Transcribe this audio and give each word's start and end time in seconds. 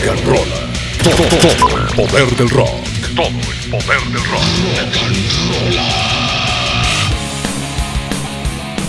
rock 0.00 0.08
and 0.08 0.26
roll. 0.26 0.48
Todo, 1.02 1.24
el 1.78 1.94
poder 1.94 2.36
del 2.36 2.50
rock. 2.50 2.68
Todo 3.14 3.28
el 3.28 3.70
poder 3.70 4.00
del 4.04 4.24
rock. 4.24 4.42
Rock 4.64 4.78
and 4.78 4.94
roll. 4.94 5.76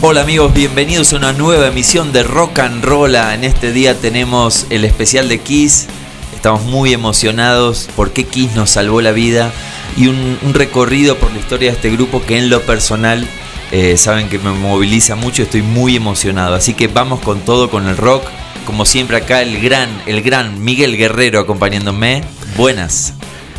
Hola 0.02 0.21
amigos, 0.21 0.54
bienvenidos 0.54 1.13
a 1.13 1.18
una 1.18 1.34
nueva 1.34 1.68
emisión 1.68 2.12
de 2.12 2.24
Rock 2.24 2.60
and 2.60 2.84
Roll. 2.84 3.16
En 3.16 3.44
este 3.44 3.71
día 3.71 4.00
tenemos 4.00 4.66
el 4.70 4.86
especial 4.86 5.28
de 5.29 5.39
Kiss. 5.39 5.88
Estamos 6.34 6.63
muy 6.63 6.93
emocionados 6.93 7.89
porque 7.96 8.23
Kiss 8.23 8.55
nos 8.55 8.70
salvó 8.71 9.02
la 9.02 9.12
vida 9.12 9.52
y 9.98 10.07
un, 10.07 10.39
un 10.41 10.54
recorrido 10.54 11.18
por 11.18 11.32
la 11.32 11.39
historia 11.39 11.71
de 11.71 11.75
este 11.75 11.91
grupo 11.91 12.23
que 12.23 12.38
en 12.38 12.50
lo 12.50 12.62
personal 12.62 13.28
eh, 13.71 13.98
saben 13.98 14.30
que 14.30 14.39
me 14.39 14.52
moviliza 14.52 15.16
mucho. 15.16 15.43
Estoy 15.43 15.62
muy 15.62 15.96
emocionado. 15.96 16.55
Así 16.55 16.73
que 16.73 16.88
vamos 16.88 17.20
con 17.20 17.41
todo, 17.41 17.70
con 17.70 17.88
el 17.88 17.98
rock. 17.98 18.23
Como 18.66 18.86
siempre 18.86 19.18
acá 19.18 19.41
el 19.41 19.59
gran, 19.62 19.89
el 20.05 20.21
gran 20.21 20.64
Miguel 20.64 20.98
Guerrero 20.98 21.40
acompañándome. 21.40 22.23
Buenas. 22.58 23.13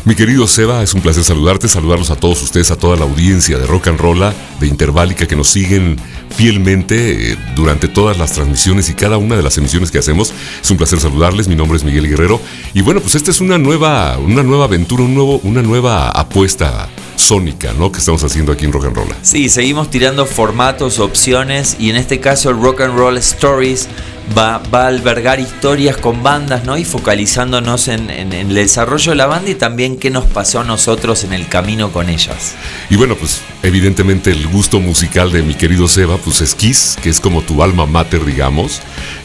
Mi 0.05 0.15
querido 0.15 0.47
Seba, 0.47 0.83
es 0.83 0.93
un 0.93 1.01
placer 1.01 1.23
saludarte, 1.23 1.69
saludarlos 1.69 2.09
a 2.09 2.17
todos 2.17 2.41
ustedes, 2.41 2.71
a 2.71 2.75
toda 2.75 2.97
la 2.97 3.05
audiencia 3.05 3.57
de 3.57 3.65
Rock 3.65 3.87
and 3.87 3.99
Rolla, 3.99 4.33
de 4.59 4.67
Interválica, 4.67 5.27
que 5.27 5.37
nos 5.37 5.47
siguen 5.47 5.97
fielmente 6.35 7.31
eh, 7.31 7.37
durante 7.55 7.87
todas 7.87 8.17
las 8.17 8.33
transmisiones 8.33 8.89
y 8.89 8.95
cada 8.95 9.17
una 9.17 9.37
de 9.37 9.43
las 9.43 9.57
emisiones 9.57 9.91
que 9.91 9.99
hacemos. 9.99 10.33
Es 10.61 10.69
un 10.69 10.75
placer 10.75 10.99
saludarles, 10.99 11.47
mi 11.47 11.55
nombre 11.55 11.77
es 11.77 11.85
Miguel 11.85 12.09
Guerrero. 12.09 12.41
Y 12.73 12.81
bueno, 12.81 12.99
pues 12.99 13.15
esta 13.15 13.31
es 13.31 13.39
una 13.39 13.57
nueva, 13.57 14.17
una 14.17 14.43
nueva 14.43 14.65
aventura, 14.65 15.03
un 15.03 15.15
nuevo, 15.15 15.39
una 15.43 15.61
nueva 15.61 16.09
apuesta 16.09 16.89
sónica, 17.15 17.71
¿no? 17.79 17.89
Que 17.89 17.99
estamos 17.99 18.23
haciendo 18.25 18.51
aquí 18.51 18.65
en 18.65 18.73
Rock 18.73 18.85
and 18.87 18.95
Roll. 18.97 19.07
Sí, 19.21 19.47
seguimos 19.47 19.89
tirando 19.89 20.25
formatos, 20.25 20.99
opciones 20.99 21.77
y 21.79 21.89
en 21.89 21.95
este 21.95 22.19
caso 22.19 22.49
el 22.49 22.59
Rock 22.59 22.81
and 22.81 22.97
Roll 22.97 23.17
Stories 23.19 23.87
va, 24.37 24.61
va 24.73 24.83
a 24.83 24.87
albergar 24.87 25.39
historias 25.39 25.97
con 25.97 26.23
bandas, 26.23 26.65
¿no? 26.65 26.77
Y 26.77 26.85
focalizándonos 26.85 27.87
en, 27.87 28.09
en, 28.09 28.33
el 28.33 28.53
desarrollo 28.53 29.11
de 29.11 29.15
la 29.15 29.25
banda 29.25 29.51
y 29.51 29.55
también 29.55 29.97
qué 29.97 30.09
nos 30.09 30.25
pasó 30.25 30.61
a 30.61 30.63
nosotros 30.63 31.23
en 31.23 31.33
el 31.33 31.47
camino 31.47 31.91
con 31.91 32.09
ellas. 32.09 32.55
Y 32.89 32.95
bueno, 32.95 33.15
pues 33.15 33.41
evidentemente 33.63 34.31
el 34.31 34.47
gusto 34.47 34.79
musical 34.79 35.31
de 35.31 35.43
mi 35.43 35.53
querido 35.55 35.87
Seba, 35.87 36.17
pues 36.17 36.41
es 36.41 36.55
Kiss, 36.55 36.97
que 37.01 37.09
es 37.09 37.19
como 37.19 37.41
tu 37.41 37.63
alma 37.63 37.85
mater, 37.85 38.25
digamos, 38.25 38.81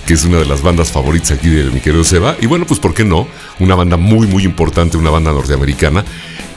que 0.07 0.15
es 0.15 0.25
una 0.25 0.39
de 0.39 0.47
las 0.47 0.63
bandas 0.63 0.91
favoritas 0.91 1.33
aquí 1.33 1.49
de 1.49 1.65
mi 1.65 1.81
querido 1.81 2.05
Seba. 2.05 2.37
Y 2.41 2.47
bueno, 2.47 2.67
pues 2.67 2.81
¿por 2.81 2.95
qué 2.95 3.05
no? 3.05 3.29
Una 3.61 3.75
banda 3.75 3.97
muy, 3.97 4.27
muy 4.27 4.45
importante, 4.45 4.97
una 4.97 5.11
banda 5.11 5.33
norteamericana 5.33 6.05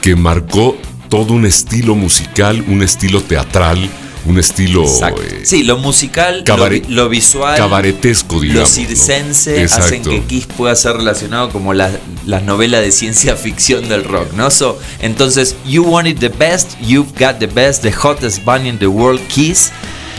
que 0.00 0.16
marcó 0.16 0.76
todo 1.08 1.34
un 1.34 1.44
estilo 1.44 1.94
musical, 1.94 2.64
un 2.68 2.82
estilo 2.82 3.20
teatral, 3.20 3.88
un 4.26 4.38
estilo. 4.38 4.84
Eh, 4.84 5.42
sí, 5.44 5.62
lo 5.64 5.78
musical, 5.78 6.44
cabaret, 6.44 6.86
lo, 6.88 7.04
lo, 7.04 7.08
visual. 7.08 7.56
Cabaretesco, 7.56 8.40
digamos. 8.40 8.62
Lo 8.62 8.86
circense 8.86 9.64
¿no? 9.64 9.74
hacen 9.74 10.02
que 10.02 10.22
Kiss 10.22 10.46
pueda 10.46 10.74
ser 10.76 10.96
relacionado 10.96 11.50
como 11.50 11.74
las 11.74 11.92
la 12.26 12.40
novelas 12.40 12.82
de 12.82 12.92
ciencia 12.92 13.36
ficción 13.36 13.88
del 13.88 14.04
rock, 14.04 14.32
¿no? 14.34 14.50
So, 14.50 14.78
entonces, 15.00 15.56
You 15.66 15.84
wanted 15.84 16.18
the 16.18 16.28
best, 16.28 16.78
you've 16.80 17.12
got 17.18 17.38
the 17.38 17.46
best, 17.46 17.82
the 17.82 17.92
hottest 17.92 18.44
band 18.44 18.66
in 18.66 18.78
the 18.78 18.86
world, 18.86 19.20
Kiss. 19.28 19.72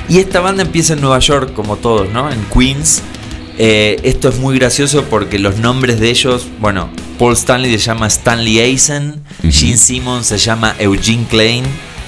Y 0.10 0.20
esta 0.20 0.40
banda 0.40 0.64
empieza 0.64 0.94
en 0.94 1.02
Nueva 1.02 1.20
York, 1.20 1.54
como 1.54 1.78
todos, 1.78 2.10
¿no? 2.10 2.32
En 2.32 2.44
Queens. 2.46 3.02
Eh, 3.58 4.00
esto 4.04 4.30
es 4.30 4.40
muy 4.40 4.58
gracioso 4.58 5.04
porque 5.10 5.38
los 5.38 5.58
nombres 5.58 6.00
de 6.00 6.10
ellos, 6.10 6.48
bueno, 6.60 6.90
Paul 7.20 7.34
Stanley 7.34 7.72
se 7.72 7.78
llama 7.78 8.08
Stanley 8.08 8.60
Eisen, 8.60 9.22
uh 9.44 9.46
-huh. 9.46 9.52
Gene 9.52 9.78
Simmons 9.78 10.28
se 10.28 10.38
llama 10.38 10.76
Eugene 10.80 11.26
Klein, 11.30 11.64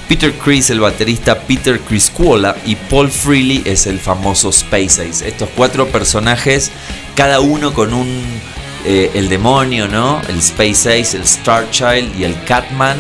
Peter 0.07 0.31
Chris, 0.33 0.69
el 0.69 0.79
baterista 0.79 1.39
Peter 1.39 1.79
Criscuola 1.79 2.55
y 2.65 2.75
Paul 2.75 3.09
Freely 3.09 3.63
es 3.65 3.87
el 3.87 3.99
famoso 3.99 4.49
Space 4.49 5.01
Ace. 5.01 5.27
Estos 5.27 5.49
cuatro 5.55 5.87
personajes, 5.87 6.71
cada 7.15 7.39
uno 7.39 7.73
con 7.73 7.93
un 7.93 8.23
eh, 8.85 9.11
el 9.15 9.29
demonio, 9.29 9.87
¿no? 9.87 10.21
El 10.29 10.37
Space 10.37 11.01
Ace, 11.01 11.17
el 11.17 11.23
Star 11.23 11.71
Child 11.71 12.19
y 12.19 12.23
el 12.23 12.39
Catman 12.43 12.97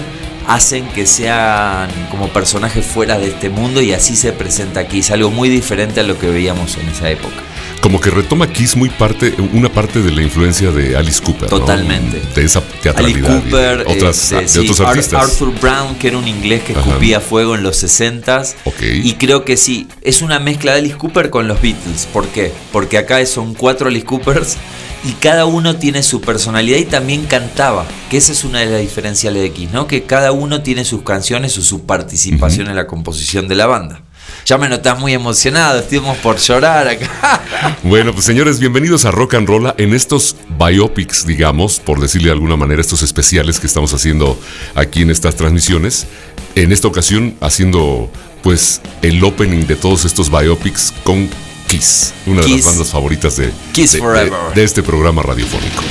hacen 0.47 0.87
que 0.89 1.05
sean 1.05 1.89
como 2.09 2.29
personajes 2.29 2.83
fuera 2.83 3.19
de 3.19 3.27
este 3.27 3.49
mundo 3.49 3.81
y 3.81 3.93
así 3.93 4.15
se 4.15 4.31
presenta 4.31 4.79
aquí. 4.79 4.99
Es 4.99 5.11
algo 5.11 5.29
muy 5.29 5.49
diferente 5.49 5.99
a 5.99 6.03
lo 6.03 6.17
que 6.17 6.27
veíamos 6.27 6.75
en 6.77 6.89
esa 6.89 7.09
época 7.11 7.35
como 7.85 8.01
que 8.01 8.09
retoma 8.09 8.51
Kiss 8.51 8.75
muy 8.75 8.89
parte, 8.89 9.35
una 9.53 9.71
parte 9.71 10.01
de 10.01 10.09
la 10.09 10.23
influencia 10.23 10.71
de 10.71 10.97
Alice 10.97 11.21
Cooper. 11.21 11.47
Totalmente. 11.47 12.19
¿no? 12.19 12.33
De 12.33 12.43
esa 12.43 12.59
teatralidad. 12.81 13.33
Alice 13.33 13.43
Cooper, 13.43 13.85
otras, 13.85 14.31
este, 14.31 14.41
de 14.41 14.47
sí, 14.47 14.59
otros 14.61 14.79
artistas. 14.79 15.23
Arthur 15.23 15.53
Brown, 15.61 15.93
que 15.93 16.07
era 16.07 16.17
un 16.17 16.27
inglés 16.27 16.63
que 16.63 16.73
escupía 16.73 17.17
Ajá. 17.17 17.27
fuego 17.27 17.53
en 17.53 17.61
los 17.61 17.83
60s. 17.83 18.55
Okay. 18.63 19.01
Y 19.07 19.13
creo 19.13 19.45
que 19.45 19.55
sí, 19.55 19.87
es 20.01 20.23
una 20.23 20.39
mezcla 20.39 20.73
de 20.73 20.79
Alice 20.79 20.97
Cooper 20.97 21.29
con 21.29 21.47
los 21.47 21.61
Beatles. 21.61 22.07
¿Por 22.11 22.27
qué? 22.29 22.51
Porque 22.71 22.97
acá 22.97 23.23
son 23.27 23.53
cuatro 23.53 23.87
Alice 23.89 24.03
Coopers 24.07 24.57
y 25.03 25.11
cada 25.11 25.45
uno 25.45 25.75
tiene 25.75 26.01
su 26.01 26.21
personalidad 26.21 26.79
y 26.79 26.85
también 26.85 27.27
cantaba, 27.27 27.85
que 28.09 28.17
esa 28.17 28.31
es 28.31 28.43
una 28.43 28.61
de 28.61 28.65
las 28.65 28.81
diferenciales 28.81 29.43
de 29.43 29.51
Kiss, 29.51 29.69
¿no? 29.69 29.85
Que 29.85 30.05
cada 30.05 30.31
uno 30.31 30.63
tiene 30.63 30.85
sus 30.85 31.03
canciones 31.03 31.55
o 31.59 31.61
su 31.61 31.85
participación 31.85 32.65
uh 32.65 32.69
-huh. 32.69 32.71
en 32.71 32.77
la 32.77 32.87
composición 32.87 33.47
de 33.47 33.53
la 33.53 33.67
banda. 33.67 34.01
Ya 34.45 34.59
me 34.59 34.69
notas 34.69 34.99
muy 34.99 35.11
emocionado, 35.11 35.79
estuvimos 35.79 36.17
por 36.19 36.37
llorar 36.37 36.87
acá. 36.87 37.41
Bueno, 37.83 38.13
pues 38.13 38.25
señores, 38.25 38.59
bienvenidos 38.59 39.05
a 39.05 39.11
Rock 39.11 39.33
and 39.35 39.47
Roll 39.47 39.73
en 39.77 39.93
estos 39.93 40.35
biopics, 40.59 41.25
digamos, 41.25 41.79
por 41.79 41.99
decirle 41.99 42.27
de 42.27 42.33
alguna 42.33 42.55
manera, 42.55 42.79
estos 42.79 43.01
especiales 43.01 43.59
que 43.59 43.65
estamos 43.65 43.91
haciendo 43.93 44.39
aquí 44.75 45.01
en 45.01 45.09
estas 45.09 45.35
transmisiones. 45.35 46.05
En 46.53 46.71
esta 46.71 46.87
ocasión, 46.87 47.35
haciendo 47.41 48.09
pues 48.43 48.81
el 49.01 49.23
opening 49.23 49.65
de 49.65 49.75
todos 49.75 50.05
estos 50.05 50.29
biopics 50.29 50.93
con 51.03 51.27
Kiss, 51.67 52.13
una 52.27 52.41
Kiss. 52.41 52.49
de 52.51 52.57
las 52.57 52.65
bandas 52.65 52.89
favoritas 52.89 53.37
de, 53.37 53.51
Kiss 53.71 53.93
de, 53.93 53.99
Forever. 53.99 54.31
de, 54.53 54.61
de 54.61 54.63
este 54.63 54.83
programa 54.83 55.23
radiofónico. 55.23 55.83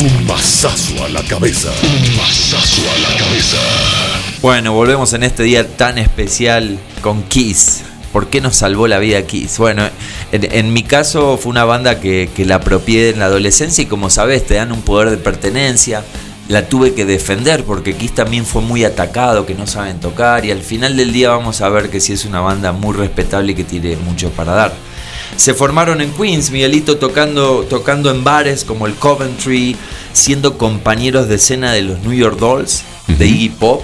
Un 0.00 0.26
mazazo 0.26 1.04
a 1.04 1.08
la 1.10 1.22
cabeza. 1.24 1.70
Un 1.82 2.16
mazazo 2.16 2.82
a 2.82 2.98
la 3.10 3.18
cabeza. 3.18 3.56
Bueno, 4.40 4.72
volvemos 4.72 5.14
en 5.14 5.24
este 5.24 5.42
día 5.42 5.66
tan 5.66 5.98
especial 5.98 6.78
con 7.02 7.24
Kiss. 7.24 7.80
¿Por 8.12 8.28
qué 8.28 8.40
nos 8.40 8.54
salvó 8.54 8.86
la 8.86 9.00
vida 9.00 9.20
Kiss? 9.22 9.58
Bueno, 9.58 9.82
en, 10.30 10.52
en 10.52 10.72
mi 10.72 10.84
caso 10.84 11.36
fue 11.38 11.50
una 11.50 11.64
banda 11.64 11.98
que, 11.98 12.30
que, 12.36 12.44
la 12.44 12.56
apropié 12.56 13.10
en 13.10 13.18
la 13.18 13.24
adolescencia 13.24 13.82
y 13.82 13.86
como 13.86 14.10
sabes 14.10 14.46
te 14.46 14.54
dan 14.54 14.70
un 14.70 14.82
poder 14.82 15.10
de 15.10 15.16
pertenencia. 15.16 16.04
La 16.46 16.68
tuve 16.68 16.94
que 16.94 17.04
defender 17.04 17.64
porque 17.64 17.96
Kiss 17.96 18.14
también 18.14 18.46
fue 18.46 18.62
muy 18.62 18.84
atacado, 18.84 19.44
que 19.44 19.56
no 19.56 19.66
saben 19.66 19.98
tocar 19.98 20.44
y 20.44 20.52
al 20.52 20.62
final 20.62 20.96
del 20.96 21.12
día 21.12 21.30
vamos 21.30 21.60
a 21.60 21.68
ver 21.68 21.90
que 21.90 22.00
sí 22.00 22.12
es 22.12 22.24
una 22.24 22.40
banda 22.40 22.70
muy 22.70 22.94
respetable 22.94 23.52
y 23.52 23.54
que 23.56 23.64
tiene 23.64 23.96
mucho 23.96 24.30
para 24.30 24.52
dar. 24.52 24.72
Se 25.36 25.52
formaron 25.52 26.00
en 26.00 26.12
Queens, 26.12 26.52
Miguelito 26.52 26.98
tocando, 26.98 27.66
tocando 27.68 28.08
en 28.12 28.22
bares 28.22 28.62
como 28.62 28.86
el 28.86 28.94
Coventry, 28.94 29.74
siendo 30.12 30.56
compañeros 30.56 31.28
de 31.28 31.34
escena 31.34 31.72
de 31.72 31.82
los 31.82 31.98
New 32.02 32.12
York 32.12 32.38
Dolls, 32.38 32.84
uh 33.08 33.12
-huh. 33.12 33.16
de 33.16 33.26
Iggy 33.26 33.48
Pop, 33.50 33.82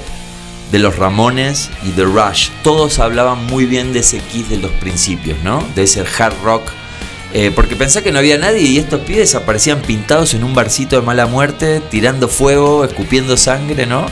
de 0.71 0.79
los 0.79 0.97
Ramones 0.97 1.71
y 1.83 1.93
de 1.93 2.05
Rush. 2.05 2.51
Todos 2.63 2.99
hablaban 2.99 3.45
muy 3.47 3.67
bien 3.67 3.93
de 3.93 4.01
ese 4.01 4.19
Kiss 4.19 4.49
de 4.49 4.59
los 4.59 4.71
principios, 4.73 5.39
¿no? 5.43 5.67
De 5.75 5.85
ese 5.85 6.05
hard 6.19 6.35
rock. 6.43 6.63
Eh, 7.33 7.51
porque 7.55 7.75
pensé 7.75 8.03
que 8.03 8.13
no 8.13 8.19
había 8.21 8.39
nadie 8.39 8.63
y 8.63 8.79
estos 8.79 9.01
pibes 9.01 9.35
aparecían 9.35 9.83
pintados 9.83 10.35
en 10.35 10.45
un 10.45 10.55
barcito 10.55 10.97
de 10.97 11.03
mala 11.03 11.27
muerte, 11.27 11.81
tirando 11.91 12.29
fuego, 12.29 12.85
escupiendo 12.85 13.37
sangre, 13.37 13.87
¿no? 13.87 14.07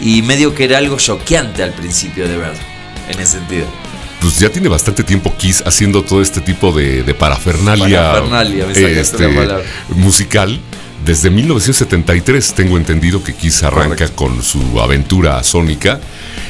Y 0.00 0.22
medio 0.22 0.54
que 0.54 0.64
era 0.64 0.78
algo 0.78 0.96
choqueante 0.96 1.62
al 1.62 1.72
principio 1.72 2.28
de 2.28 2.36
ver, 2.36 2.52
en 3.08 3.20
ese 3.20 3.38
sentido 3.38 3.66
pues 4.20 4.38
ya 4.38 4.50
tiene 4.50 4.68
bastante 4.68 5.02
tiempo 5.02 5.34
Kiss 5.36 5.62
haciendo 5.66 6.04
todo 6.04 6.20
este 6.20 6.40
tipo 6.40 6.72
de, 6.72 7.02
de 7.02 7.14
parafernalia, 7.14 8.12
parafernalia 8.12 8.66
me 8.66 9.00
este, 9.00 9.28
musical. 9.88 10.60
Desde 11.04 11.30
1973 11.30 12.54
tengo 12.54 12.76
entendido 12.76 13.24
que 13.24 13.34
Kiss 13.34 13.62
arranca 13.62 14.06
Correcto. 14.06 14.16
con 14.16 14.42
su 14.42 14.80
aventura 14.80 15.42
sónica. 15.42 16.00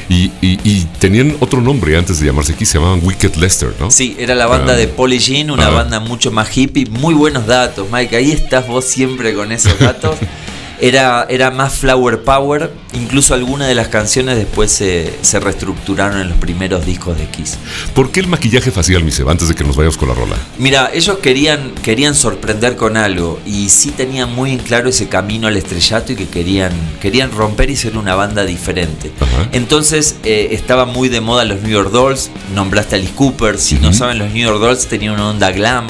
Y, 0.09 0.25
y, 0.41 0.59
y, 0.65 0.85
tenían 0.99 1.37
otro 1.39 1.61
nombre 1.61 1.97
antes 1.97 2.19
de 2.19 2.25
llamarse 2.25 2.53
Kiss, 2.53 2.69
se 2.69 2.79
llamaban 2.79 2.99
Wicked 3.01 3.35
Lester, 3.35 3.73
¿no? 3.79 3.89
Sí, 3.89 4.15
era 4.19 4.35
la 4.35 4.45
banda 4.45 4.73
uh, 4.73 4.75
de 4.75 4.89
Polly 4.89 5.19
Jean, 5.19 5.51
una 5.51 5.69
uh, 5.69 5.73
banda 5.73 6.01
mucho 6.01 6.31
más 6.31 6.55
hippie. 6.55 6.85
Muy 6.87 7.13
buenos 7.13 7.47
datos, 7.47 7.87
Mike. 7.89 8.17
Ahí 8.17 8.31
estás 8.31 8.67
vos 8.67 8.83
siempre 8.83 9.33
con 9.33 9.53
esos 9.53 9.79
datos. 9.79 10.17
Era, 10.81 11.27
era 11.29 11.51
más 11.51 11.75
flower 11.75 12.23
power. 12.23 12.71
Incluso 12.93 13.35
algunas 13.35 13.67
de 13.67 13.75
las 13.75 13.87
canciones 13.87 14.35
después 14.35 14.71
se, 14.71 15.13
se, 15.21 15.39
reestructuraron 15.39 16.19
en 16.19 16.29
los 16.29 16.37
primeros 16.39 16.85
discos 16.85 17.17
de 17.17 17.25
Kiss. 17.27 17.57
¿Por 17.93 18.11
qué 18.11 18.19
el 18.19 18.27
maquillaje 18.27 18.71
facial, 18.71 19.03
Mise? 19.03 19.23
Antes 19.27 19.47
de 19.47 19.55
que 19.55 19.63
nos 19.63 19.75
vayamos 19.75 19.95
con 19.97 20.09
la 20.09 20.15
rola. 20.15 20.35
Mira, 20.57 20.89
ellos 20.91 21.19
querían, 21.19 21.71
querían 21.83 22.15
sorprender 22.15 22.75
con 22.75 22.97
algo 22.97 23.39
y 23.45 23.69
sí 23.69 23.91
tenían 23.91 24.33
muy 24.33 24.51
en 24.53 24.59
claro 24.59 24.89
ese 24.89 25.07
camino 25.07 25.47
al 25.47 25.55
estrellato 25.55 26.13
y 26.13 26.15
que 26.15 26.27
querían, 26.27 26.71
querían 26.99 27.31
romper 27.31 27.69
y 27.69 27.75
ser 27.75 27.95
una 27.95 28.15
banda 28.15 28.43
diferente. 28.43 29.11
Entonces 29.51 30.15
eh, 30.23 30.49
estaba 30.51 30.85
muy 30.85 31.09
de 31.09 31.21
moda 31.21 31.45
los 31.45 31.61
New 31.61 31.71
York 31.71 31.91
Dolls. 31.91 32.31
Nombraste 32.55 32.95
a 32.95 32.97
Alice 32.97 33.13
Cooper. 33.13 33.59
Si 33.59 33.75
uh 33.75 33.77
-huh. 33.77 33.81
no 33.81 33.93
saben, 33.93 34.17
los 34.17 34.31
New 34.31 34.43
York 34.43 34.59
Dolls 34.59 34.87
tenían 34.87 35.13
una 35.13 35.29
onda 35.29 35.51
glam. 35.51 35.85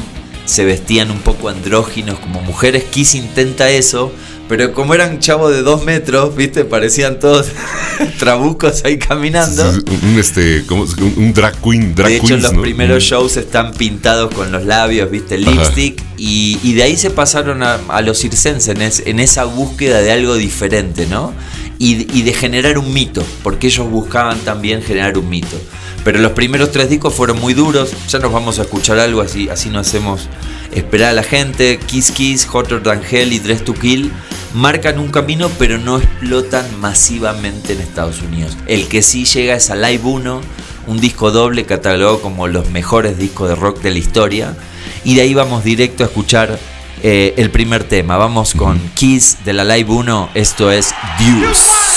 Se 0.46 0.66
vestían 0.66 1.12
un 1.12 1.20
poco 1.20 1.48
andróginos 1.48 2.20
como 2.20 2.42
mujeres. 2.42 2.84
Kiss 2.84 3.16
intenta 3.16 3.70
eso 3.70 4.12
Pero 4.52 4.74
como 4.74 4.94
eran 4.94 5.20
chavos 5.20 5.54
de 5.54 5.62
dos 5.62 5.86
metros, 5.86 6.36
viste, 6.36 6.66
parecían 6.66 7.22
todos 7.22 7.48
trabucos 8.20 8.84
ahí 8.84 8.98
caminando. 8.98 9.64
Un, 9.70 10.20
este, 10.20 10.66
como, 10.66 10.84
un 10.84 11.34
drag 11.34 11.56
queen, 11.62 11.96
drag 11.96 12.10
de 12.10 12.16
hecho, 12.18 12.28
queens, 12.28 12.44
los 12.44 12.54
¿no? 12.54 12.62
primeros 12.62 13.02
Mm. 13.04 13.08
shows 13.08 13.38
están 13.38 13.72
pintados 13.74 14.34
con 14.34 14.52
los 14.52 14.66
labios, 14.66 15.10
viste, 15.10 15.36
el 15.36 15.46
lipstick. 15.46 16.04
Y, 16.18 16.60
y 16.64 16.74
de 16.74 16.84
ahí 16.84 16.98
se 16.98 17.12
pasaron 17.12 17.64
a, 17.64 17.80
a 17.88 18.02
los 18.02 18.20
circenses 18.20 18.76
en, 18.76 18.82
es- 18.82 19.04
en 19.06 19.20
esa 19.22 19.46
búsqueda 19.46 20.02
de 20.02 20.12
algo 20.12 20.36
diferente, 20.36 21.08
¿no? 21.08 21.34
Y, 21.80 22.08
y 22.16 22.24
de 22.24 22.34
generar 22.34 22.78
un 22.78 22.94
mito, 22.94 23.24
porque 23.44 23.68
ellos 23.68 23.90
buscaban 23.90 24.38
también 24.40 24.84
generar 24.84 25.18
un 25.18 25.30
mito. 25.30 25.58
Pero 26.04 26.20
los 26.20 26.32
primeros 26.32 26.72
tres 26.72 26.90
discos 26.90 27.14
fueron 27.14 27.40
muy 27.40 27.54
duros. 27.54 27.92
Ya 28.08 28.20
nos 28.20 28.32
vamos 28.32 28.60
a 28.60 28.64
escuchar 28.64 29.00
algo 29.00 29.22
así, 29.22 29.50
así 29.50 29.70
no 29.70 29.80
hacemos 29.80 30.28
esperar 30.72 31.10
a 31.10 31.14
la 31.14 31.24
gente. 31.24 31.80
Kiss 31.80 32.12
Kiss, 32.12 32.48
Hotter 32.52 32.82
Than 32.82 33.02
Hell 33.10 33.34
y 33.34 33.40
Dress 33.40 33.64
to 33.64 33.74
Kill 33.74 34.12
marcan 34.54 35.00
un 35.00 35.10
camino, 35.10 35.50
pero 35.58 35.78
no 35.78 35.98
explotan 35.98 36.66
masivamente 36.80 37.74
en 37.74 37.82
Estados 37.82 38.22
Unidos. 38.22 38.58
El 38.68 38.88
que 38.88 39.02
sí 39.02 39.26
llega 39.26 39.56
es 39.56 39.70
a 39.70 39.76
Live 39.76 40.04
1, 40.04 40.42
un 40.88 41.00
disco 41.00 41.32
doble 41.32 41.66
catalogado 41.66 42.22
como 42.22 42.48
los 42.48 42.70
mejores 42.70 43.18
discos 43.18 43.50
de 43.50 43.56
rock 43.56 43.82
de 43.82 43.92
la 43.92 44.00
historia. 44.00 44.56
Y 45.04 45.16
de 45.16 45.22
ahí 45.22 45.34
vamos 45.34 45.64
directo 45.64 46.04
a 46.04 46.08
escuchar 46.08 46.60
eh, 47.04 47.34
el 47.38 47.50
primer 47.50 47.84
tema. 47.84 48.18
Vamos 48.18 48.54
con 48.54 48.80
Kiss 48.96 49.38
de 49.46 49.54
la 49.54 49.64
Live 49.64 49.92
1. 49.92 50.30
Esto 50.34 50.72
es 50.72 50.94
Deuce. 51.20 51.91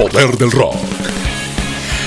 Poder 0.00 0.38
del 0.38 0.50
rock. 0.50 0.76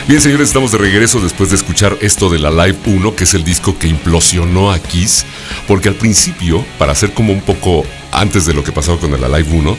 Bien, 0.08 0.20
señores, 0.20 0.48
estamos 0.48 0.72
de 0.72 0.80
regreso 0.80 1.20
después 1.20 1.52
de 1.52 1.56
escuchar 1.58 1.96
esto 2.02 2.28
de 2.28 2.40
la 2.40 2.50
Live 2.50 2.80
1, 2.88 3.16
que 3.16 3.26
es 3.26 3.36
el 3.36 3.44
disco 3.44 3.78
que 3.78 3.88
implosionó 3.88 4.72
a 4.72 4.80
Kiss, 4.80 5.28
porque 5.68 5.90
al 5.90 5.96
principio, 5.96 6.66
para 6.80 6.94
hacer 6.94 7.14
como 7.14 7.32
un 7.32 7.42
poco 7.42 7.86
antes 8.12 8.48
de 8.48 8.56
lo 8.56 8.64
que 8.64 8.72
pasaba 8.72 8.98
con 8.98 9.12
la 9.22 9.30
Live 9.30 9.48
1, 9.52 9.78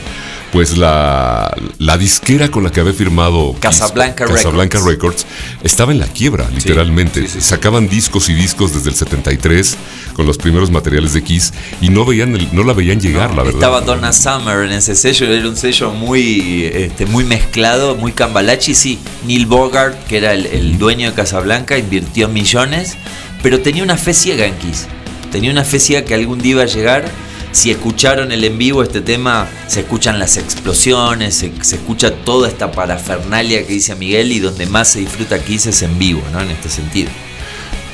pues 0.55 0.77
la, 0.77 1.53
la 1.79 1.97
disquera 1.97 2.47
con 2.49 2.63
la 2.63 2.71
que 2.71 2.79
había 2.79 2.93
firmado 2.93 3.53
Casablanca 3.59 4.23
Casablanca 4.25 4.79
Records. 4.79 5.25
estaba 5.63 5.91
en 5.91 5.99
la 5.99 6.07
quiebra, 6.07 6.49
literalmente. 6.49 7.23
sí, 7.23 7.27
sí, 7.27 7.41
sí. 7.41 7.47
Sacaban 7.49 7.89
discos 7.89 8.29
y 8.29 8.33
discos 8.33 8.73
desde 8.73 8.89
el 8.89 8.95
73 8.95 9.75
con 10.13 10.25
los 10.25 10.37
primeros 10.37 10.71
materiales 10.71 11.11
de 11.13 11.23
Kiss 11.23 11.51
y 11.81 11.89
no 11.89 12.05
veían 12.05 12.35
el- 12.35 12.47
no 12.55 12.63
la 12.63 12.71
veían 12.71 13.01
llegar, 13.01 13.31
la 13.35 13.43
verdad. 13.43 13.55
Estaba 13.59 13.81
Donna 13.81 14.13
Summer 14.13 14.59
en 14.65 14.71
ese 14.71 14.95
sello, 14.95 15.27
era 15.27 15.45
un 15.49 15.57
sello 15.57 15.91
muy, 15.91 16.63
este, 16.73 17.05
muy 17.05 17.25
mezclado, 17.25 17.97
muy 17.97 18.13
cambalachi. 18.13 18.73
Sí, 18.75 18.97
Neil 19.27 19.47
Bogart, 19.47 20.05
que 20.07 20.15
era 20.19 20.31
el, 20.33 20.45
el 20.45 20.77
dueño 20.77 21.09
de 21.09 21.15
Casablanca, 21.17 21.77
invirtió 21.77 22.29
millones, 22.29 22.95
pero 23.43 23.59
tenía 23.59 23.83
una 23.83 23.97
fe 23.97 24.13
ciega 24.13 24.45
en 24.45 24.55
Kiss. 24.55 24.87
Tenía 25.33 25.51
una 25.51 25.65
fe 25.65 25.79
ciega 25.81 26.05
que 26.05 26.13
algún 26.13 26.39
día 26.39 26.51
iba 26.51 26.63
a 26.63 26.67
llegar. 26.67 27.11
Si 27.55 27.71
escucharon 27.71 28.33
el 28.33 28.43
en 28.43 28.57
vivo 28.57 28.83
este 28.83 28.99
tema, 28.99 29.47
se 29.67 29.79
escuchan 29.79 30.19
las 30.19 30.35
explosiones, 30.35 31.35
se, 31.35 31.53
se 31.61 31.77
escucha 31.77 32.13
toda 32.13 32.49
esta 32.49 32.69
parafernalia 32.69 33.65
que 33.65 33.71
dice 33.71 33.95
Miguel 33.95 34.33
y 34.33 34.39
donde 34.39 34.65
más 34.65 34.89
se 34.89 34.99
disfruta 34.99 35.39
Kiss 35.39 35.65
es 35.67 35.81
en 35.81 35.97
vivo, 35.97 36.21
¿no? 36.33 36.41
En 36.41 36.51
este 36.51 36.67
sentido. 36.67 37.09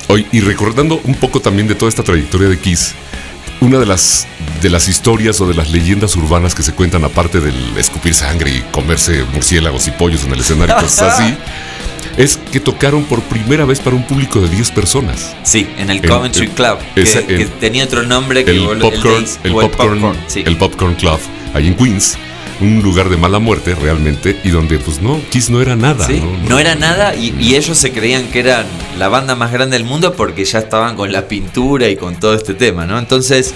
Hoy, 0.08 0.26
y 0.32 0.40
recordando 0.40 1.00
un 1.04 1.14
poco 1.14 1.38
también 1.38 1.68
de 1.68 1.76
toda 1.76 1.88
esta 1.88 2.02
trayectoria 2.02 2.48
de 2.48 2.58
Kiss, 2.58 2.94
una 3.60 3.78
de 3.78 3.86
las, 3.86 4.26
de 4.60 4.68
las 4.68 4.88
historias 4.88 5.40
o 5.40 5.46
de 5.46 5.54
las 5.54 5.70
leyendas 5.70 6.16
urbanas 6.16 6.56
que 6.56 6.64
se 6.64 6.72
cuentan, 6.72 7.04
aparte 7.04 7.40
del 7.40 7.54
escupir 7.78 8.14
sangre 8.14 8.50
y 8.50 8.60
comerse 8.72 9.22
murciélagos 9.32 9.86
y 9.86 9.92
pollos 9.92 10.24
en 10.24 10.32
el 10.32 10.40
escenario 10.40 10.74
cosas 10.74 11.20
así, 11.20 11.36
es 12.16 12.36
que 12.36 12.60
tocaron 12.60 13.04
por 13.04 13.20
primera 13.22 13.64
vez 13.64 13.80
para 13.80 13.96
un 13.96 14.04
público 14.04 14.40
de 14.40 14.48
10 14.48 14.70
personas. 14.72 15.34
Sí, 15.42 15.68
en 15.78 15.90
el 15.90 16.06
Coventry 16.06 16.48
Club, 16.48 16.78
que, 16.94 17.48
tenía 17.60 17.84
otro 17.84 18.02
nombre 18.02 18.44
que 18.44 18.50
El 18.50 18.78
Popcorn, 18.78 19.24
el 19.44 19.52
popcorn, 19.52 20.16
sí. 20.26 20.42
el 20.46 20.56
Popcorn 20.56 20.94
Club, 20.94 21.18
ahí 21.54 21.68
en 21.68 21.74
Queens, 21.74 22.16
un 22.60 22.82
lugar 22.82 23.08
de 23.08 23.16
mala 23.16 23.38
muerte 23.38 23.74
realmente, 23.74 24.38
y 24.44 24.50
donde 24.50 24.78
pues 24.78 25.00
no, 25.00 25.20
Kiss 25.30 25.50
no 25.50 25.60
era 25.60 25.74
nada. 25.74 26.06
Sí, 26.06 26.20
¿no? 26.20 26.50
no 26.50 26.58
era 26.58 26.74
nada 26.74 27.14
y, 27.14 27.34
y 27.40 27.56
ellos 27.56 27.78
se 27.78 27.92
creían 27.92 28.28
que 28.28 28.40
eran 28.40 28.66
la 28.98 29.08
banda 29.08 29.34
más 29.34 29.52
grande 29.52 29.76
del 29.76 29.86
mundo 29.86 30.14
porque 30.14 30.44
ya 30.44 30.60
estaban 30.60 30.96
con 30.96 31.12
la 31.12 31.28
pintura 31.28 31.88
y 31.88 31.96
con 31.96 32.20
todo 32.20 32.34
este 32.34 32.54
tema, 32.54 32.86
¿no? 32.86 32.98
Entonces, 32.98 33.54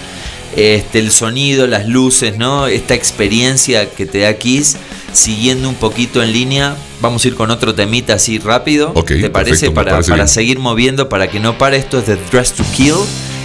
este, 0.55 0.99
el 0.99 1.11
sonido, 1.11 1.67
las 1.67 1.87
luces, 1.87 2.37
¿no? 2.37 2.67
Esta 2.67 2.93
experiencia 2.93 3.89
que 3.89 4.05
te 4.05 4.19
da 4.19 4.33
Kiss, 4.33 4.77
siguiendo 5.13 5.69
un 5.69 5.75
poquito 5.75 6.21
en 6.23 6.31
línea, 6.31 6.75
vamos 7.01 7.23
a 7.25 7.27
ir 7.27 7.35
con 7.35 7.51
otro 7.51 7.75
temita 7.75 8.13
así 8.13 8.39
rápido, 8.39 8.93
¿te 9.05 9.29
parece? 9.29 9.29
perfecto, 9.31 9.73
para 9.73 9.91
parece 9.91 10.11
para 10.11 10.27
seguir 10.27 10.59
moviendo, 10.59 11.09
para 11.09 11.29
que 11.29 11.39
no 11.39 11.57
pare, 11.57 11.77
esto 11.77 11.99
es 11.99 12.07
de 12.07 12.17
Dress 12.31 12.53
to 12.53 12.63
Kill, 12.75 12.95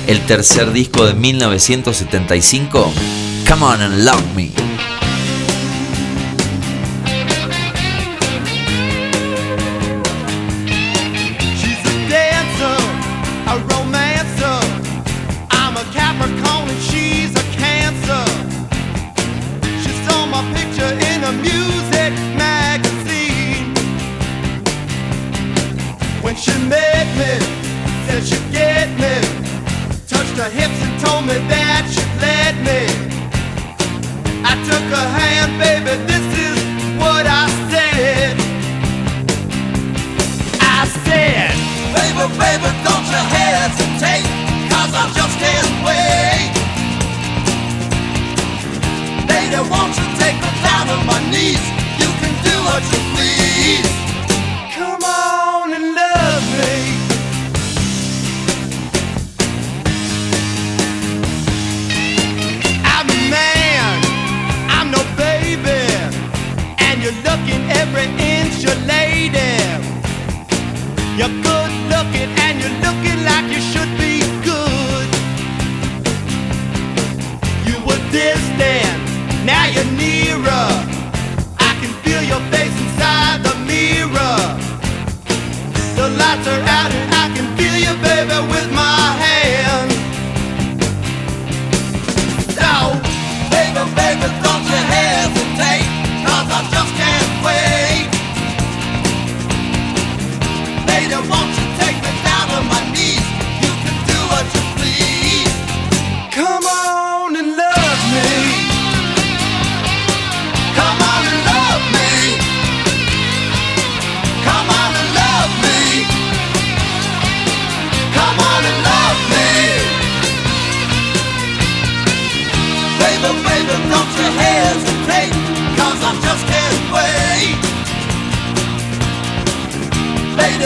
el 0.07 0.21
tercer 0.27 0.73
disco 0.73 1.05
de 1.07 1.15
1975, 1.15 2.93
Come 3.49 3.65
On 3.65 3.83
and 3.83 4.05
Love 4.05 4.25
Me. 4.35 4.92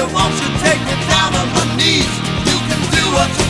Won't 0.05 0.35
you 0.41 0.49
take 0.61 0.81
me 0.85 0.95
down 1.09 1.33
on 1.35 1.49
my 1.57 1.65
knees? 1.77 2.13
You 2.45 2.57
can 2.69 2.81
do 2.93 3.03
what 3.17 3.31
you 3.39 3.46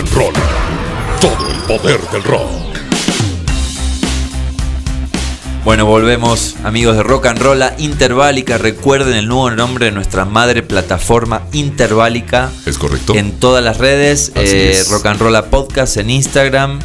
and 0.00 0.14
Roll. 0.14 0.32
Todo 1.20 1.50
el 1.50 1.58
poder 1.62 2.00
del 2.10 2.22
rock. 2.24 2.48
Bueno, 5.62 5.84
volvemos, 5.84 6.56
amigos 6.64 6.96
de 6.96 7.02
Rock 7.02 7.26
and 7.26 7.38
Roll, 7.38 7.62
Interválica. 7.76 8.56
Recuerden 8.56 9.14
el 9.14 9.28
nuevo 9.28 9.50
nombre 9.50 9.86
de 9.86 9.92
nuestra 9.92 10.24
madre 10.24 10.62
plataforma 10.62 11.42
Interválica 11.52 12.50
¿Es 12.64 12.78
correcto? 12.78 13.14
en 13.14 13.32
todas 13.32 13.62
las 13.62 13.76
redes. 13.76 14.32
Eh. 14.36 14.82
Rock 14.88 15.04
and 15.06 15.20
Roll 15.20 15.44
Podcast 15.50 15.98
en 15.98 16.08
Instagram. 16.08 16.78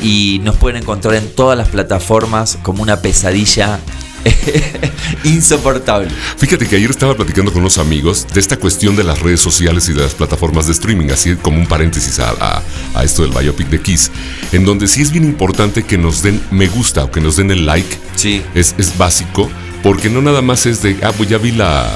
Y 0.00 0.40
nos 0.44 0.56
pueden 0.56 0.82
encontrar 0.82 1.16
en 1.16 1.34
todas 1.34 1.58
las 1.58 1.68
plataformas 1.68 2.58
como 2.62 2.82
una 2.82 3.02
pesadilla 3.02 3.80
insoportable. 5.24 6.08
Fíjate 6.38 6.66
que 6.66 6.76
ayer 6.76 6.90
estaba 6.90 7.14
platicando 7.14 7.52
con 7.52 7.62
unos 7.62 7.78
amigos 7.78 8.26
de 8.32 8.40
esta 8.40 8.56
cuestión 8.56 8.96
de 8.96 9.04
las 9.04 9.20
redes 9.20 9.40
sociales 9.40 9.88
y 9.88 9.92
de 9.92 10.02
las 10.02 10.14
plataformas 10.14 10.66
de 10.66 10.72
streaming, 10.72 11.10
así 11.10 11.34
como 11.36 11.58
un 11.58 11.66
paréntesis 11.66 12.18
a, 12.18 12.30
a- 12.40 12.62
a 12.94 13.04
esto 13.04 13.22
del 13.22 13.32
biopic 13.32 13.68
de 13.68 13.80
Kiss, 13.80 14.10
en 14.52 14.64
donde 14.64 14.86
sí 14.88 15.02
es 15.02 15.10
bien 15.12 15.24
importante 15.24 15.82
que 15.84 15.98
nos 15.98 16.22
den 16.22 16.40
me 16.50 16.66
gusta 16.68 17.04
o 17.04 17.10
que 17.10 17.20
nos 17.20 17.36
den 17.36 17.50
el 17.50 17.66
like, 17.66 17.96
Sí. 18.16 18.42
es, 18.54 18.74
es 18.78 18.96
básico, 18.98 19.50
porque 19.82 20.08
no 20.10 20.22
nada 20.22 20.42
más 20.42 20.66
es 20.66 20.82
de, 20.82 20.96
ah, 21.02 21.12
pues 21.16 21.28
ya 21.28 21.38
vi 21.38 21.52
la, 21.52 21.90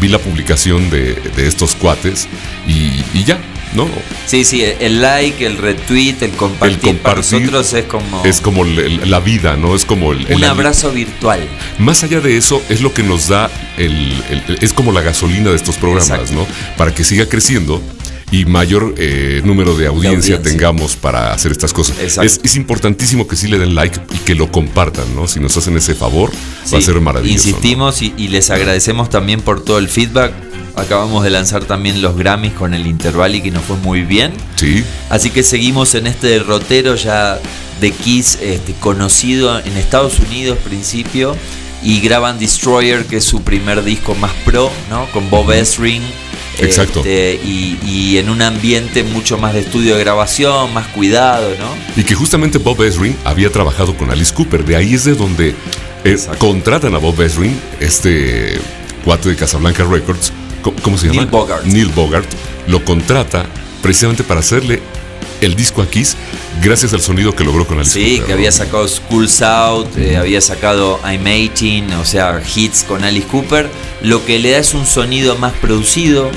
vi 0.00 0.08
la 0.08 0.18
publicación 0.18 0.88
de, 0.90 1.14
de 1.36 1.46
estos 1.48 1.74
cuates 1.74 2.26
y, 2.66 3.02
y 3.18 3.24
ya. 3.24 3.38
¿No? 3.74 3.88
Sí, 4.26 4.44
sí, 4.44 4.62
el 4.62 5.00
like, 5.00 5.44
el 5.44 5.56
retweet, 5.56 6.16
el 6.22 6.30
compartir, 6.32 6.90
El 6.90 6.96
para 6.96 7.16
nosotros 7.16 7.72
es 7.72 7.84
como 7.86 8.24
Es 8.24 8.40
como 8.40 8.64
la 8.64 9.20
vida, 9.20 9.56
¿no? 9.56 9.74
Es 9.74 9.84
como 9.84 10.12
el, 10.12 10.26
un 10.34 10.44
abrazo 10.44 10.90
virtual. 10.92 11.40
Más 11.78 12.02
allá 12.04 12.20
de 12.20 12.36
eso, 12.36 12.62
es 12.68 12.80
lo 12.80 12.92
que 12.94 13.02
nos 13.02 13.28
da 13.28 13.50
el, 13.76 13.92
el- 14.30 14.58
es 14.60 14.72
como 14.72 14.92
la 14.92 15.00
gasolina 15.02 15.50
de 15.50 15.56
estos 15.56 15.76
programas, 15.76 16.10
Exacto. 16.10 16.34
¿no? 16.34 16.46
Para 16.76 16.94
que 16.94 17.04
siga 17.04 17.26
creciendo 17.28 17.82
y 18.30 18.44
mayor 18.44 18.94
eh, 18.98 19.40
número 19.44 19.76
de 19.76 19.86
audiencia, 19.86 20.36
audiencia. 20.36 20.42
tengamos 20.42 20.96
para 20.96 21.32
hacer 21.32 21.52
estas 21.52 21.72
cosas. 21.72 21.98
Es, 21.98 22.40
es 22.42 22.56
importantísimo 22.56 23.26
que 23.26 23.36
sí 23.36 23.48
le 23.48 23.58
den 23.58 23.74
like 23.74 23.98
y 24.14 24.18
que 24.18 24.34
lo 24.34 24.52
compartan, 24.52 25.14
¿no? 25.14 25.26
Si 25.26 25.40
nos 25.40 25.56
hacen 25.56 25.76
ese 25.76 25.94
favor, 25.94 26.30
va 26.72 26.78
a 26.78 26.80
ser 26.82 27.00
maravilloso. 27.00 27.48
¿no? 27.48 27.56
Insistimos 27.56 28.02
y, 28.02 28.14
y 28.16 28.28
les 28.28 28.50
agradecemos 28.50 29.08
también 29.10 29.40
por 29.40 29.64
todo 29.64 29.78
el 29.78 29.88
feedback. 29.88 30.32
Acabamos 30.76 31.24
de 31.24 31.30
lanzar 31.30 31.64
también 31.64 32.02
los 32.02 32.16
Grammys 32.16 32.52
con 32.52 32.72
el 32.72 32.86
Intervali 32.86 33.40
que 33.40 33.50
nos 33.50 33.64
fue 33.64 33.76
muy 33.78 34.02
bien. 34.02 34.32
Sí, 34.56 34.84
Así 35.10 35.30
que 35.30 35.42
seguimos 35.42 35.94
en 35.96 36.06
este 36.06 36.28
derrotero 36.28 36.94
ya 36.94 37.40
de 37.80 37.90
Kiss 37.90 38.38
este, 38.40 38.74
conocido 38.74 39.58
en 39.58 39.76
Estados 39.76 40.20
Unidos 40.20 40.58
principio 40.64 41.36
y 41.82 42.00
graban 42.00 42.38
Destroyer 42.38 43.04
que 43.06 43.16
es 43.16 43.24
su 43.24 43.42
primer 43.42 43.82
disco 43.84 44.14
más 44.14 44.32
pro, 44.44 44.70
¿no? 44.88 45.10
Con 45.12 45.30
Bob 45.30 45.50
Ezrin. 45.52 46.02
Exacto. 46.58 47.00
este, 47.00 47.40
y, 47.44 47.78
y 47.84 48.18
en 48.18 48.30
un 48.30 48.42
ambiente 48.42 49.02
mucho 49.04 49.38
más 49.38 49.54
de 49.54 49.60
estudio 49.60 49.94
de 49.94 50.00
grabación, 50.00 50.72
más 50.74 50.86
cuidado, 50.88 51.50
¿no? 51.58 52.00
y 52.00 52.04
que 52.04 52.14
justamente 52.14 52.58
Bob 52.58 52.82
Ezrin 52.82 53.16
había 53.24 53.50
trabajado 53.50 53.96
con 53.96 54.10
Alice 54.10 54.34
Cooper. 54.34 54.64
De 54.64 54.76
ahí 54.76 54.94
es 54.94 55.04
de 55.04 55.14
donde 55.14 55.54
eh, 56.04 56.16
contratan 56.38 56.94
a 56.94 56.98
Bob 56.98 57.20
Ezrin, 57.20 57.58
este 57.80 58.58
cuate 59.04 59.30
de 59.30 59.36
Casablanca 59.36 59.84
Records. 59.84 60.32
¿Cómo, 60.62 60.76
cómo 60.82 60.98
se 60.98 61.06
llama? 61.06 61.20
Neil 61.20 61.30
Bogart. 61.30 61.64
Neil 61.64 61.88
Bogart. 61.88 62.28
Lo 62.66 62.84
contrata 62.84 63.46
precisamente 63.82 64.24
para 64.24 64.40
hacerle 64.40 64.80
el 65.40 65.54
disco 65.54 65.82
a 65.82 65.88
Kiss 65.88 66.16
gracias 66.62 66.92
al 66.92 67.00
sonido 67.00 67.34
que 67.34 67.44
logró 67.44 67.66
con 67.66 67.78
Alice 67.78 67.92
Sí, 67.92 68.10
Cooper. 68.16 68.26
que 68.26 68.32
había 68.32 68.52
sacado 68.52 68.88
Schools 68.88 69.42
Out, 69.42 69.96
eh, 69.96 70.16
había 70.16 70.40
sacado 70.40 71.00
I'm 71.04 71.24
18, 71.24 72.00
o 72.00 72.04
sea, 72.04 72.42
hits 72.54 72.84
con 72.84 73.04
Alice 73.04 73.26
Cooper. 73.28 73.68
Lo 74.02 74.24
que 74.24 74.38
le 74.38 74.50
da 74.52 74.58
es 74.58 74.74
un 74.74 74.86
sonido 74.86 75.36
más 75.36 75.52
producido. 75.54 76.30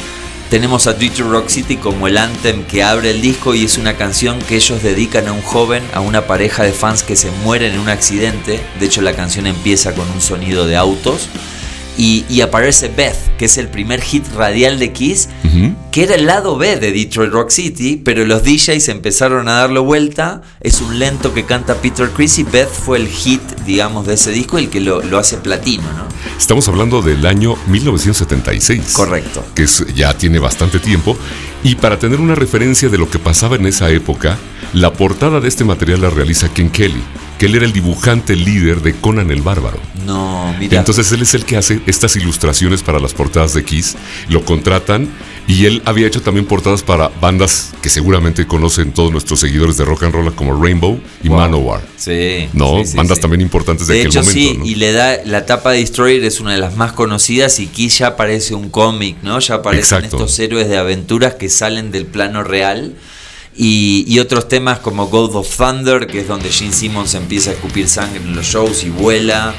Tenemos 0.50 0.86
a 0.88 0.94
Detroit 0.94 1.32
Rock 1.32 1.48
City 1.48 1.78
como 1.78 2.08
el 2.08 2.18
anthem 2.18 2.64
que 2.64 2.84
abre 2.84 3.12
el 3.12 3.22
disco 3.22 3.56
y 3.56 3.64
es 3.64 3.78
una 3.78 3.96
canción 3.96 4.38
que 4.40 4.58
ellos 4.58 4.84
dedican 4.84 5.28
a 5.30 5.32
un 5.32 5.42
joven, 5.42 5.82
a 5.94 6.02
una 6.02 6.28
pareja 6.28 6.64
de 6.64 6.74
fans 6.74 7.04
que 7.04 7.16
se 7.16 7.32
mueren 7.44 7.74
en 7.74 7.80
un 7.80 7.88
accidente. 7.88 8.60
De 8.80 8.86
hecho, 8.86 9.02
la 9.02 9.14
canción 9.16 9.48
empieza 9.48 9.94
con 9.94 10.10
un 10.12 10.20
sonido 10.20 10.68
de 10.68 10.76
autos. 10.76 11.30
Y, 11.98 12.26
y 12.30 12.42
aparece 12.42 12.88
Beth, 12.88 13.38
que 13.38 13.46
es 13.46 13.58
el 13.58 13.68
primer 13.68 14.02
hit 14.02 14.26
radial 14.36 14.80
de 14.80 14.92
Kiss, 14.94 15.28
que 15.92 16.04
era 16.04 16.16
el 16.16 16.26
lado 16.26 16.58
B 16.58 16.78
de 16.78 16.92
Detroit 16.94 17.32
Rock 17.32 17.50
City, 17.50 18.02
pero 18.04 18.26
los 18.26 18.44
DJs 18.44 18.88
empezaron 18.90 19.48
a 19.50 19.54
darle 19.60 19.80
vuelta. 19.82 20.42
Es 20.62 20.80
un 20.82 20.98
lento 21.00 21.34
que 21.34 21.44
canta 21.44 21.76
Peter 21.76 22.10
Criss 22.10 22.40
y 22.40 22.44
Beth 22.44 22.70
fue 22.70 22.98
el 22.98 23.08
hit, 23.08 23.42
digamos, 23.66 24.08
de 24.08 24.14
ese 24.14 24.32
disco, 24.32 24.58
el 24.58 24.70
que 24.70 24.80
lo, 24.80 25.02
lo 25.04 25.18
hace 25.18 25.38
platino, 25.38 25.84
¿no? 25.84 26.06
Estamos 26.38 26.68
hablando 26.70 27.02
del 27.02 27.26
año 27.26 27.56
1976. 27.68 28.94
Correcto. 28.94 29.44
Que 29.54 29.64
es- 29.64 29.86
ya 29.94 30.14
tiene 30.18 30.40
bastante 30.40 30.80
tiempo. 30.80 31.18
Y 31.64 31.76
para 31.76 32.00
tener 32.00 32.20
una 32.20 32.36
referencia 32.36 32.90
de 32.90 32.98
lo 32.98 33.10
que 33.10 33.20
pasaba 33.20 33.56
en 33.58 33.66
esa 33.68 33.90
época, 33.92 34.38
la 34.74 34.94
portada 34.94 35.40
de 35.40 35.48
este 35.48 35.64
material 35.64 36.02
la 36.02 36.10
realiza 36.10 36.50
Ken 36.54 36.70
Kelly, 36.70 37.04
que 37.42 37.48
él 37.48 37.56
era 37.56 37.66
el 37.66 37.74
dibujante 37.74 38.36
líder 38.36 38.82
de 38.84 38.94
Conan 38.94 39.32
el 39.32 39.42
Bárbaro. 39.42 39.80
No, 40.06 40.54
mira. 40.60 40.78
Entonces 40.78 41.12
él 41.12 41.24
es 41.24 41.34
el 41.34 41.44
que 41.44 41.58
hace 41.58 41.82
estas 41.88 42.16
ilustraciones 42.16 42.84
para 42.84 43.00
las 43.00 43.16
portadas 43.16 43.56
de 43.56 43.64
Kiss. 43.66 43.96
Lo 44.30 44.46
contratan 44.46 45.10
y 45.48 45.66
él 45.66 45.82
había 45.86 46.06
hecho 46.06 46.22
también 46.22 46.46
portadas 46.46 46.84
para 46.84 47.08
bandas 47.20 47.72
que 47.82 47.90
seguramente 47.90 48.46
conocen 48.46 48.92
todos 48.94 49.12
nuestros 49.12 49.40
seguidores 49.40 49.76
de 49.78 49.86
rock 49.86 50.04
and 50.04 50.14
roll 50.14 50.36
como 50.36 50.64
Rainbow 50.64 51.00
y 51.24 51.30
Wow. 51.30 51.38
Manowar. 51.40 51.82
Sí. 51.98 52.48
No, 52.54 52.78
sí, 52.84 52.92
sí, 52.92 52.98
bandas 52.98 53.18
sí. 53.18 53.22
también 53.24 53.42
importantes 53.42 53.88
de, 53.88 53.96
De 53.96 54.00
aquel 54.02 54.12
hecho, 54.12 54.20
momento. 54.20 54.40
sí, 54.40 54.58
¿no? 54.60 54.66
y 54.68 54.76
le 54.76 54.92
da 54.92 55.18
la 55.26 55.48
tapa 55.48 55.72
de 55.72 55.80
Destroyer 55.80 56.24
es 56.24 56.42
una 56.42 56.52
de 56.52 56.60
las 56.60 56.78
más 56.78 56.92
conocidas 56.94 57.60
y 57.60 57.66
Kiss 57.66 57.98
ya 57.98 58.16
parece 58.18 58.54
un 58.54 58.70
cómic, 58.70 59.18
¿no? 59.24 59.40
Ya 59.40 59.56
aparecen 59.56 59.98
Exacto. 59.98 60.18
estos 60.18 60.38
héroes 60.38 60.70
de 60.70 60.78
aventuras 60.78 61.34
que 61.34 61.50
salen 61.50 61.90
del 61.90 62.06
plano 62.06 62.44
real. 62.44 62.94
Y, 63.56 64.06
y 64.08 64.20
otros 64.20 64.48
temas 64.48 64.80
como 64.80 65.08
God 65.08 65.36
of 65.36 65.56
Thunder, 65.58 66.08
que 66.08 66.22
es 66.22 66.28
donde 66.28 66.50
Gene 66.50 66.72
Simmons 66.72 67.14
empieza 67.16 67.50
a 67.52 67.54
escupir 67.54 67.88
sangre 67.90 68.22
en 68.22 68.34
los 68.36 68.46
shows 68.46 68.84
y 68.84 68.90
vuela. 68.90 69.54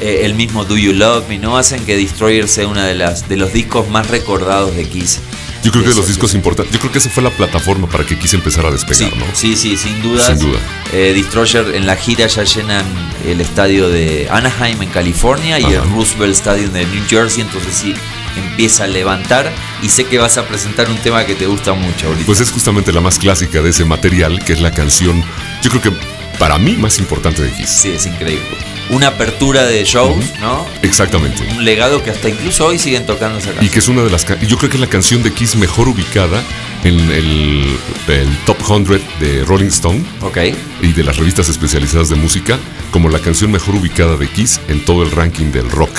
Eh, 0.00 0.20
el 0.24 0.34
mismo 0.34 0.64
Do 0.64 0.76
You 0.76 0.92
Love 0.92 1.28
Me, 1.28 1.38
¿no? 1.38 1.56
Hacen 1.56 1.84
que 1.84 1.96
Destroyer 1.96 2.48
sea 2.48 2.66
uno 2.68 2.82
de, 2.82 2.94
las, 2.94 3.28
de 3.28 3.36
los 3.36 3.52
discos 3.52 3.88
más 3.88 4.08
recordados 4.08 4.74
de 4.76 4.84
Kiss. 4.86 5.20
Yo 5.62 5.70
creo 5.72 5.82
que 5.84 5.90
de 5.90 5.94
los 5.96 6.08
discos 6.08 6.32
importantes, 6.34 6.72
yo 6.72 6.80
creo 6.80 6.90
que 6.92 6.98
esa 6.98 7.10
fue 7.10 7.22
la 7.22 7.28
plataforma 7.30 7.86
para 7.86 8.04
que 8.06 8.18
quise 8.18 8.36
empezar 8.36 8.64
a 8.64 8.70
despegar, 8.70 9.10
Sí, 9.10 9.16
¿no? 9.18 9.24
sí, 9.34 9.56
sí, 9.56 9.76
sin 9.76 10.00
duda. 10.02 10.26
Sin 10.26 10.38
duda. 10.38 10.58
Destroyer 10.90 11.74
en 11.74 11.86
la 11.86 11.96
gira 11.96 12.26
ya 12.28 12.44
llenan 12.44 12.86
el 13.26 13.42
estadio 13.42 13.90
de 13.90 14.26
Anaheim 14.30 14.80
en 14.80 14.88
California 14.88 15.60
y 15.60 15.64
Ajá. 15.64 15.74
el 15.82 15.90
Roosevelt 15.90 16.34
Stadium 16.34 16.72
de 16.72 16.86
New 16.86 17.04
Jersey, 17.08 17.42
entonces 17.42 17.74
sí 17.74 17.94
empieza 18.36 18.84
a 18.84 18.86
levantar 18.86 19.50
y 19.82 19.88
sé 19.88 20.04
que 20.04 20.18
vas 20.18 20.38
a 20.38 20.44
presentar 20.46 20.88
un 20.90 20.96
tema 20.98 21.24
que 21.24 21.34
te 21.34 21.46
gusta 21.46 21.72
mucho 21.72 22.06
ahorita. 22.08 22.26
Pues 22.26 22.40
es 22.40 22.50
justamente 22.50 22.92
la 22.92 23.00
más 23.00 23.18
clásica 23.18 23.62
de 23.62 23.70
ese 23.70 23.84
material, 23.84 24.44
que 24.44 24.52
es 24.52 24.60
la 24.60 24.70
canción, 24.72 25.22
yo 25.62 25.70
creo 25.70 25.82
que 25.82 25.92
para 26.38 26.58
mí 26.58 26.72
más 26.76 26.98
importante 26.98 27.42
de 27.42 27.50
Kiss. 27.52 27.68
sí, 27.68 27.90
es 27.90 28.06
increíble. 28.06 28.46
Una 28.88 29.08
apertura 29.08 29.66
de 29.66 29.84
shows, 29.84 30.24
¿no? 30.40 30.66
Exactamente. 30.82 31.44
Un 31.56 31.64
legado 31.64 32.02
que 32.02 32.10
hasta 32.10 32.28
incluso 32.28 32.66
hoy 32.66 32.76
siguen 32.78 33.06
tocando 33.06 33.38
esa 33.38 33.50
Y 33.60 33.68
que 33.68 33.78
es 33.78 33.86
una 33.86 34.02
de 34.02 34.10
las. 34.10 34.26
Yo 34.48 34.56
creo 34.58 34.68
que 34.68 34.76
es 34.78 34.80
la 34.80 34.88
canción 34.88 35.22
de 35.22 35.32
Kiss 35.32 35.54
mejor 35.54 35.88
ubicada 35.88 36.42
en 36.82 36.98
el, 37.12 37.78
el 38.08 38.36
top 38.46 38.56
100 38.66 39.00
de 39.20 39.44
Rolling 39.44 39.68
Stone 39.68 40.02
Ok. 40.22 40.38
y 40.82 40.92
de 40.92 41.04
las 41.04 41.18
revistas 41.18 41.48
especializadas 41.48 42.08
de 42.08 42.16
música, 42.16 42.58
como 42.90 43.08
la 43.10 43.20
canción 43.20 43.52
mejor 43.52 43.76
ubicada 43.76 44.16
de 44.16 44.26
Kiss 44.26 44.60
en 44.66 44.84
todo 44.84 45.04
el 45.04 45.12
ranking 45.12 45.52
del 45.52 45.70
rock. 45.70 45.90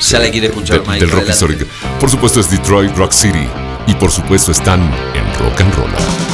Ya 0.00 0.18
la 0.18 0.30
quiere 0.30 0.48
escuchar, 0.48 0.82
De- 0.82 0.88
Mike, 0.88 1.00
Del 1.06 1.10
rock 1.10 1.28
histórico. 1.28 1.64
Por 2.00 2.10
supuesto 2.10 2.40
es 2.40 2.50
Detroit 2.50 2.96
Rock 2.96 3.12
City. 3.12 3.46
Y 3.86 3.94
por 3.94 4.10
supuesto 4.10 4.50
están 4.52 4.80
en 5.14 5.24
rock 5.44 5.60
and 5.60 5.74
roll. 5.74 6.33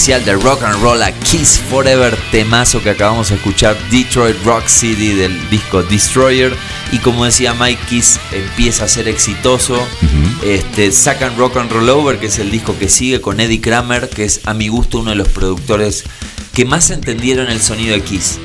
Especial 0.00 0.24
de 0.24 0.32
Rock 0.42 0.62
and 0.62 0.80
Roll 0.80 1.02
a 1.02 1.12
Kiss 1.12 1.58
Forever, 1.68 2.16
temazo 2.30 2.82
que 2.82 2.88
acabamos 2.88 3.28
de 3.28 3.34
escuchar, 3.34 3.76
Detroit 3.90 4.34
Rock 4.46 4.66
City 4.66 5.12
del 5.12 5.50
disco 5.50 5.82
Destroyer. 5.82 6.56
Y 6.90 7.00
como 7.00 7.26
decía 7.26 7.52
Mike, 7.52 7.82
Kiss 7.86 8.18
empieza 8.32 8.84
a 8.84 8.88
ser 8.88 9.08
exitoso. 9.08 9.78
este, 10.42 10.90
sacan 10.90 11.36
Rock 11.36 11.58
and 11.58 11.70
Roll 11.70 11.90
Over, 11.90 12.18
que 12.18 12.28
es 12.28 12.38
el 12.38 12.50
disco 12.50 12.74
que 12.78 12.88
sigue 12.88 13.20
con 13.20 13.40
Eddie 13.40 13.60
Kramer, 13.60 14.08
que 14.08 14.24
es 14.24 14.40
a 14.46 14.54
mi 14.54 14.68
gusto 14.68 15.00
uno 15.00 15.10
de 15.10 15.16
los 15.16 15.28
productores 15.28 16.04
que 16.54 16.64
más 16.64 16.88
entendieron 16.88 17.50
el 17.50 17.60
sonido 17.60 17.92
de 17.94 18.00
Kiss. 18.00 18.38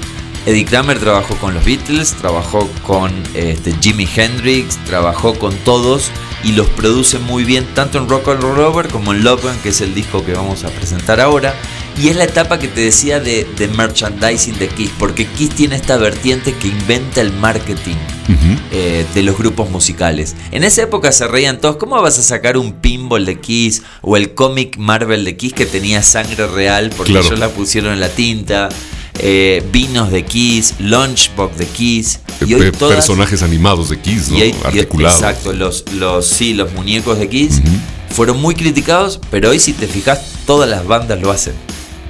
Eddie 0.46 0.66
Kramer 0.66 1.00
trabajó 1.00 1.36
con 1.38 1.54
los 1.54 1.64
Beatles, 1.64 2.16
trabajó 2.16 2.70
con 2.86 3.14
este, 3.34 3.74
Jimi 3.80 4.10
Hendrix, 4.14 4.78
trabajó 4.84 5.34
con 5.40 5.56
todos 5.60 6.12
y 6.46 6.52
los 6.54 6.70
produce 6.70 7.20
muy 7.20 7.44
bien 7.44 7.66
tanto 7.74 7.98
en 7.98 8.08
Rock 8.08 8.30
and 8.30 8.42
Roll 8.42 8.60
Over 8.60 8.88
como 8.88 9.12
en 9.14 9.24
Love 9.24 9.42
Gun, 9.44 9.58
que 9.64 9.70
es 9.70 9.82
el 9.82 9.94
disco 9.94 10.24
que 10.24 10.34
vamos 10.34 10.64
a 10.64 10.70
presentar 10.70 11.20
ahora. 11.20 11.54
Y 12.02 12.10
es 12.10 12.16
la 12.18 12.26
etapa 12.26 12.60
que 12.60 12.68
te 12.68 12.82
decía 12.82 13.20
de, 13.20 13.48
de 13.58 13.68
merchandising 13.70 14.58
de 14.60 14.68
Kiss, 14.68 14.92
porque 15.00 15.26
Kiss 15.26 15.50
tiene 15.52 15.76
esta 15.78 15.98
vertiente 15.98 16.54
que 16.54 16.68
inventa 16.68 17.22
el 17.22 17.32
marketing 17.34 17.96
eh, 18.72 19.06
de 19.14 19.24
los 19.24 19.38
grupos 19.38 19.70
musicales. 19.70 20.36
En 20.52 20.64
esa 20.64 20.82
época 20.84 21.12
se 21.14 21.26
reían 21.28 21.60
todos, 21.62 21.78
¿cómo 21.78 22.02
vas 22.02 22.20
a 22.20 22.24
sacar 22.24 22.58
un 22.58 22.74
pinball 22.74 23.26
de 23.26 23.40
Kiss 23.40 23.82
o 24.02 24.18
el 24.18 24.34
cómic 24.34 24.78
Marvel 24.78 25.24
de 25.24 25.38
Kiss 25.38 25.54
que 25.54 25.66
tenía 25.66 26.04
sangre 26.04 26.48
real 26.48 26.92
porque 26.96 27.14
Claro. 27.14 27.28
ellos 27.28 27.40
la 27.40 27.50
pusieron 27.50 27.94
en 27.94 28.00
la 28.02 28.10
tinta? 28.10 28.70
Eh, 29.20 29.64
vinos 29.72 30.12
de 30.12 30.24
Kiss, 30.26 30.76
lunchbox 30.80 31.58
de 31.58 31.66
Kiss. 31.68 32.20
Y 32.46 32.54
hoy 32.54 32.62
Pe- 32.62 32.72
todas- 32.74 32.96
personajes 32.96 33.42
animados 33.44 33.90
de 33.90 34.00
Kiss, 34.00 34.30
¿no? 34.30 34.38
y 34.38 34.42
hay- 34.44 34.50
y- 34.50 34.66
Articulados. 34.68 35.20
exacto, 35.20 35.54
los, 35.54 35.86
los, 35.94 36.28
sí, 36.28 36.54
los 36.54 36.74
muñecos 36.74 37.18
de 37.20 37.30
Kiss 37.30 37.62
fueron 38.10 38.42
muy 38.42 38.56
criticados, 38.56 39.20
pero 39.32 39.50
hoy 39.50 39.60
si 39.60 39.74
te 39.74 39.88
fijas, 39.88 40.20
todas 40.46 40.70
las 40.70 40.86
bandas 40.86 41.20
lo 41.22 41.32
hacen. 41.32 41.54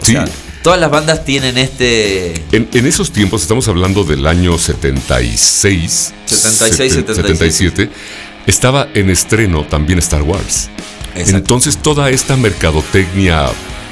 O 0.02 0.06
Sí. 0.06 0.12
sea, 0.14 0.26
todas 0.64 0.80
las 0.80 0.90
bandas 0.92 1.24
tienen 1.26 1.58
este... 1.58 2.34
En, 2.52 2.68
en 2.74 2.86
esos 2.88 3.12
tiempos, 3.12 3.42
estamos 3.44 3.68
hablando 3.68 4.04
del 4.04 4.26
año 4.28 4.58
76, 4.58 6.14
76, 6.26 6.94
seten- 6.96 7.16
77, 7.16 7.90
estaba 8.48 8.88
en 8.94 9.10
estreno 9.10 9.64
también 9.66 10.00
Star 10.00 10.22
Wars. 10.24 10.70
Exacto. 11.16 11.38
Entonces 11.38 11.78
toda 11.78 12.10
esta 12.10 12.36
mercadotecnia 12.36 13.48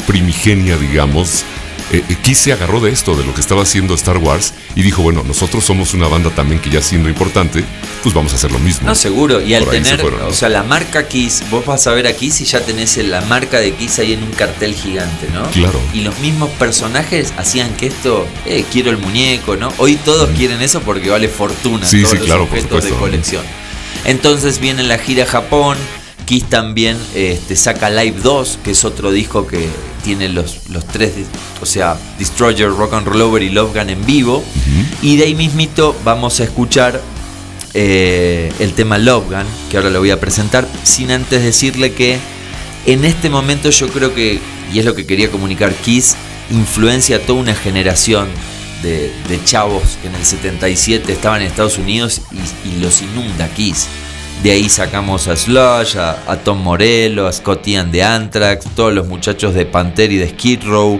primigenia, 0.08 0.78
digamos, 0.78 1.44
eh, 1.92 2.04
eh, 2.08 2.18
Kiss 2.22 2.40
se 2.40 2.54
agarró 2.54 2.80
de 2.80 2.92
esto, 2.92 3.16
de 3.16 3.26
lo 3.26 3.34
que 3.34 3.42
estaba 3.42 3.64
haciendo 3.64 3.94
Star 3.96 4.18
Wars, 4.18 4.54
y 4.76 4.82
dijo, 4.82 5.02
bueno, 5.02 5.24
nosotros 5.24 5.64
somos 5.64 5.94
una 5.94 6.08
banda 6.08 6.30
también 6.30 6.62
que 6.62 6.70
ya 6.70 6.82
siendo 6.82 7.10
importante, 7.10 7.64
pues 8.02 8.14
vamos 8.14 8.34
a 8.34 8.36
hacer 8.36 8.52
lo 8.52 8.60
mismo. 8.60 8.88
No, 8.88 8.96
seguro. 8.96 9.42
Y 9.42 9.54
al 9.54 9.66
se 9.66 9.72
tener, 9.72 10.00
fueron, 10.00 10.20
¿no? 10.22 10.28
o 10.28 10.34
sea, 10.34 10.50
la 10.50 10.64
marca 10.64 11.08
Kiss, 11.08 11.44
vos 11.52 11.66
vas 11.66 11.86
a 11.88 11.92
ver 11.94 12.08
a 12.08 12.14
Kiss 12.14 12.42
y 12.42 12.46
ya 12.46 12.62
tenés 12.62 12.98
la 12.98 13.22
marca 13.22 13.60
de 13.60 13.74
Kiss 13.74 14.00
ahí 14.00 14.14
en 14.14 14.24
un 14.24 14.32
cartel 14.32 14.74
gigante, 14.74 15.28
¿no? 15.34 15.50
Claro. 15.52 15.80
Y 15.94 16.02
los 16.02 16.18
mismos 16.20 16.50
personajes 16.52 17.34
hacían 17.38 17.74
que 17.76 17.88
esto, 17.88 18.26
eh, 18.46 18.66
quiero 18.72 18.90
el 18.90 18.98
muñeco, 18.98 19.56
¿no? 19.56 19.72
Hoy 19.78 19.96
todos 19.96 20.30
quieren 20.32 20.62
eso 20.62 20.82
porque 20.82 21.10
vale 21.10 21.28
fortuna. 21.28 21.86
Sí, 21.86 21.98
todos 22.02 22.12
sí, 22.12 22.18
los 22.18 22.26
claro, 22.26 22.48
por 22.48 22.58
objetos 22.58 22.84
de 22.84 22.90
supuesto. 22.90 23.00
colección. 23.00 23.44
Entonces 24.06 24.60
viene 24.60 24.84
la 24.84 24.98
gira 24.98 25.24
a 25.24 25.28
Japón. 25.28 25.78
Kiss 26.26 26.50
también 26.50 26.98
este, 27.16 27.56
saca 27.56 27.90
Live 27.90 28.20
2, 28.24 28.60
que 28.64 28.72
es 28.72 28.86
otro 28.86 29.12
disco 29.12 29.46
que 29.46 29.68
tiene 30.04 30.30
los, 30.30 30.70
los 30.70 30.86
tres, 30.86 31.14
o 31.62 31.66
sea, 31.66 31.98
Destroyer, 32.20 32.70
Rock 32.70 32.94
and 32.94 33.08
Roll 33.08 33.22
Over 33.22 33.42
y 33.42 33.50
Love 33.50 33.74
Gun 33.74 33.90
en 33.90 34.06
vivo. 34.06 34.44
Y 35.02 35.18
de 35.18 35.24
ahí 35.24 35.36
mismito 35.36 35.96
vamos 36.04 36.40
a 36.40 36.44
escuchar 36.44 37.02
eh, 37.74 38.52
el 38.60 38.74
tema 38.74 38.98
Love 38.98 39.26
Gun, 39.30 39.46
que 39.72 39.78
ahora 39.78 39.90
lo 39.90 40.00
voy 40.00 40.12
a 40.12 40.20
presentar, 40.20 40.68
sin 40.84 41.12
antes 41.12 41.42
decirle 41.42 41.94
que 41.94 42.20
en 42.86 43.06
este 43.06 43.30
momento 43.30 43.70
yo 43.70 43.88
creo 43.88 44.14
que, 44.14 44.40
y 44.72 44.80
es 44.80 44.86
lo 44.86 44.94
que 44.94 45.06
quería 45.08 45.32
comunicar, 45.32 45.74
Kiss 45.74 46.16
influencia 46.52 47.18
a 47.18 47.20
toda 47.20 47.40
una 47.40 47.56
generación 47.56 48.28
de, 48.84 49.12
de 49.30 49.44
chavos 49.46 49.98
que 50.02 50.10
en 50.10 50.16
el 50.16 50.26
77 50.26 51.12
estaban 51.12 51.42
en 51.42 51.48
Estados 51.48 51.78
Unidos 51.78 52.22
y, 52.32 52.70
y 52.70 52.82
los 52.82 53.02
inunda 53.02 53.48
Kiss. 53.50 53.88
De 54.44 54.52
ahí 54.52 54.68
sacamos 54.68 55.28
a 55.30 55.38
Slush, 55.38 55.96
a, 55.98 56.22
a 56.28 56.36
Tom 56.38 56.62
Morello, 56.62 57.28
a 57.28 57.32
Scott 57.32 57.66
Ian 57.66 57.92
de 57.94 58.04
Anthrax, 58.04 58.66
todos 58.76 58.94
los 58.94 59.08
muchachos 59.08 59.54
de 59.54 59.66
Panther 59.66 60.12
y 60.12 60.18
de 60.18 60.30
Skid 60.30 60.64
Row, 60.66 61.00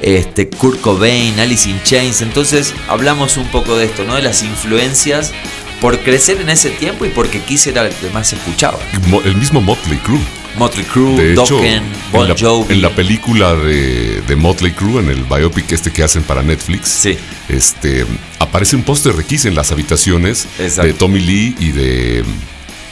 este, 0.00 0.48
Kurt 0.48 0.80
Cobain, 0.80 1.38
Alice 1.40 1.68
in 1.68 1.80
Chains. 1.82 2.22
Entonces 2.22 2.72
hablamos 2.88 3.36
un 3.36 3.48
poco 3.48 3.76
de 3.76 3.86
esto, 3.86 4.04
¿no? 4.04 4.14
De 4.14 4.22
las 4.22 4.44
influencias 4.44 5.32
por 5.80 5.98
crecer 5.98 6.40
en 6.40 6.50
ese 6.50 6.70
tiempo 6.70 7.04
y 7.04 7.08
porque 7.08 7.40
Kiss 7.40 7.66
era 7.66 7.82
el 7.84 7.92
que 7.92 8.10
más 8.10 8.28
se 8.28 8.36
escuchaba. 8.36 8.78
El 9.24 9.36
mismo 9.36 9.60
Motley 9.60 9.98
Crue. 9.98 10.20
Motley 10.56 10.84
Crue, 10.84 11.34
Dokken, 11.34 11.82
Bon 12.12 12.22
en, 12.22 12.28
la, 12.28 12.36
Jovi. 12.38 12.74
en 12.74 12.80
la 12.80 12.90
película 12.90 13.54
de, 13.56 14.22
de 14.22 14.36
Motley 14.36 14.70
Crue, 14.70 15.00
en 15.00 15.10
el 15.10 15.24
biopic 15.24 15.72
este 15.72 15.90
que 15.90 16.04
hacen 16.04 16.22
para 16.22 16.42
Netflix, 16.44 16.86
Sí. 16.90 17.18
este, 17.48 18.06
aparece 18.38 18.76
un 18.76 18.84
póster 18.84 19.14
de 19.14 19.24
Kiss 19.24 19.46
en 19.46 19.56
las 19.56 19.72
habitaciones 19.72 20.46
Exacto. 20.60 20.82
de 20.86 20.92
Tommy 20.92 21.18
Lee 21.18 21.56
y 21.58 21.72
de 21.72 22.24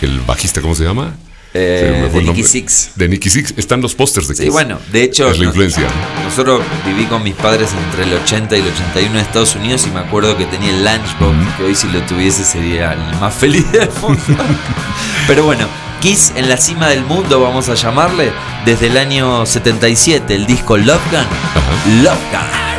el 0.06 0.20
bajista, 0.20 0.60
¿cómo 0.60 0.74
se 0.74 0.84
llama? 0.84 1.14
Eh, 1.54 2.08
de. 2.12 2.22
Nicky 2.22 2.44
Six. 2.44 2.92
De 2.96 3.08
Nicky 3.08 3.28
Six. 3.28 3.54
Están 3.58 3.82
los 3.82 3.94
pósters 3.94 4.26
de 4.28 4.34
Kiss. 4.34 4.44
Sí, 4.44 4.48
bueno, 4.50 4.78
de 4.90 5.02
hecho, 5.02 5.28
Es 5.30 5.38
la 5.38 5.44
influencia. 5.46 5.86
nosotros 6.24 6.62
viví 6.86 7.04
con 7.04 7.22
mis 7.22 7.34
padres 7.34 7.68
entre 7.88 8.04
el 8.04 8.14
80 8.22 8.56
y 8.56 8.60
el 8.60 8.66
81 8.68 9.10
en 9.10 9.16
Estados 9.20 9.54
Unidos 9.56 9.86
y 9.86 9.90
me 9.90 10.00
acuerdo 10.00 10.36
que 10.38 10.46
tenía 10.46 10.70
el 10.70 10.82
Lunchbox, 10.82 11.56
que 11.58 11.64
hoy 11.64 11.74
si 11.74 11.88
lo 11.88 12.00
tuviese 12.02 12.42
sería 12.44 12.92
el 12.92 13.20
más 13.20 13.34
feliz 13.34 13.70
del 13.70 13.90
mundo. 14.00 14.22
Pero 15.26 15.44
bueno, 15.44 15.66
Kiss 16.00 16.32
en 16.36 16.48
la 16.48 16.56
cima 16.56 16.88
del 16.88 17.04
mundo, 17.04 17.40
vamos 17.40 17.68
a 17.68 17.74
llamarle, 17.74 18.32
desde 18.64 18.86
el 18.86 18.96
año 18.96 19.44
77, 19.44 20.34
el 20.34 20.46
disco 20.46 20.78
Love 20.78 21.02
Gun. 21.10 22.02
Love 22.02 22.18
Gun. 22.32 22.71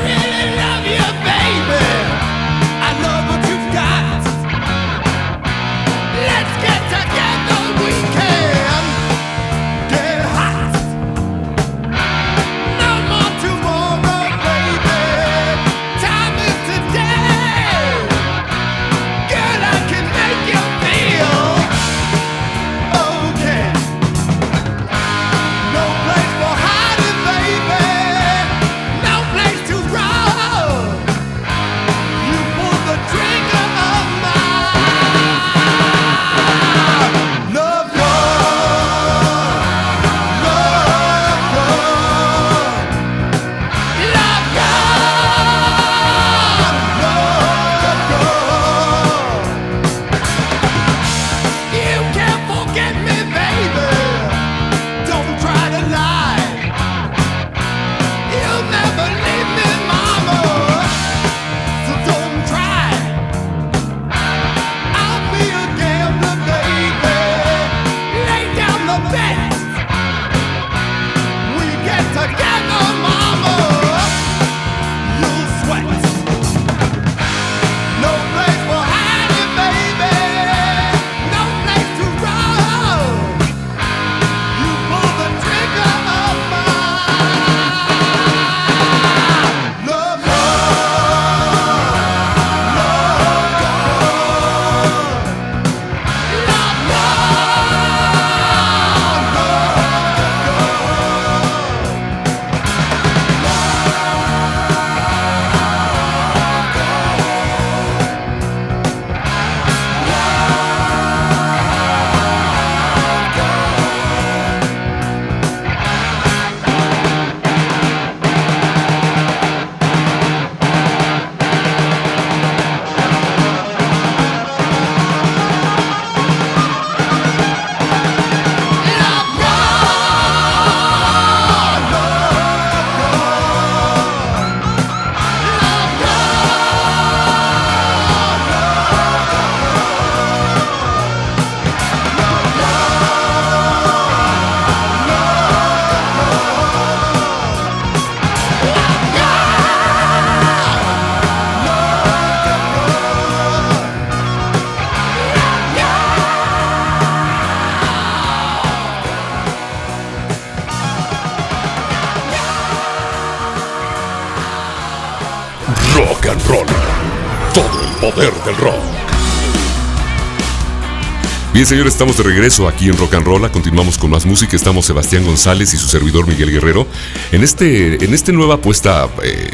Bien, 171.64 171.70
señores, 171.70 171.94
estamos 171.94 172.18
de 172.18 172.24
regreso 172.24 172.68
aquí 172.68 172.90
en 172.90 172.98
Rock 172.98 173.14
and 173.14 173.26
Roll. 173.26 173.50
Continuamos 173.50 173.98
con 173.98 174.12
más 174.12 174.26
música. 174.26 174.54
Estamos 174.54 174.86
Sebastián 174.86 175.24
González 175.24 175.74
y 175.74 175.78
su 175.78 175.88
servidor 175.88 176.28
Miguel 176.28 176.52
Guerrero. 176.52 176.86
En 177.32 177.42
este, 177.42 178.04
en 178.04 178.14
este 178.14 178.34
nueva 178.34 178.56
apuesta 178.56 179.08
eh, 179.24 179.50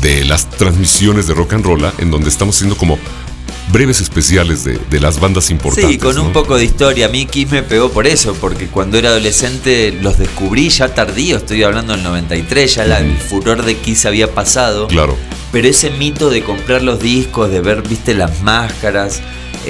de 0.00 0.24
las 0.24 0.48
transmisiones 0.48 1.26
de 1.26 1.34
Rock 1.34 1.52
and 1.52 1.66
Roll, 1.66 1.92
en 1.98 2.10
donde 2.10 2.30
estamos 2.30 2.56
haciendo 2.56 2.74
como 2.74 2.98
breves 3.70 4.00
especiales 4.00 4.64
de, 4.64 4.78
de 4.78 4.98
las 4.98 5.20
bandas 5.20 5.50
importantes. 5.50 5.90
Sí, 5.92 5.98
con 5.98 6.16
un 6.18 6.32
poco 6.32 6.56
de 6.56 6.64
historia. 6.64 7.04
A 7.04 7.08
mí 7.10 7.26
Kiss 7.26 7.50
me 7.50 7.62
pegó 7.62 7.90
por 7.90 8.06
eso, 8.06 8.32
porque 8.40 8.68
cuando 8.68 8.96
era 8.96 9.10
adolescente 9.10 9.92
los 10.00 10.16
descubrí 10.16 10.70
ya 10.70 10.94
tardío, 10.94 11.36
estoy 11.36 11.62
hablando 11.64 11.92
del 11.92 12.02
93, 12.02 12.76
ya 12.76 12.86
la- 12.86 13.00
el 13.00 13.14
furor 13.18 13.62
de 13.66 13.76
Kiss 13.76 14.06
había 14.06 14.32
pasado. 14.32 14.88
Claro. 14.88 15.18
Pero 15.52 15.68
ese 15.68 15.90
mito 15.90 16.30
de 16.30 16.42
comprar 16.42 16.80
los 16.82 16.98
discos, 16.98 17.50
de 17.50 17.60
ver, 17.60 17.82
viste, 17.86 18.14
las 18.14 18.40
máscaras, 18.40 19.20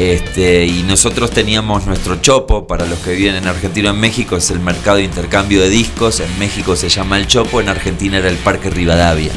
este, 0.00 0.64
y 0.64 0.82
nosotros 0.82 1.30
teníamos 1.30 1.84
nuestro 1.84 2.22
chopo, 2.22 2.66
para 2.66 2.86
los 2.86 3.00
que 3.00 3.14
viven 3.14 3.34
en 3.34 3.46
Argentina 3.46 3.90
o 3.90 3.94
en 3.94 4.00
México, 4.00 4.36
es 4.36 4.50
el 4.50 4.58
mercado 4.58 4.96
de 4.96 5.04
intercambio 5.04 5.60
de 5.60 5.68
discos, 5.68 6.20
en 6.20 6.38
México 6.38 6.74
se 6.74 6.88
llama 6.88 7.18
el 7.18 7.26
chopo, 7.26 7.60
en 7.60 7.68
Argentina 7.68 8.16
era 8.16 8.30
el 8.30 8.38
Parque 8.38 8.70
Rivadavia. 8.70 9.30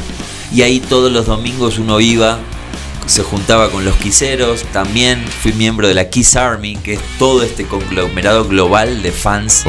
Y 0.54 0.62
ahí 0.62 0.80
todos 0.80 1.12
los 1.12 1.26
domingos 1.26 1.78
uno 1.78 2.00
iba, 2.00 2.38
se 3.06 3.22
juntaba 3.22 3.70
con 3.70 3.84
los 3.84 3.94
quiseros, 3.96 4.62
también 4.72 5.22
fui 5.42 5.52
miembro 5.52 5.86
de 5.88 5.94
la 5.94 6.08
Kiss 6.08 6.36
Army, 6.36 6.76
que 6.76 6.94
es 6.94 7.00
todo 7.18 7.42
este 7.42 7.64
conglomerado 7.64 8.46
global 8.46 9.02
de 9.02 9.12
fans. 9.12 9.64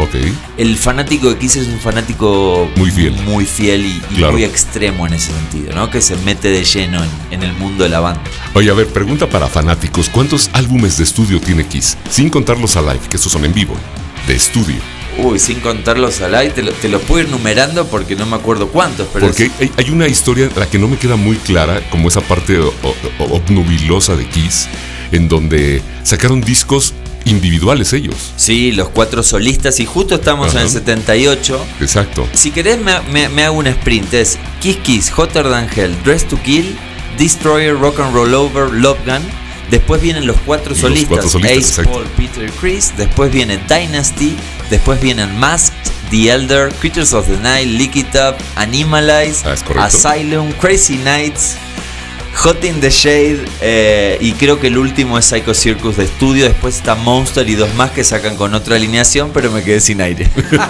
El 0.57 0.77
fanático 0.77 1.29
de 1.29 1.37
Kiss 1.37 1.57
es 1.57 1.67
un 1.67 1.79
fanático 1.79 2.69
Muy 2.77 2.91
fiel. 2.91 3.13
muy 3.25 3.45
fiel 3.45 3.85
y, 3.85 4.01
y 4.11 4.15
Claro. 4.15 4.33
muy 4.33 4.43
extremo 4.43 5.05
en 5.07 5.13
ese 5.13 5.31
sentido, 5.31 5.73
¿no? 5.75 5.89
Que 5.89 6.01
se 6.01 6.15
mete 6.17 6.49
de 6.49 6.63
lleno 6.63 7.03
en, 7.03 7.09
en 7.31 7.43
el 7.43 7.53
mundo 7.53 7.83
de 7.83 7.89
la 7.89 7.99
banda. 7.99 8.21
Oye, 8.53 8.69
a 8.69 8.73
ver, 8.73 8.87
pregunta 8.87 9.27
para 9.29 9.47
fanáticos. 9.47 10.09
¿Cuántos 10.09 10.49
álbumes 10.53 10.97
de 10.97 11.03
estudio 11.03 11.39
tiene 11.41 11.65
Kiss? 11.67 11.97
Sin 12.09 12.29
contar 12.29 12.57
los 12.57 12.75
Alive, 12.77 13.01
que 13.09 13.17
esos 13.17 13.31
son 13.31 13.43
en 13.45 13.53
vivo. 13.53 13.75
De 14.27 14.35
estudio. 14.35 14.77
Uy, 15.17 15.39
sin 15.39 15.61
contarlos 15.61 16.19
al 16.21 16.35
aire, 16.35 16.53
te, 16.53 16.61
lo- 16.61 16.71
te 16.73 16.89
los 16.89 17.01
puedo 17.03 17.21
ir 17.23 17.29
numerando 17.29 17.87
porque 17.87 18.15
no 18.17 18.25
me 18.25 18.35
acuerdo 18.35 18.67
cuántos, 18.67 19.07
pero 19.13 19.27
Porque 19.27 19.45
es- 19.45 19.51
hay, 19.59 19.71
hay 19.77 19.89
una 19.89 20.07
historia 20.07 20.49
la 20.55 20.69
que 20.69 20.77
no 20.77 20.87
me 20.89 20.97
queda 20.97 21.15
muy 21.15 21.37
clara, 21.37 21.81
como 21.89 22.09
esa 22.09 22.21
parte 22.21 22.59
obnubilosa 23.19 24.15
de 24.15 24.25
Kiss, 24.27 24.67
en 25.11 25.27
donde 25.27 25.81
sacaron 26.03 26.41
discos 26.41 26.93
individuales 27.25 27.93
ellos. 27.93 28.33
sí, 28.35 28.71
los 28.71 28.89
cuatro 28.89 29.23
solistas 29.23 29.79
y 29.79 29.85
justo 29.85 30.15
estamos 30.15 30.51
en 30.53 30.59
el 30.59 30.65
Ajá. 30.67 30.73
78. 30.73 31.65
Exacto. 31.81 32.27
Si 32.33 32.51
querés 32.51 32.79
me, 32.79 32.99
me- 33.11 33.29
me 33.29 33.43
hago 33.45 33.57
un 33.57 33.67
sprint, 33.67 34.13
es 34.13 34.37
Kiss 34.61 34.77
Kiss, 34.77 35.11
Hotter 35.15 35.49
Than 35.49 35.67
Hell, 35.75 35.95
Dress 36.03 36.27
to 36.27 36.37
Kill, 36.43 36.75
Destroyer, 37.17 37.75
Rock 37.79 37.99
and 38.01 38.13
Roll 38.13 38.33
Over, 38.33 38.71
Love 38.71 38.97
Gun. 39.05 39.21
Después 39.69 40.01
vienen 40.01 40.27
los 40.27 40.37
cuatro 40.45 40.69
Los 40.71 40.79
solistas, 40.79 41.07
cuatro 41.09 41.29
solistas, 41.29 41.79
Ace. 41.79 41.83
Paul, 41.83 42.05
Peter, 42.17 42.49
Chris. 42.59 42.93
Después 42.97 43.31
viene 43.31 43.57
Dynasty. 43.67 44.35
Después 44.69 44.99
vienen 45.01 45.37
Masked, 45.39 45.75
The 46.11 46.29
Elder, 46.31 46.73
Creatures 46.75 47.13
of 47.13 47.27
the 47.27 47.37
Night, 47.37 47.67
Lick 47.67 47.95
It 47.95 48.15
Up, 48.15 48.35
Animalize, 48.55 49.43
Ah. 49.45 49.85
Asylum, 49.85 50.51
Crazy 50.53 50.97
Nights, 50.97 51.55
Hot 52.43 52.63
in 52.65 52.79
the 52.81 52.89
Shade 52.89 53.45
eh, 53.61 54.17
y 54.19 54.33
creo 54.33 54.59
que 54.59 54.67
el 54.67 54.77
último 54.77 55.17
es 55.17 55.25
Psycho 55.25 55.53
Circus 55.53 55.97
de 55.97 56.03
estudio. 56.03 56.43
Después 56.45 56.75
está 56.75 56.93
Monster 56.95 57.47
y 57.49 57.55
dos 57.55 57.73
más 57.75 57.91
que 57.91 58.03
sacan 58.03 58.35
con 58.35 58.53
otra 58.53 58.75
alineación, 58.75 59.31
pero 59.33 59.51
me 59.51 59.63
quedé 59.63 59.79
sin 59.79 60.01
aire. 60.01 60.29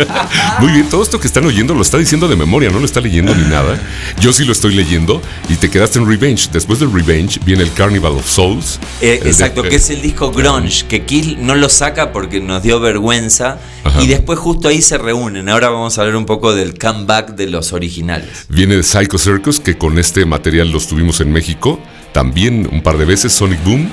Muy 0.60 0.72
bien, 0.72 0.88
todo 0.90 1.02
esto 1.04 1.20
que 1.20 1.28
están 1.28 1.46
oyendo 1.46 1.74
lo 1.74 1.82
está 1.82 1.98
diciendo 1.98 2.28
de 2.28 2.36
memoria, 2.36 2.70
no 2.70 2.80
lo 2.80 2.86
está 2.86 3.02
leyendo 3.02 3.34
ni 3.36 3.44
nada. 3.44 3.82
Yo 4.22 4.32
sí 4.32 4.46
lo 4.46 4.52
estoy 4.52 4.74
leyendo 4.76 5.22
y 5.50 5.56
te 5.56 5.70
quedaste 5.70 6.00
en 6.00 6.08
Revenge. 6.08 6.50
Después 6.52 6.80
del 6.80 6.94
Revenge 6.94 7.40
viene 7.44 7.64
el 7.64 7.74
Carnival 7.74 8.14
of 8.14 8.30
Souls. 8.30 8.80
Eh, 9.02 9.20
de- 9.24 9.30
exacto, 9.30 9.64
que 9.64 9.76
es 9.76 9.90
el 9.90 10.02
disco 10.02 10.32
Grunge, 10.32 10.86
que 10.88 11.04
Kill 11.04 11.38
no 11.46 11.56
lo 11.56 11.68
saca 11.70 12.12
porque 12.14 12.40
nos 12.40 12.62
dio 12.64 12.80
vergüenza. 12.80 13.58
Ajá. 13.86 14.02
Y 14.02 14.08
después 14.08 14.38
justo 14.40 14.68
ahí 14.68 14.82
se 14.82 14.98
reúnen. 14.98 15.48
Ahora 15.48 15.70
vamos 15.70 15.98
a 15.98 16.02
hablar 16.02 16.18
un 16.18 16.26
poco 16.26 16.54
del 16.54 16.78
comeback 16.78 17.36
de 17.36 17.48
los 17.48 17.72
originales. 17.72 18.46
Viene 18.50 18.82
Psycho 18.82 19.18
Circus, 19.18 19.60
que 19.60 19.78
con 19.78 19.98
este 20.00 20.26
material 20.26 20.72
los 20.72 20.88
tuvimos 20.88 21.22
en 21.22 21.32
México. 21.32 21.80
También 22.12 22.68
un 22.72 22.82
par 22.82 22.98
de 22.98 23.06
veces 23.06 23.32
Sonic 23.32 23.64
Boom 23.64 23.90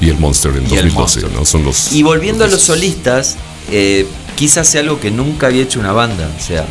y 0.00 0.10
el 0.10 0.18
Monster 0.18 0.50
en 0.50 0.62
Y 0.64 0.76
el 0.76 0.90
2012, 0.90 1.20
Monster. 1.20 1.30
¿no? 1.32 1.44
Son 1.44 1.64
los. 1.64 1.92
Y 1.92 2.02
volviendo 2.02 2.44
a 2.44 2.48
los 2.48 2.60
solistas, 2.60 3.36
eh, 3.70 4.06
quizás 4.36 4.68
sea 4.68 4.80
algo 4.80 5.00
que 5.00 5.10
nunca 5.10 5.46
había 5.46 5.62
hecho 5.62 5.78
una 5.78 5.92
banda. 5.92 6.28
O 6.36 6.42
sea, 6.42 6.66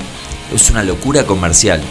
es 0.54 0.70
una 0.70 0.84
locura 0.84 1.26
comercial. 1.26 1.82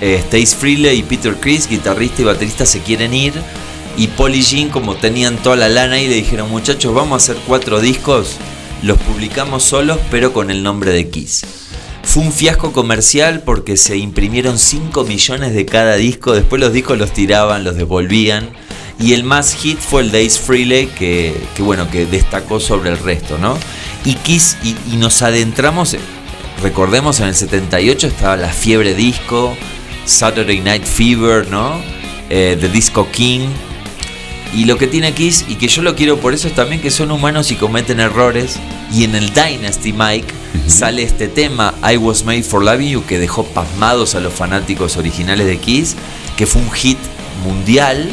Eh, 0.00 0.20
Stace 0.26 0.56
Freely 0.56 0.88
y 0.88 1.02
Peter 1.02 1.36
Chris, 1.40 1.68
guitarrista 1.68 2.22
y 2.22 2.24
baterista, 2.24 2.66
se 2.66 2.80
quieren 2.80 3.14
ir. 3.14 3.34
Y 3.96 4.08
Paul 4.08 4.34
y 4.34 4.42
Jean, 4.42 4.70
como 4.70 4.96
tenían 4.96 5.36
toda 5.36 5.56
la 5.56 5.68
lana 5.68 5.96
ahí, 5.96 6.08
le 6.08 6.16
dijeron, 6.16 6.50
muchachos, 6.50 6.92
vamos 6.94 7.12
a 7.12 7.16
hacer 7.16 7.42
cuatro 7.46 7.80
discos. 7.80 8.38
Los 8.84 8.98
publicamos 8.98 9.62
solos, 9.62 9.98
pero 10.10 10.34
con 10.34 10.50
el 10.50 10.62
nombre 10.62 10.92
de 10.92 11.08
Kiss. 11.08 11.46
Fue 12.02 12.22
un 12.22 12.30
fiasco 12.30 12.72
comercial 12.72 13.40
porque 13.42 13.78
se 13.78 13.96
imprimieron 13.96 14.58
5 14.58 15.04
millones 15.04 15.54
de 15.54 15.64
cada 15.64 15.96
disco. 15.96 16.34
Después 16.34 16.60
los 16.60 16.74
discos 16.74 16.98
los 16.98 17.10
tiraban, 17.10 17.64
los 17.64 17.76
devolvían. 17.76 18.50
Y 19.00 19.14
el 19.14 19.24
más 19.24 19.54
hit 19.54 19.78
fue 19.78 20.02
el 20.02 20.10
de 20.10 20.26
Ace 20.26 20.38
Frehley, 20.38 20.88
que, 20.88 21.34
bueno, 21.60 21.90
que 21.90 22.04
destacó 22.04 22.60
sobre 22.60 22.90
el 22.90 22.98
resto, 22.98 23.38
¿no? 23.38 23.56
Y 24.04 24.16
Kiss, 24.16 24.58
y, 24.62 24.96
nos 24.98 25.22
adentramos, 25.22 25.96
recordemos, 26.62 27.20
en 27.20 27.28
el 27.28 27.34
78 27.34 28.08
estaba 28.08 28.36
la 28.36 28.50
fiebre 28.50 28.94
disco, 28.94 29.56
Saturday 30.04 30.60
Night 30.60 30.84
Fever, 30.84 31.48
¿no? 31.48 31.80
Eh, 32.28 32.58
The 32.60 32.68
Disco 32.68 33.08
King. 33.10 33.48
Y 34.54 34.66
lo 34.66 34.78
que 34.78 34.86
tiene 34.86 35.12
Kiss, 35.12 35.44
y 35.48 35.56
que 35.56 35.68
yo 35.68 35.82
lo 35.82 35.96
quiero 35.96 36.18
por 36.20 36.32
eso, 36.32 36.46
es 36.46 36.54
también 36.54 36.80
que 36.80 36.90
son 36.90 37.10
humanos 37.10 37.50
y 37.50 37.56
cometen 37.56 37.98
errores. 37.98 38.60
Y 38.92 39.04
en 39.04 39.14
el 39.16 39.30
Dynasty 39.34 39.92
Mike 39.92 40.32
sale 40.68 41.02
este 41.02 41.28
tema, 41.28 41.74
I 41.82 41.96
Was 41.96 42.24
Made 42.24 42.44
for 42.44 42.62
Loving 42.62 42.90
You, 42.90 43.04
que 43.04 43.18
dejó 43.18 43.44
pasmados 43.44 44.14
a 44.14 44.20
los 44.20 44.32
fanáticos 44.32 44.96
originales 44.96 45.46
de 45.46 45.58
Kiss, 45.58 45.96
que 46.36 46.46
fue 46.46 46.62
un 46.62 46.70
hit 46.70 46.98
mundial 47.44 48.10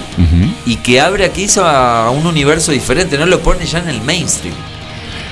y 0.65 0.77
que 0.77 0.99
abre 0.99 1.25
a 1.25 1.31
Kiss 1.31 1.57
a 1.57 2.09
un 2.09 2.25
universo 2.25 2.71
diferente, 2.71 3.17
no 3.17 3.25
lo 3.25 3.39
pone 3.41 3.65
ya 3.65 3.79
en 3.79 3.89
el 3.89 4.01
mainstream. 4.01 4.55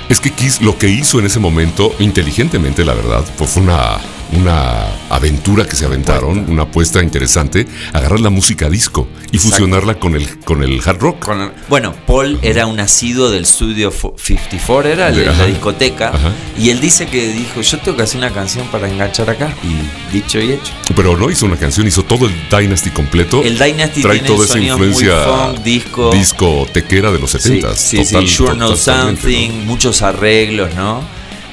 Es 0.09 0.19
que 0.19 0.31
Kiss 0.31 0.61
lo 0.61 0.77
que 0.77 0.89
hizo 0.89 1.19
en 1.19 1.25
ese 1.25 1.39
momento, 1.39 1.93
inteligentemente, 1.99 2.85
la 2.85 2.93
verdad, 2.93 3.25
pues 3.37 3.49
fue 3.49 3.63
una, 3.63 3.99
una 4.33 4.85
aventura 5.09 5.65
que 5.65 5.75
se 5.75 5.85
aventaron, 5.85 6.49
una 6.49 6.63
apuesta 6.63 7.01
interesante, 7.01 7.67
agarrar 7.93 8.19
la 8.19 8.29
música 8.29 8.69
disco 8.69 9.07
y 9.31 9.37
Exacto. 9.37 9.39
fusionarla 9.57 9.95
con 9.95 10.15
el, 10.15 10.39
con 10.41 10.63
el 10.63 10.79
hard 10.85 10.99
rock. 10.99 11.27
Bueno, 11.67 11.93
Paul 12.05 12.37
era 12.41 12.65
un 12.67 12.75
nacido 12.77 13.31
del 13.31 13.45
Studio 13.45 13.91
fo- 13.91 14.13
54, 14.17 14.89
era 14.91 15.11
De- 15.11 15.25
la, 15.25 15.45
discoteca, 15.45 16.09
Ajá. 16.09 16.31
y 16.57 16.69
él 16.69 16.79
dice 16.79 17.07
que 17.07 17.33
dijo, 17.33 17.61
yo 17.61 17.79
tengo 17.79 17.97
que 17.97 18.03
hacer 18.03 18.17
una 18.17 18.31
canción 18.31 18.67
para 18.67 18.89
enganchar 18.89 19.29
acá, 19.29 19.53
y 19.63 20.13
dicho 20.13 20.39
y 20.39 20.51
hecho. 20.53 20.73
Pero 20.95 21.17
no 21.17 21.29
hizo 21.31 21.45
una 21.45 21.57
canción, 21.57 21.87
hizo 21.87 22.03
todo 22.03 22.27
el 22.27 22.33
Dynasty 22.49 22.91
completo. 22.91 23.41
El 23.43 23.57
Dynasty 23.57 24.01
trae 24.01 24.19
tiene 24.19 24.27
toda 24.27 24.45
esa 24.45 24.59
influencia 24.59 25.23
funk, 25.23 25.59
disco. 25.63 26.11
disco 26.11 26.67
tequera 26.71 27.11
de 27.11 27.19
los 27.19 27.31
70 27.31 27.75
Sí, 27.75 27.97
sí, 27.97 28.05
sí, 28.05 28.27
Sure 28.27 28.53
Know 28.53 28.75
Something, 28.75 29.65
muchos 29.65 30.01
arreglos, 30.01 30.73
¿no? 30.75 31.01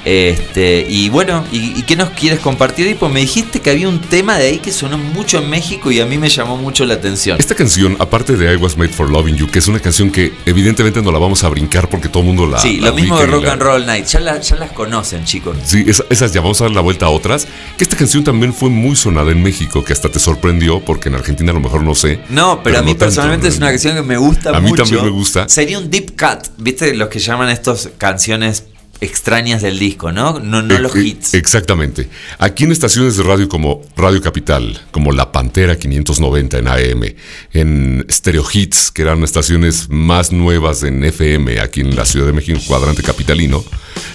Este, 0.07 0.87
y 0.89 1.09
bueno, 1.09 1.45
¿y, 1.51 1.79
y 1.79 1.83
qué 1.83 1.97
nos 1.97 2.11
quieres 2.11 2.39
compartir 2.39 2.87
ahí? 2.87 2.95
Pues 2.95 3.13
me 3.13 3.19
dijiste 3.19 3.59
que 3.61 3.71
había 3.71 3.89
un 3.89 4.01
tema 4.01 4.39
de 4.39 4.47
ahí 4.47 4.59
que 4.59 4.71
sonó 4.71 4.97
mucho 4.99 5.39
en 5.39 5.51
México 5.51 5.91
y 5.91 5.99
a 5.99 6.07
mí 6.07 6.17
me 6.17 6.29
llamó 6.29 6.57
mucho 6.57 6.87
la 6.87 6.95
atención. 6.95 7.37
Esta 7.41 7.57
canción, 7.57 7.97
aparte 7.99 8.37
de 8.37 8.53
I 8.53 8.57
Was 8.57 8.77
Made 8.77 8.91
for 8.91 9.11
Loving 9.11 9.35
You, 9.37 9.49
que 9.51 9.59
es 9.59 9.67
una 9.67 9.81
canción 9.81 10.13
que 10.13 10.33
evidentemente 10.47 11.03
no 11.03 11.11
la 11.11 11.19
vamos 11.19 11.43
a 11.43 11.49
brincar 11.49 11.89
porque 11.91 12.09
todo 12.09 12.21
el 12.21 12.27
mundo 12.29 12.47
la. 12.47 12.59
sí, 12.61 12.79
la 12.79 12.91
lo 12.91 12.95
mismo 12.95 13.19
de 13.19 13.25
y 13.25 13.27
Rock 13.27 13.45
la- 13.45 13.53
and 13.55 13.63
Roll 13.63 13.85
Night, 13.87 14.07
ya, 14.07 14.21
la- 14.21 14.41
ya 14.41 14.55
las 14.55 14.71
conocen, 14.71 15.25
chicos. 15.25 15.57
Sí, 15.65 15.85
esa- 15.89 16.05
esas 16.09 16.33
ya 16.33 16.41
vamos 16.41 16.61
a 16.61 16.65
dar 16.65 16.73
la 16.73 16.83
vuelta 16.83 17.07
a 17.07 17.09
otras. 17.11 17.49
Que 17.77 17.83
esta 17.83 17.97
canción 17.97 18.23
también 18.23 18.55
fue 18.55 18.71
muy 18.71 18.95
sonada 18.95 19.33
en 19.33 19.43
México, 19.43 19.85
que 19.85 19.93
hasta 19.93 20.09
te 20.09 20.21
sorprendió, 20.21 20.79
porque 20.79 21.09
en 21.09 21.17
Argentina 21.17 21.51
a 21.51 21.55
lo 21.55 21.61
mejor 21.61 21.83
no 21.83 21.97
sé. 21.97 22.21
No, 22.29 22.63
pero, 22.63 22.79
a 22.79 22.83
mí 22.83 22.93
no 22.93 22.99
personalmente 22.99 23.49
es 23.49 23.57
una 23.57 23.71
canción 23.71 23.97
que 23.97 24.03
me 24.03 24.17
gusta 24.17 24.51
A 24.57 24.61
mí 24.61 24.69
mucho. 24.69 24.85
también 24.85 25.05
me 25.05 25.11
gusta. 25.11 25.49
Sería 25.49 25.79
un 25.81 25.91
deep 25.91 26.13
cut, 26.17 26.47
¿viste? 26.59 26.95
Los 26.95 27.09
que 27.09 27.19
llaman 27.19 27.49
estos 27.49 27.91
canciones 27.99 28.65
extrañas 29.01 29.63
del 29.63 29.79
disco, 29.79 30.13
¿no? 30.13 30.39
No, 30.41 30.63
no 30.63 30.75
Eh, 30.75 30.79
los 30.79 30.95
eh, 30.97 31.01
hits. 31.05 31.35
Exactamente. 31.35 32.09
Aquí 32.39 32.65
en 32.65 32.73
estaciones 32.73 33.17
de 33.17 33.23
radio 33.23 33.49
como 33.49 33.83
Radio 33.97 34.21
Capital, 34.21 34.81
como 34.91 35.13
La 35.13 35.33
Pantera 35.33 35.77
590 35.79 36.59
en 36.59 36.69
AM, 36.69 37.15
en 37.53 38.07
Stereo 38.11 38.45
Hits, 38.53 38.91
que 38.91 39.03
eran 39.03 39.23
estaciones 39.23 39.89
más 39.91 40.33
nuevas 40.33 40.83
en 40.83 41.05
FM 41.05 41.61
aquí 41.61 41.81
en 41.81 41.95
la 41.97 42.05
Ciudad 42.05 42.27
de 42.27 42.33
México, 42.33 42.59
cuadrante 42.67 43.03
capitalino, 43.03 43.65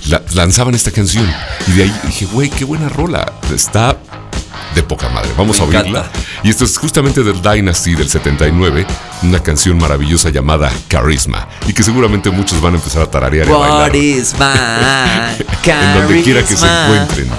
la- 0.10 0.24
lanzaban 0.34 0.76
esta 0.76 0.92
canción. 0.92 1.28
Y 1.68 1.72
de 1.74 1.84
ahí 1.84 1.94
dije, 2.06 2.26
güey, 2.26 2.50
qué 2.50 2.66
buena 2.66 2.90
rola. 2.90 3.34
Está 3.54 3.98
de 4.76 4.84
poca 4.84 5.10
madre. 5.10 5.30
Vamos 5.38 5.58
Me 5.60 5.64
a 5.64 5.68
oírla. 5.68 5.82
encanta. 6.00 6.12
Y 6.44 6.50
esto 6.50 6.66
es 6.66 6.78
justamente 6.78 7.24
del 7.24 7.42
Dynasty 7.42 7.96
del 7.96 8.10
79, 8.10 8.86
una 9.24 9.42
canción 9.42 9.78
maravillosa 9.78 10.30
llamada 10.30 10.72
Charisma. 10.90 11.48
Y 11.68 11.74
que 11.74 11.84
seguramente 11.84 12.30
muchos 12.30 12.62
van 12.62 12.74
a 12.74 12.78
empezar 12.78 13.02
a 13.04 13.10
tararear 13.10 13.48
y 13.48 13.52
a 13.52 13.56
bailar. 13.56 13.90
What 13.90 13.96
is 13.96 14.34
my 14.38 15.70
En 15.72 15.94
donde 16.00 16.24
quiera 16.24 16.44
que 16.44 16.56
se 16.56 16.66
encuentren. 16.66 17.30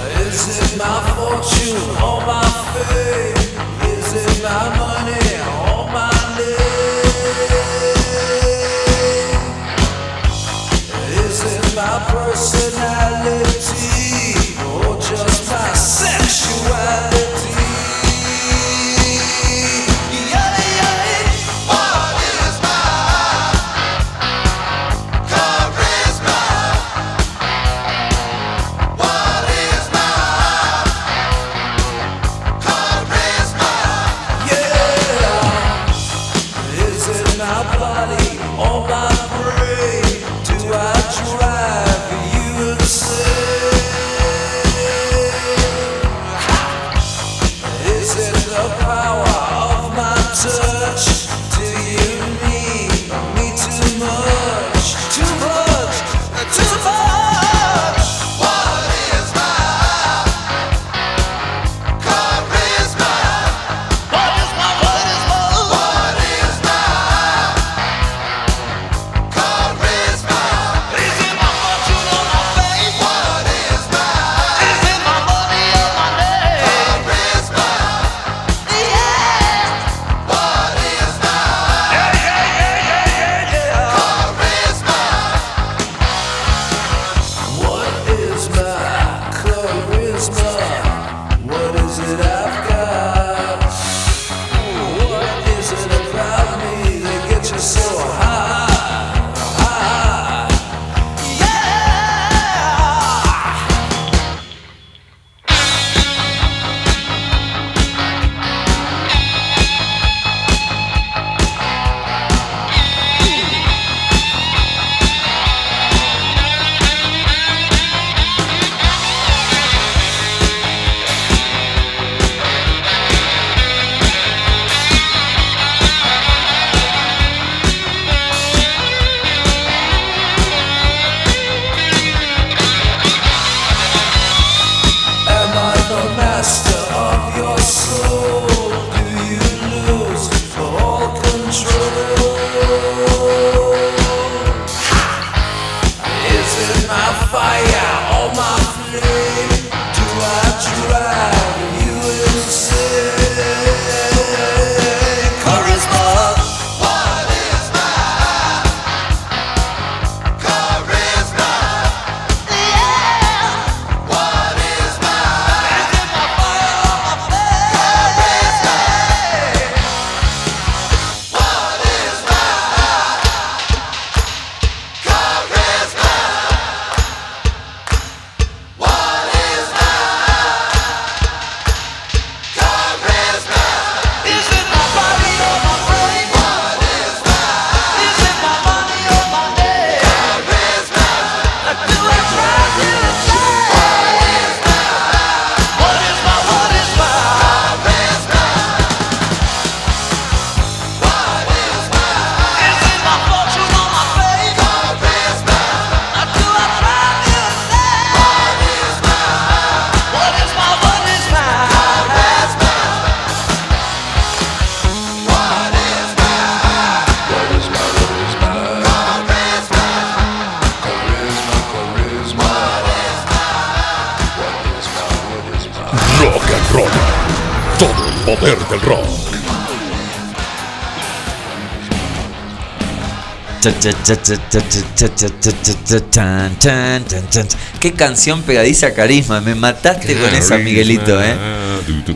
Qué 237.80 237.92
canción 237.92 238.42
pegadiza 238.42 238.92
carisma, 238.92 239.40
me 239.40 239.54
mataste 239.54 240.16
con 240.16 240.34
esa 240.34 240.58
Miguelito, 240.58 241.22
¿eh? 241.22 241.36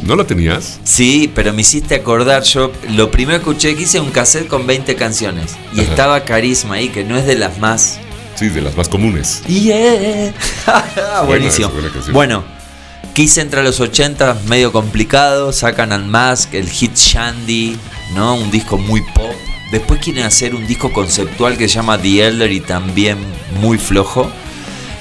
¿No 0.03 0.17
la 0.17 0.25
tenías? 0.25 0.81
Sí, 0.83 1.31
pero 1.33 1.53
me 1.53 1.61
hiciste 1.61 1.95
acordar, 1.95 2.43
yo 2.43 2.73
lo 2.91 3.13
primero 3.13 3.39
que 3.39 3.51
escuché 3.51 3.77
que 3.77 3.83
hice 3.85 4.01
un 4.01 4.11
cassette 4.11 4.49
con 4.49 4.67
20 4.67 4.97
canciones 4.97 5.57
y 5.73 5.81
Ajá. 5.81 5.91
estaba 5.91 6.25
carisma 6.25 6.77
ahí, 6.77 6.89
que 6.89 7.05
no 7.05 7.17
es 7.17 7.27
de 7.27 7.37
las 7.37 7.59
más... 7.59 7.99
Sí, 8.35 8.49
de 8.49 8.61
las 8.61 8.77
más 8.77 8.89
comunes. 8.89 9.43
Yeah. 9.47 10.35
Buenísimo. 11.27 11.69
buena. 11.71 12.13
Bueno, 12.13 12.45
Kiss 13.15 13.39
entra 13.39 13.61
a 13.61 13.65
los 13.65 13.79
80, 13.79 14.37
medio 14.49 14.73
complicado, 14.73 15.53
sacan 15.53 15.93
Unmask, 15.93 16.53
el 16.55 16.69
hit 16.69 16.97
Shandy, 16.97 17.79
¿no? 18.15 18.35
Un 18.35 18.51
disco 18.51 18.77
muy 18.79 19.01
pop. 19.15 19.33
Después 19.77 20.01
quieren 20.01 20.25
hacer 20.25 20.55
un 20.55 20.67
disco 20.67 20.91
conceptual 20.91 21.59
que 21.59 21.69
se 21.69 21.75
llama 21.75 22.01
The 22.01 22.29
Elder 22.29 22.51
y 22.51 22.61
también 22.61 23.19
muy 23.61 23.77
flojo. 23.77 24.27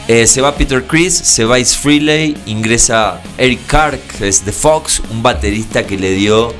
Eh, 0.09 0.27
se 0.27 0.41
va 0.41 0.53
Peter 0.55 0.83
Chris, 0.85 1.13
se 1.13 1.45
va 1.45 1.59
Is 1.59 1.77
Frehley, 1.77 2.35
ingresa 2.45 3.21
Eric 3.37 3.65
Carr, 3.67 3.97
que 3.97 4.27
es 4.27 4.43
de 4.43 4.51
Fox, 4.51 5.01
un 5.11 5.23
baterista 5.23 5.87
que 5.87 5.97
le 5.97 6.11
dio 6.11 6.53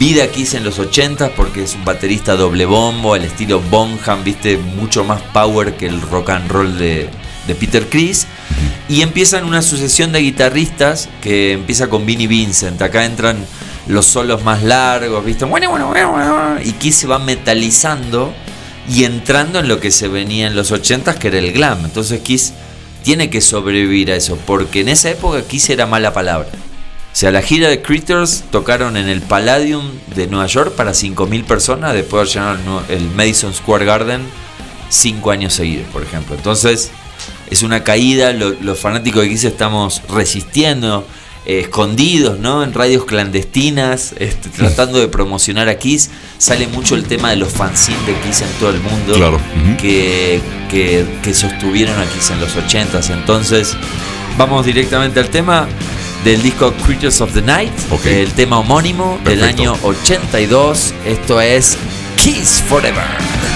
vida 0.00 0.24
a 0.24 0.26
Kiss 0.26 0.54
en 0.54 0.64
los 0.64 0.80
80 0.80 1.36
porque 1.36 1.62
es 1.62 1.76
un 1.76 1.84
baterista 1.84 2.34
doble 2.34 2.66
bombo, 2.66 3.14
al 3.14 3.22
estilo 3.22 3.60
Bonham, 3.70 4.24
viste, 4.24 4.56
mucho 4.56 5.04
más 5.04 5.22
power 5.22 5.76
que 5.76 5.86
el 5.86 6.00
rock 6.00 6.30
and 6.30 6.50
roll 6.50 6.76
de, 6.76 7.08
de 7.46 7.54
Peter 7.54 7.88
Chris. 7.88 8.26
Y 8.88 9.02
empiezan 9.02 9.44
una 9.44 9.62
sucesión 9.62 10.10
de 10.10 10.18
guitarristas 10.18 11.08
que 11.22 11.52
empieza 11.52 11.86
con 11.86 12.04
Vinnie 12.04 12.26
Vincent. 12.26 12.82
Acá 12.82 13.04
entran 13.04 13.46
los 13.86 14.06
solos 14.06 14.42
más 14.44 14.62
largos, 14.62 15.24
¿viste? 15.24 15.44
Bueno, 15.44 15.70
bueno, 15.70 15.88
bueno, 15.88 16.10
bueno. 16.12 16.56
Y 16.64 16.72
Kiss 16.72 16.96
se 16.96 17.06
va 17.06 17.18
metalizando 17.18 18.32
y 18.88 19.04
entrando 19.04 19.58
en 19.60 19.68
lo 19.68 19.80
que 19.80 19.90
se 19.90 20.08
venía 20.08 20.46
en 20.46 20.56
los 20.56 20.72
80s, 20.72 21.14
que 21.18 21.28
era 21.28 21.38
el 21.38 21.52
glam. 21.52 21.84
Entonces 21.84 22.20
Kiss 22.20 22.52
tiene 23.02 23.28
que 23.30 23.40
sobrevivir 23.40 24.10
a 24.10 24.16
eso, 24.16 24.38
porque 24.46 24.80
en 24.80 24.88
esa 24.88 25.10
época 25.10 25.42
Kiss 25.42 25.68
era 25.70 25.86
mala 25.86 26.12
palabra. 26.12 26.48
O 26.52 27.16
sea, 27.16 27.30
la 27.30 27.42
gira 27.42 27.68
de 27.68 27.80
Critters 27.80 28.42
tocaron 28.50 28.96
en 28.96 29.08
el 29.08 29.20
Palladium 29.20 29.88
de 30.16 30.26
Nueva 30.26 30.46
York 30.46 30.72
para 30.74 30.92
5.000 30.94 31.44
personas 31.44 31.92
después 31.94 32.26
de 32.32 32.40
llenar 32.40 32.58
el 32.88 33.08
Madison 33.10 33.54
Square 33.54 33.84
Garden 33.84 34.22
5 34.88 35.30
años 35.30 35.52
seguidos, 35.54 35.86
por 35.92 36.02
ejemplo. 36.02 36.34
Entonces, 36.34 36.90
es 37.50 37.62
una 37.62 37.84
caída, 37.84 38.32
lo- 38.32 38.56
los 38.60 38.78
fanáticos 38.80 39.22
de 39.22 39.28
Kiss 39.28 39.44
estamos 39.44 40.02
resistiendo, 40.08 41.06
eh, 41.46 41.60
escondidos, 41.60 42.38
¿no? 42.38 42.62
En 42.62 42.72
radios 42.72 43.04
clandestinas, 43.04 44.14
este, 44.18 44.48
tratando 44.48 44.98
de 44.98 45.08
promocionar 45.08 45.68
a 45.68 45.76
Kiss. 45.76 46.10
Sale 46.38 46.66
mucho 46.68 46.94
el 46.94 47.04
tema 47.04 47.30
de 47.30 47.36
los 47.36 47.52
fanzines 47.52 48.06
de 48.06 48.14
Kiss 48.20 48.42
en 48.42 48.48
todo 48.58 48.70
el 48.70 48.80
mundo. 48.80 49.14
Claro, 49.14 49.40
que, 49.80 50.40
que, 50.70 51.04
que 51.22 51.34
sostuvieron 51.34 51.98
a 51.98 52.04
Kiss 52.06 52.30
en 52.30 52.40
los 52.40 52.56
80s. 52.56 53.12
Entonces, 53.12 53.76
vamos 54.38 54.66
directamente 54.66 55.20
al 55.20 55.28
tema 55.28 55.68
del 56.24 56.42
disco 56.42 56.72
Creatures 56.86 57.20
of 57.20 57.34
the 57.34 57.42
Night, 57.42 57.72
el 58.06 58.32
tema 58.32 58.58
homónimo 58.58 59.20
del 59.24 59.44
año 59.44 59.76
82. 59.82 60.94
Esto 61.04 61.40
es 61.40 61.76
Kiss 62.16 62.62
Forever. 62.66 63.53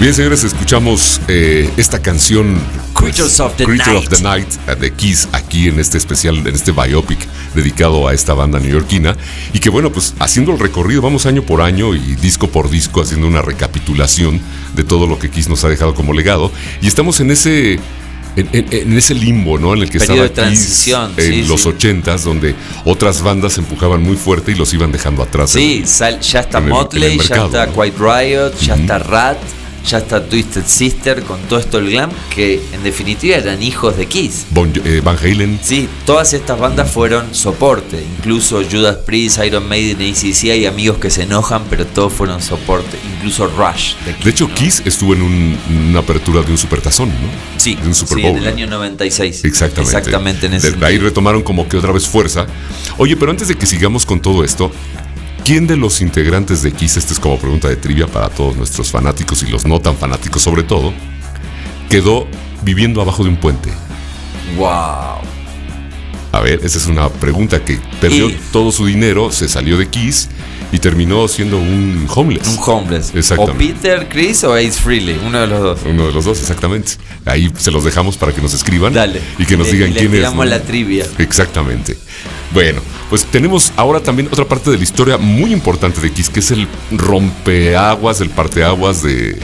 Bien, 0.00 0.14
señores, 0.14 0.44
escuchamos 0.44 1.20
eh, 1.28 1.70
esta 1.76 2.00
canción. 2.00 2.58
Creatures 2.94 3.38
of 3.40 3.54
the 3.56 3.64
Creature 3.64 3.96
of 3.98 4.08
the 4.08 4.22
Night 4.22 4.48
eh, 4.66 4.74
de 4.74 4.92
Kiss 4.92 5.28
aquí 5.32 5.68
en 5.68 5.78
este 5.78 5.98
especial, 5.98 6.38
en 6.38 6.54
este 6.54 6.72
biopic 6.72 7.18
dedicado 7.54 8.08
a 8.08 8.14
esta 8.14 8.32
banda 8.32 8.58
neoyorquina. 8.58 9.14
Y 9.52 9.58
que 9.58 9.68
bueno, 9.68 9.92
pues 9.92 10.14
haciendo 10.18 10.52
el 10.52 10.58
recorrido, 10.58 11.02
vamos 11.02 11.26
año 11.26 11.42
por 11.42 11.60
año 11.60 11.94
y 11.94 11.98
disco 12.16 12.48
por 12.48 12.70
disco 12.70 13.02
haciendo 13.02 13.26
una 13.26 13.42
recapitulación 13.42 14.40
de 14.74 14.84
todo 14.84 15.06
lo 15.06 15.18
que 15.18 15.30
Kiss 15.30 15.48
nos 15.50 15.64
ha 15.64 15.68
dejado 15.68 15.94
como 15.94 16.14
legado. 16.14 16.50
Y 16.80 16.86
estamos 16.86 17.20
en 17.20 17.30
ese. 17.30 17.78
En, 18.36 18.48
en- 18.52 18.68
en 18.70 18.96
ese 18.96 19.12
limbo, 19.12 19.58
¿no? 19.58 19.74
En 19.74 19.82
el 19.82 19.90
que 19.90 19.98
Periodo 19.98 20.24
estaba 20.24 20.48
de 20.48 20.54
Kiss 20.54 20.86
en 20.88 21.14
sí, 21.16 21.42
los 21.48 21.62
sí. 21.62 21.68
ochentas, 21.68 22.22
donde 22.24 22.54
otras 22.84 23.22
bandas 23.22 23.58
empujaban 23.58 24.02
muy 24.02 24.16
fuerte 24.16 24.52
y 24.52 24.54
los 24.54 24.72
iban 24.72 24.92
dejando 24.92 25.22
atrás. 25.24 25.50
Sí, 25.50 25.82
sal- 25.84 26.20
ya 26.20 26.40
está 26.40 26.58
el- 26.58 26.64
el 26.64 26.70
Motley, 26.70 27.18
ya 27.18 27.44
está 27.44 27.66
¿no? 27.66 27.72
Quiet 27.74 27.98
Riot, 27.98 28.52
ya 28.60 28.76
está 28.76 28.98
Rat, 29.00 29.36
ya 29.86 29.98
está 29.98 30.24
Twisted 30.24 30.64
Sister 30.66 31.22
con 31.22 31.40
todo 31.42 31.58
esto 31.58 31.78
el 31.78 31.90
glam, 31.90 32.10
que 32.34 32.60
en 32.72 32.82
definitiva 32.82 33.36
eran 33.36 33.62
hijos 33.62 33.96
de 33.96 34.06
Kiss. 34.06 34.46
Bon- 34.50 34.72
eh, 34.84 35.00
Van 35.02 35.16
Halen. 35.16 35.58
Sí, 35.62 35.88
todas 36.06 36.32
estas 36.32 36.58
bandas 36.58 36.90
fueron 36.90 37.34
soporte, 37.34 38.02
incluso 38.18 38.62
Judas 38.70 38.96
Priest, 39.06 39.38
Iron 39.44 39.68
Maiden, 39.68 39.96
ACC, 40.12 40.50
hay 40.50 40.66
amigos 40.66 40.98
que 40.98 41.10
se 41.10 41.22
enojan, 41.22 41.64
pero 41.70 41.86
todos 41.86 42.12
fueron 42.12 42.40
soporte, 42.42 42.98
incluso 43.16 43.46
Rush. 43.48 43.94
De, 44.04 44.14
Kiss, 44.14 44.24
De 44.24 44.30
hecho, 44.30 44.48
¿no? 44.48 44.54
Kiss 44.54 44.82
estuvo 44.84 45.14
en 45.14 45.22
un- 45.22 45.58
una 45.90 46.00
apertura 46.00 46.42
de 46.42 46.50
un 46.52 46.58
supertazón, 46.58 47.08
¿no? 47.08 47.14
sí, 47.56 47.74
de 47.74 47.86
un 47.88 47.94
Super 47.94 48.16
sí, 48.18 48.22
Bowl. 48.22 48.32
en 48.36 48.42
el 48.42 48.48
año 48.48 48.66
96. 48.66 49.44
Exactamente. 49.44 49.96
Exactamente 49.96 50.46
en 50.46 50.54
ese 50.54 50.72
De 50.72 50.86
ahí 50.86 50.98
retomaron 50.98 51.42
como 51.42 51.68
que 51.68 51.76
otra 51.76 51.92
vez 51.92 52.06
fuerza. 52.06 52.46
Oye, 52.98 53.16
pero 53.16 53.30
antes 53.30 53.48
de 53.48 53.56
que 53.56 53.66
sigamos 53.66 54.06
con 54.06 54.20
todo 54.20 54.44
esto, 54.44 54.70
¿quién 55.44 55.66
de 55.66 55.76
los 55.76 56.00
integrantes 56.00 56.62
de 56.62 56.72
Kiss, 56.72 56.96
esta 56.96 57.12
es 57.12 57.20
como 57.20 57.38
pregunta 57.38 57.68
de 57.68 57.76
trivia 57.76 58.06
para 58.06 58.28
todos 58.28 58.56
nuestros 58.56 58.90
fanáticos 58.90 59.42
y 59.42 59.46
los 59.46 59.66
no 59.66 59.80
tan 59.80 59.96
fanáticos 59.96 60.42
sobre 60.42 60.62
todo, 60.62 60.92
quedó 61.88 62.26
viviendo 62.62 63.00
abajo 63.00 63.22
de 63.24 63.30
un 63.30 63.36
puente? 63.36 63.70
Wow. 64.56 65.20
A 66.32 66.40
ver, 66.42 66.60
esa 66.62 66.78
es 66.78 66.86
una 66.86 67.08
pregunta 67.08 67.64
que 67.64 67.78
perdió 68.00 68.28
Y- 68.28 68.38
todo 68.52 68.70
su 68.72 68.86
dinero, 68.86 69.32
se 69.32 69.48
salió 69.48 69.76
de 69.76 69.88
Kiss 69.88 70.28
y 70.72 70.78
terminó 70.78 71.26
siendo 71.28 71.58
un 71.58 72.06
homeless. 72.14 72.46
Un 72.48 72.58
homeless. 72.64 73.12
O 73.14 73.18
Exactamente. 73.18 73.64
Peter, 73.74 74.08
Chris 74.08 74.44
o 74.44 74.54
Ace 74.54 74.72
Frehley, 74.72 75.18
uno 75.26 75.40
de 75.40 75.46
los 75.46 75.60
dos. 75.60 75.80
Uno 75.84 76.06
de 76.06 76.12
los 76.12 76.24
dos, 76.24 76.38
exactamente. 76.40 76.92
Ahí 77.24 77.50
se 77.58 77.70
los 77.70 77.84
dejamos 77.84 78.16
para 78.16 78.32
que 78.32 78.40
nos 78.40 78.54
escriban 78.54 78.92
Dale. 78.92 79.20
y 79.38 79.44
que 79.46 79.56
nos 79.56 79.66
Le- 79.66 79.72
digan 79.72 79.94
le 79.94 80.00
quién 80.00 80.14
es. 80.24 80.34
¿no? 80.34 80.44
la 80.44 80.62
trivia. 80.62 81.04
Exactamente. 81.18 81.96
Bueno, 82.52 82.80
pues 83.08 83.24
tenemos 83.24 83.72
ahora 83.76 84.00
también 84.00 84.28
otra 84.30 84.44
parte 84.44 84.70
de 84.70 84.76
la 84.76 84.82
historia 84.82 85.18
muy 85.18 85.52
importante 85.52 86.00
de 86.00 86.10
Kiss, 86.12 86.28
que 86.28 86.40
es 86.40 86.50
el 86.50 86.66
rompeaguas, 86.92 88.20
el 88.20 88.30
parteaguas 88.30 89.02
de, 89.02 89.36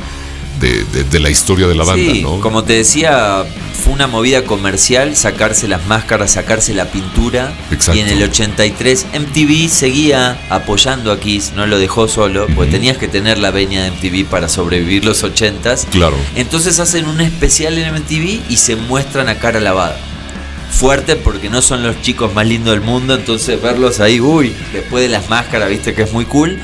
de, 0.60 0.84
de- 0.84 1.04
de 1.04 1.20
la 1.20 1.30
historia 1.30 1.66
de 1.66 1.74
la 1.74 1.84
banda, 1.84 2.12
sí, 2.12 2.22
¿no? 2.22 2.40
como 2.40 2.64
te 2.64 2.72
decía, 2.74 3.44
fue 3.84 3.92
una 3.92 4.06
movida 4.06 4.42
comercial, 4.44 5.14
sacarse 5.16 5.68
las 5.68 5.86
máscaras, 5.86 6.32
sacarse 6.32 6.74
la 6.74 6.86
pintura. 6.86 7.52
Exacto. 7.70 7.96
Y 7.98 8.00
en 8.02 8.08
el 8.08 8.22
83 8.22 9.06
MTV 9.14 9.68
seguía 9.68 10.38
apoyando 10.50 11.12
a 11.12 11.20
Kiss, 11.20 11.52
no 11.54 11.66
lo 11.66 11.78
dejó 11.78 12.08
solo, 12.08 12.46
porque 12.54 12.70
tenías 12.72 12.96
que 12.98 13.06
tener 13.08 13.38
la 13.38 13.50
veña 13.50 13.84
de 13.84 13.90
MTV 13.92 14.26
para 14.28 14.48
sobrevivir 14.48 15.04
los 15.04 15.22
80s. 15.22 15.86
Claro. 15.90 16.16
Entonces 16.34 16.78
hacen 16.80 17.06
un 17.06 17.20
especial 17.20 17.78
en 17.78 17.94
MTV 17.94 18.40
y 18.50 18.56
se 18.56 18.76
muestran 18.76 19.28
a 19.28 19.36
cara 19.38 19.60
lavada. 19.60 19.98
Fuerte 20.70 21.16
porque 21.16 21.48
no 21.48 21.62
son 21.62 21.82
los 21.82 22.02
chicos 22.02 22.34
más 22.34 22.46
lindos 22.46 22.74
del 22.74 22.82
mundo, 22.84 23.14
entonces 23.14 23.60
verlos 23.62 24.00
ahí, 24.00 24.20
uy, 24.20 24.52
después 24.72 25.02
de 25.02 25.08
las 25.08 25.30
máscaras, 25.30 25.70
viste 25.70 25.94
que 25.94 26.02
es 26.02 26.12
muy 26.12 26.24
cool. 26.26 26.58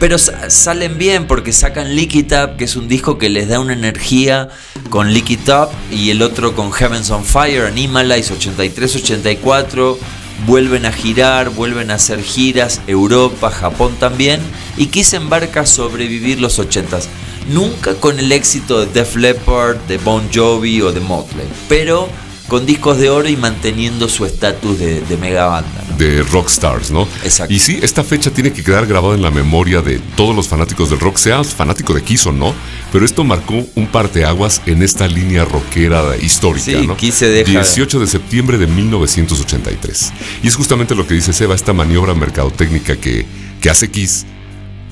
Pero 0.00 0.16
sa- 0.16 0.48
salen 0.48 0.96
bien 0.96 1.26
porque 1.26 1.52
sacan 1.52 1.96
Lick 1.96 2.14
It 2.14 2.32
Up, 2.32 2.56
que 2.56 2.64
es 2.64 2.76
un 2.76 2.86
disco 2.86 3.18
que 3.18 3.28
les 3.28 3.48
da 3.48 3.58
una 3.58 3.72
energía 3.72 4.48
con 4.90 5.12
Lick 5.12 5.30
It 5.30 5.48
Up, 5.48 5.70
y 5.90 6.10
el 6.10 6.22
otro 6.22 6.54
con 6.54 6.70
Heavens 6.72 7.10
on 7.10 7.24
Fire, 7.24 7.64
Animalize 7.66 8.32
83-84. 8.32 9.98
Vuelven 10.46 10.86
a 10.86 10.92
girar, 10.92 11.50
vuelven 11.50 11.90
a 11.90 11.94
hacer 11.94 12.22
giras, 12.22 12.80
Europa, 12.86 13.50
Japón 13.50 13.96
también, 13.98 14.40
y 14.76 14.86
Kiss 14.86 15.14
embarca 15.14 15.62
a 15.62 15.66
sobrevivir 15.66 16.40
los 16.40 16.60
80s. 16.60 17.06
Nunca 17.52 17.94
con 17.94 18.20
el 18.20 18.30
éxito 18.30 18.78
de 18.78 18.86
Def 18.86 19.16
Leppard, 19.16 19.78
de 19.88 19.98
Bon 19.98 20.22
Jovi 20.32 20.80
o 20.82 20.92
de 20.92 21.00
Motley, 21.00 21.46
pero 21.68 22.08
con 22.46 22.66
discos 22.66 22.98
de 22.98 23.10
oro 23.10 23.28
y 23.28 23.36
manteniendo 23.36 24.08
su 24.08 24.24
estatus 24.26 24.78
de, 24.78 25.00
de 25.00 25.16
mega 25.16 25.46
banda. 25.46 25.82
De 25.98 26.22
rockstars, 26.22 26.90
¿no? 26.92 27.08
Exacto. 27.24 27.52
Y 27.52 27.58
sí, 27.58 27.78
esta 27.82 28.04
fecha 28.04 28.30
tiene 28.30 28.52
que 28.52 28.62
quedar 28.62 28.86
grabada 28.86 29.14
en 29.16 29.22
la 29.22 29.30
memoria 29.32 29.82
de 29.82 29.98
todos 30.16 30.34
los 30.36 30.46
fanáticos 30.46 30.90
del 30.90 31.00
rock, 31.00 31.16
seas 31.18 31.48
fanático 31.54 31.92
de 31.92 32.02
Kiss 32.02 32.26
o 32.26 32.32
no, 32.32 32.54
pero 32.92 33.04
esto 33.04 33.24
marcó 33.24 33.66
un 33.74 33.86
parteaguas 33.88 34.62
en 34.66 34.82
esta 34.82 35.08
línea 35.08 35.44
rockera 35.44 36.16
histórica, 36.22 36.64
Sí, 36.80 36.86
¿no? 36.86 36.96
Kiss 36.96 37.16
se 37.16 37.28
deja- 37.28 37.50
18 37.50 37.98
de 37.98 38.06
septiembre 38.06 38.58
de 38.58 38.66
1983. 38.68 40.12
Y 40.42 40.48
es 40.48 40.56
justamente 40.56 40.94
lo 40.94 41.06
que 41.06 41.14
dice 41.14 41.32
Seba, 41.32 41.54
esta 41.54 41.72
maniobra 41.72 42.14
mercadotécnica 42.14 42.96
que, 42.96 43.26
que 43.60 43.70
hace 43.70 43.90
Kiss 43.90 44.24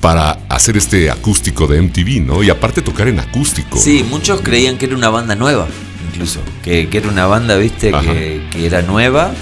para 0.01 0.39
hacer 0.49 0.77
este 0.77 1.09
acústico 1.09 1.67
de 1.67 1.81
MTV, 1.81 2.21
¿no? 2.21 2.43
Y 2.43 2.49
aparte 2.49 2.81
tocar 2.81 3.07
en 3.07 3.19
acústico. 3.19 3.79
Sí, 3.79 4.03
¿no? 4.03 4.09
muchos 4.09 4.41
creían 4.41 4.77
que 4.77 4.85
era 4.85 4.95
una 4.95 5.09
banda 5.09 5.35
nueva, 5.35 5.67
incluso. 6.11 6.39
Que, 6.63 6.87
que 6.89 6.97
era 6.99 7.09
una 7.09 7.25
banda, 7.25 7.55
viste, 7.57 7.91
que 7.91 8.65
era 8.65 8.81
nueva. 8.81 9.33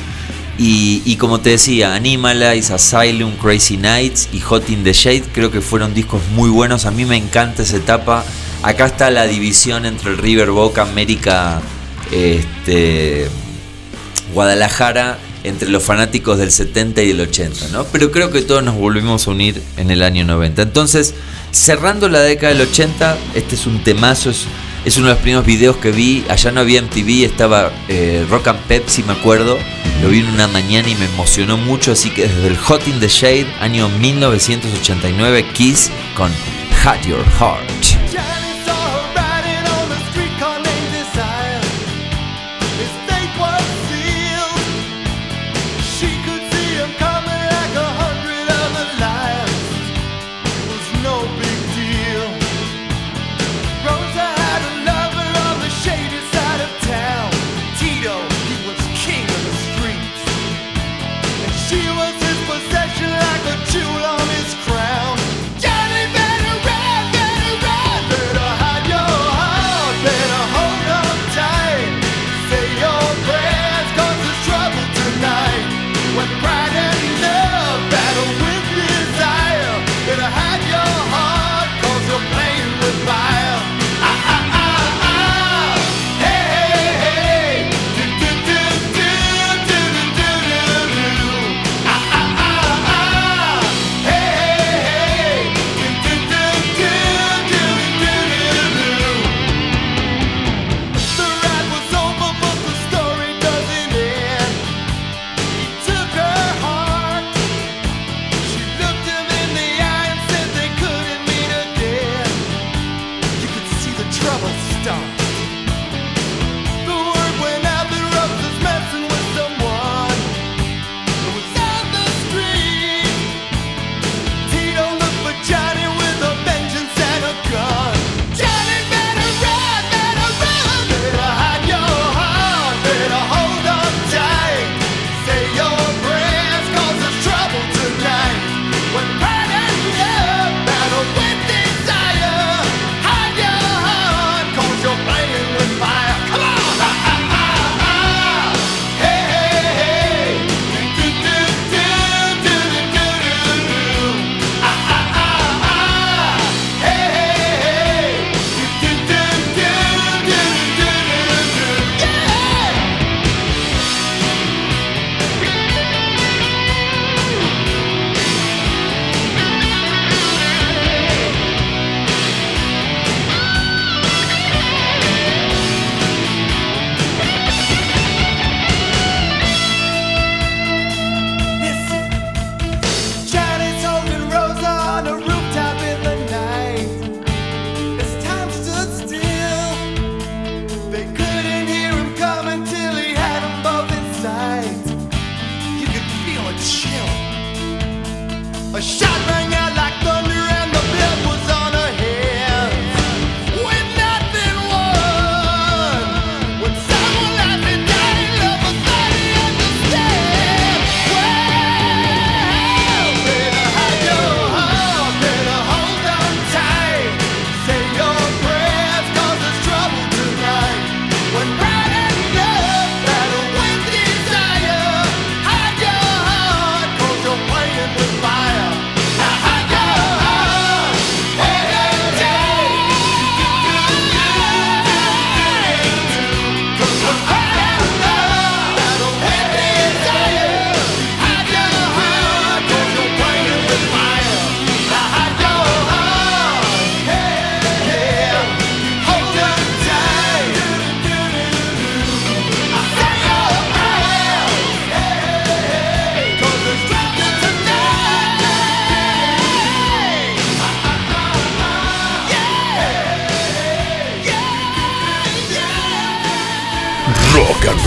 Y, 0.57 1.17
como 1.17 1.41
te 1.41 1.51
decía, 1.51 1.95
Animalize, 1.95 2.73
Asylum, 2.73 3.35
Crazy 3.35 3.75
Nights 3.75 4.29
y 4.31 4.39
Hot 4.39 4.69
in 4.69 4.83
the 4.83 4.93
Shade 4.93 5.23
creo 5.33 5.51
que 5.51 5.59
fueron 5.61 5.93
discos 5.93 6.21
muy 6.33 6.49
buenos. 6.49 6.85
A 6.85 6.91
mí 6.91 7.05
me 7.05 7.17
encanta 7.17 7.63
esa 7.63 7.77
etapa. 7.77 8.23
Acá 8.63 8.85
está 8.85 9.11
la 9.11 9.25
división 9.25 9.85
entre 9.85 10.11
el 10.11 10.17
River 10.17 10.51
Boca, 10.51 10.83
América, 10.83 11.61
este, 12.11 13.27
Guadalajara, 14.33 15.19
entre 15.43 15.69
los 15.69 15.83
fanáticos 15.83 16.37
del 16.37 16.51
70 16.51 17.01
y 17.03 17.09
del 17.09 17.21
80, 17.21 17.67
¿no? 17.69 17.83
Pero 17.91 18.11
creo 18.11 18.31
que 18.31 18.41
todos 18.41 18.63
nos 18.63 18.75
volvimos 18.75 19.27
a 19.27 19.31
unir 19.31 19.61
en 19.77 19.91
el 19.91 20.01
año 20.01 20.25
90. 20.25 20.61
Entonces, 20.61 21.13
cerrando 21.51 22.09
la 22.09 22.21
década 22.21 22.53
del 22.53 22.61
80, 22.67 23.17
este 23.35 23.55
es 23.55 23.67
un 23.67 23.83
temazo, 23.83 24.31
es 24.85 24.97
uno 24.97 25.07
de 25.07 25.13
los 25.13 25.21
primeros 25.21 25.45
videos 25.45 25.77
que 25.77 25.91
vi. 25.91 26.23
Allá 26.29 26.51
no 26.51 26.61
había 26.61 26.81
MTV, 26.81 27.25
estaba 27.25 27.71
eh, 27.87 28.25
Rock 28.29 28.47
and 28.47 28.59
Pepsi, 28.61 29.03
me 29.03 29.13
acuerdo. 29.13 29.57
Lo 30.01 30.09
vi 30.09 30.19
en 30.19 30.27
una 30.27 30.47
mañana 30.47 30.87
y 30.87 30.95
me 30.95 31.05
emocionó 31.05 31.57
mucho, 31.57 31.91
así 31.91 32.11
que 32.11 32.27
desde 32.27 32.47
el 32.47 32.57
Hot 32.57 32.87
in 32.87 32.99
the 32.99 33.07
Shade, 33.07 33.47
año 33.59 33.89
1989, 33.89 35.45
Kiss 35.53 35.89
con 36.15 36.31
Had 36.83 37.01
Your 37.05 37.23
Heart. 37.39 38.44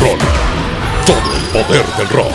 Roll. 0.00 0.18
Todo 1.06 1.36
el 1.36 1.64
poder 1.64 1.86
del 1.96 2.08
rock. 2.08 2.32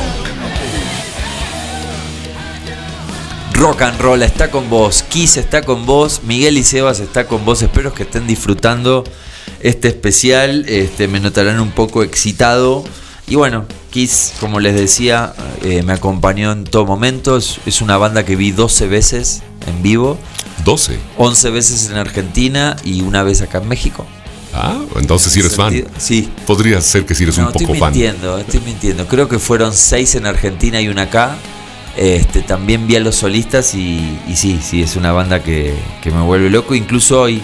Rock 3.53 3.81
and 3.83 4.01
Roll 4.01 4.23
está 4.23 4.49
con 4.49 4.69
vos, 4.69 5.03
Kiss 5.03 5.37
está 5.37 5.61
con 5.61 5.85
vos, 5.85 6.21
Miguel 6.23 6.57
y 6.57 6.63
Sebas 6.63 6.99
está 6.99 7.27
con 7.27 7.45
vos. 7.45 7.61
Espero 7.61 7.93
que 7.93 8.03
estén 8.03 8.27
disfrutando 8.27 9.03
este 9.61 9.87
especial. 9.89 10.65
Este, 10.67 11.07
me 11.07 11.19
notarán 11.19 11.59
un 11.59 11.71
poco 11.71 12.03
excitado. 12.03 12.83
Y 13.27 13.35
bueno, 13.35 13.65
Kiss, 13.91 14.33
como 14.39 14.59
les 14.59 14.75
decía, 14.75 15.33
eh, 15.61 15.83
me 15.83 15.93
acompañó 15.93 16.51
en 16.51 16.65
todo 16.65 16.85
momento. 16.85 17.37
Es, 17.37 17.59
es 17.65 17.81
una 17.81 17.97
banda 17.97 18.25
que 18.25 18.35
vi 18.35 18.51
12 18.51 18.87
veces 18.87 19.43
en 19.67 19.81
vivo, 19.81 20.17
12. 20.65 20.99
11 21.17 21.49
veces 21.51 21.89
en 21.89 21.97
Argentina 21.97 22.75
y 22.83 23.01
una 23.01 23.23
vez 23.23 23.41
acá 23.41 23.59
en 23.59 23.69
México. 23.69 24.05
Ah, 24.53 24.79
entonces 24.97 25.33
si 25.33 25.39
eres 25.39 25.55
fan. 25.55 25.73
Sí. 25.97 26.29
Podría 26.45 26.79
ser 26.81 27.05
que 27.05 27.15
si 27.15 27.23
eres 27.23 27.37
No, 27.37 27.47
un 27.47 27.53
poco 27.53 27.63
estoy 27.65 27.79
fan. 27.79 27.91
mintiendo, 27.91 28.37
estoy 28.37 28.59
mintiendo. 28.61 29.07
Creo 29.07 29.27
que 29.27 29.39
fueron 29.39 29.73
seis 29.73 30.15
en 30.15 30.25
Argentina 30.27 30.79
y 30.79 30.87
una 30.89 31.03
acá. 31.03 31.35
Este, 31.97 32.41
también 32.41 32.87
vi 32.87 32.95
a 32.95 32.99
los 32.99 33.15
solistas 33.15 33.75
y, 33.75 34.17
y 34.27 34.35
sí, 34.35 34.59
sí, 34.63 34.81
es 34.81 34.95
una 34.95 35.11
banda 35.11 35.43
que, 35.43 35.73
que 36.01 36.11
me 36.11 36.21
vuelve 36.21 36.49
loco. 36.49 36.75
Incluso 36.75 37.21
hoy 37.21 37.41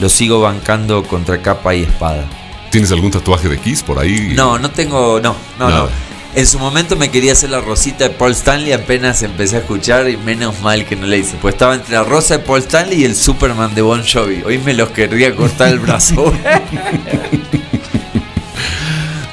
lo 0.00 0.08
sigo 0.08 0.40
bancando 0.40 1.02
contra 1.04 1.40
capa 1.42 1.74
y 1.74 1.82
espada. 1.82 2.24
¿Tienes 2.70 2.90
algún 2.92 3.10
tatuaje 3.10 3.48
de 3.48 3.58
Kiss 3.58 3.82
por 3.82 3.98
ahí? 3.98 4.32
No, 4.34 4.58
no 4.58 4.70
tengo, 4.70 5.20
no, 5.22 5.34
no, 5.58 5.68
Nada. 5.68 5.82
no. 5.84 6.11
En 6.34 6.46
su 6.46 6.58
momento 6.58 6.96
me 6.96 7.10
quería 7.10 7.32
hacer 7.32 7.50
la 7.50 7.60
rosita 7.60 8.08
de 8.08 8.14
Paul 8.14 8.32
Stanley, 8.32 8.72
apenas 8.72 9.22
empecé 9.22 9.56
a 9.56 9.58
escuchar 9.58 10.08
y 10.08 10.16
menos 10.16 10.58
mal 10.62 10.86
que 10.86 10.96
no 10.96 11.06
le 11.06 11.18
hice. 11.18 11.36
Pues 11.42 11.54
estaba 11.54 11.74
entre 11.74 11.94
la 11.94 12.04
rosa 12.04 12.38
de 12.38 12.44
Paul 12.44 12.60
Stanley 12.60 13.02
y 13.02 13.04
el 13.04 13.14
Superman 13.14 13.74
de 13.74 13.82
Bon 13.82 14.02
Jovi. 14.02 14.42
Hoy 14.42 14.56
me 14.56 14.72
los 14.72 14.88
querría 14.90 15.36
cortar 15.36 15.68
el 15.68 15.78
brazo. 15.78 16.32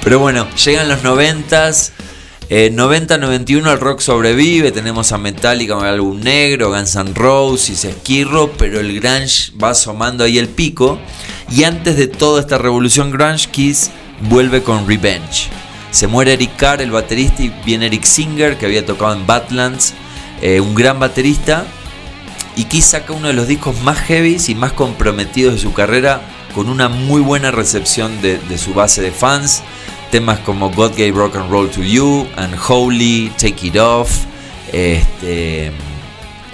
Pero 0.03 0.19
bueno, 0.19 0.45
llegan 0.55 0.89
los 0.89 1.01
noventas. 1.01 1.93
Eh, 2.49 2.69
90-91 2.73 3.71
el 3.71 3.79
rock 3.79 4.01
sobrevive, 4.01 4.73
tenemos 4.73 5.13
a 5.13 5.17
Metallica 5.17 5.75
con 5.75 5.85
álbum 5.85 6.19
negro, 6.19 6.71
Guns 6.71 6.95
N' 6.95 7.13
Roses, 7.13 7.85
Esquirro, 7.85 8.53
pero 8.57 8.79
el 8.79 8.99
grunge 8.99 9.51
va 9.61 9.69
asomando 9.69 10.23
ahí 10.23 10.39
el 10.39 10.49
pico. 10.49 10.99
Y 11.51 11.63
antes 11.63 11.95
de 11.95 12.07
toda 12.07 12.41
esta 12.41 12.57
revolución 12.57 13.11
grunge, 13.11 13.49
Kiss 13.51 13.91
vuelve 14.21 14.63
con 14.63 14.87
Revenge. 14.87 15.47
Se 15.91 16.07
muere 16.07 16.33
Eric 16.33 16.55
Carr, 16.55 16.81
el 16.81 16.91
baterista, 16.91 17.43
y 17.43 17.49
viene 17.65 17.87
Eric 17.87 18.03
Singer, 18.03 18.57
que 18.57 18.65
había 18.65 18.85
tocado 18.85 19.13
en 19.13 19.25
Badlands, 19.25 19.93
eh, 20.41 20.59
un 20.59 20.75
gran 20.75 20.99
baterista. 20.99 21.65
Y 22.55 22.65
Kiss 22.65 22.85
saca 22.85 23.13
uno 23.13 23.27
de 23.27 23.33
los 23.33 23.47
discos 23.47 23.81
más 23.81 23.97
heavies 23.99 24.49
y 24.49 24.55
más 24.55 24.73
comprometidos 24.73 25.55
de 25.55 25.59
su 25.59 25.73
carrera, 25.73 26.21
con 26.53 26.69
una 26.69 26.89
muy 26.89 27.21
buena 27.21 27.51
recepción 27.51 28.21
de, 28.21 28.57
su 28.57 28.73
base 28.73 29.01
de 29.01 29.11
fans. 29.11 29.63
Temas 30.11 30.39
como 30.39 30.69
God 30.71 30.91
Gave 30.91 31.11
Rock 31.11 31.37
and 31.37 31.49
Roll 31.51 31.69
to 31.69 31.81
You, 31.81 32.27
Unholy, 32.37 33.31
Take 33.37 33.67
It 33.67 33.77
Off, 33.77 34.25
este, 34.73 35.71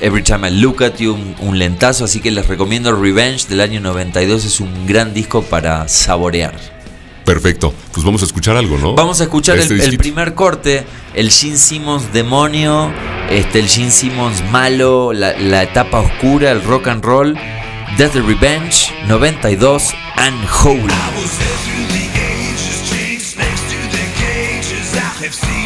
Every 0.02 0.24
Time 0.24 0.50
I 0.50 0.52
Look 0.52 0.84
at 0.84 0.98
You, 0.98 1.18
un 1.40 1.58
lentazo. 1.58 2.06
Así 2.06 2.20
que 2.20 2.32
les 2.32 2.48
recomiendo 2.48 2.94
Revenge 2.94 3.48
del 3.48 3.62
año 3.62 3.80
92, 3.80 4.46
es 4.46 4.60
un 4.60 4.86
gran 4.86 5.14
disco 5.14 5.42
para 5.42 5.88
saborear. 5.88 6.75
Perfecto. 7.26 7.74
Pues 7.92 8.06
vamos 8.06 8.22
a 8.22 8.26
escuchar 8.26 8.56
algo, 8.56 8.78
¿no? 8.78 8.94
Vamos 8.94 9.20
a 9.20 9.24
escuchar 9.24 9.58
Este 9.58 9.84
el, 9.84 9.98
primer 9.98 10.36
corte, 10.36 10.86
el 11.16 11.32
Gene 11.32 11.58
Simmons 11.58 12.14
demonio, 12.14 12.92
este, 13.30 13.60
el 13.60 13.68
Gene 13.68 13.92
Simmons 13.92 14.44
malo, 14.52 15.12
la, 15.12 15.38
la 15.38 15.64
etapa 15.64 16.00
oscura, 16.00 16.52
el 16.52 16.64
rock 16.64 16.88
and 16.88 17.04
roll, 17.04 17.34
Death 17.98 18.14
the 18.14 18.22
Revenge, 18.22 18.94
92, 19.08 19.94
Unholy. 20.18 20.94
was 25.26 25.65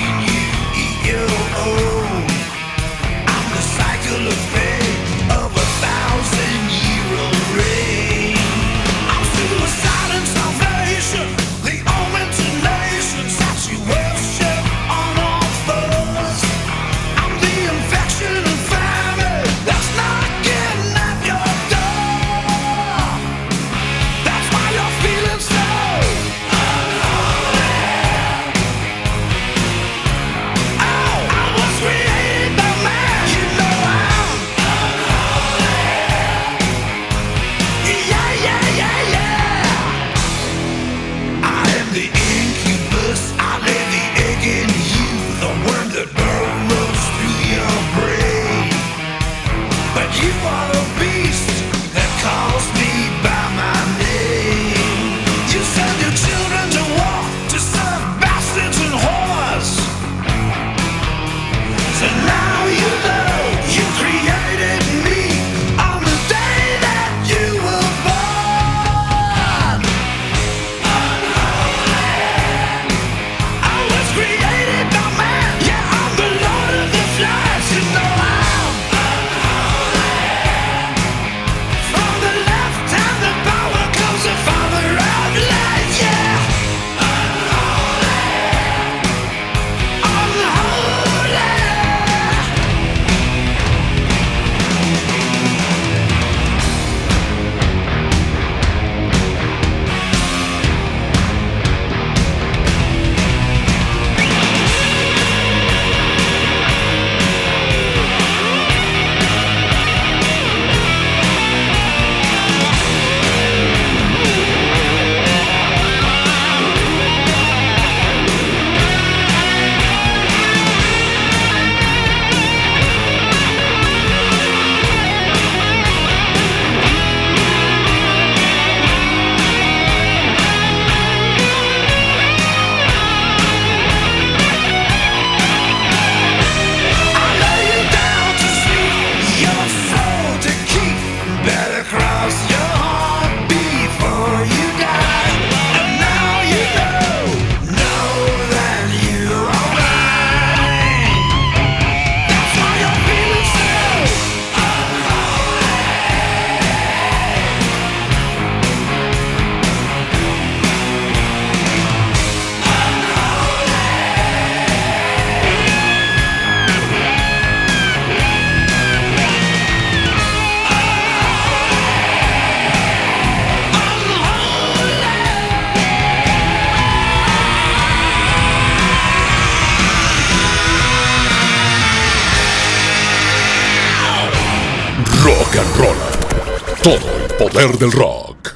del 187.59 187.91
rock. 187.91 188.53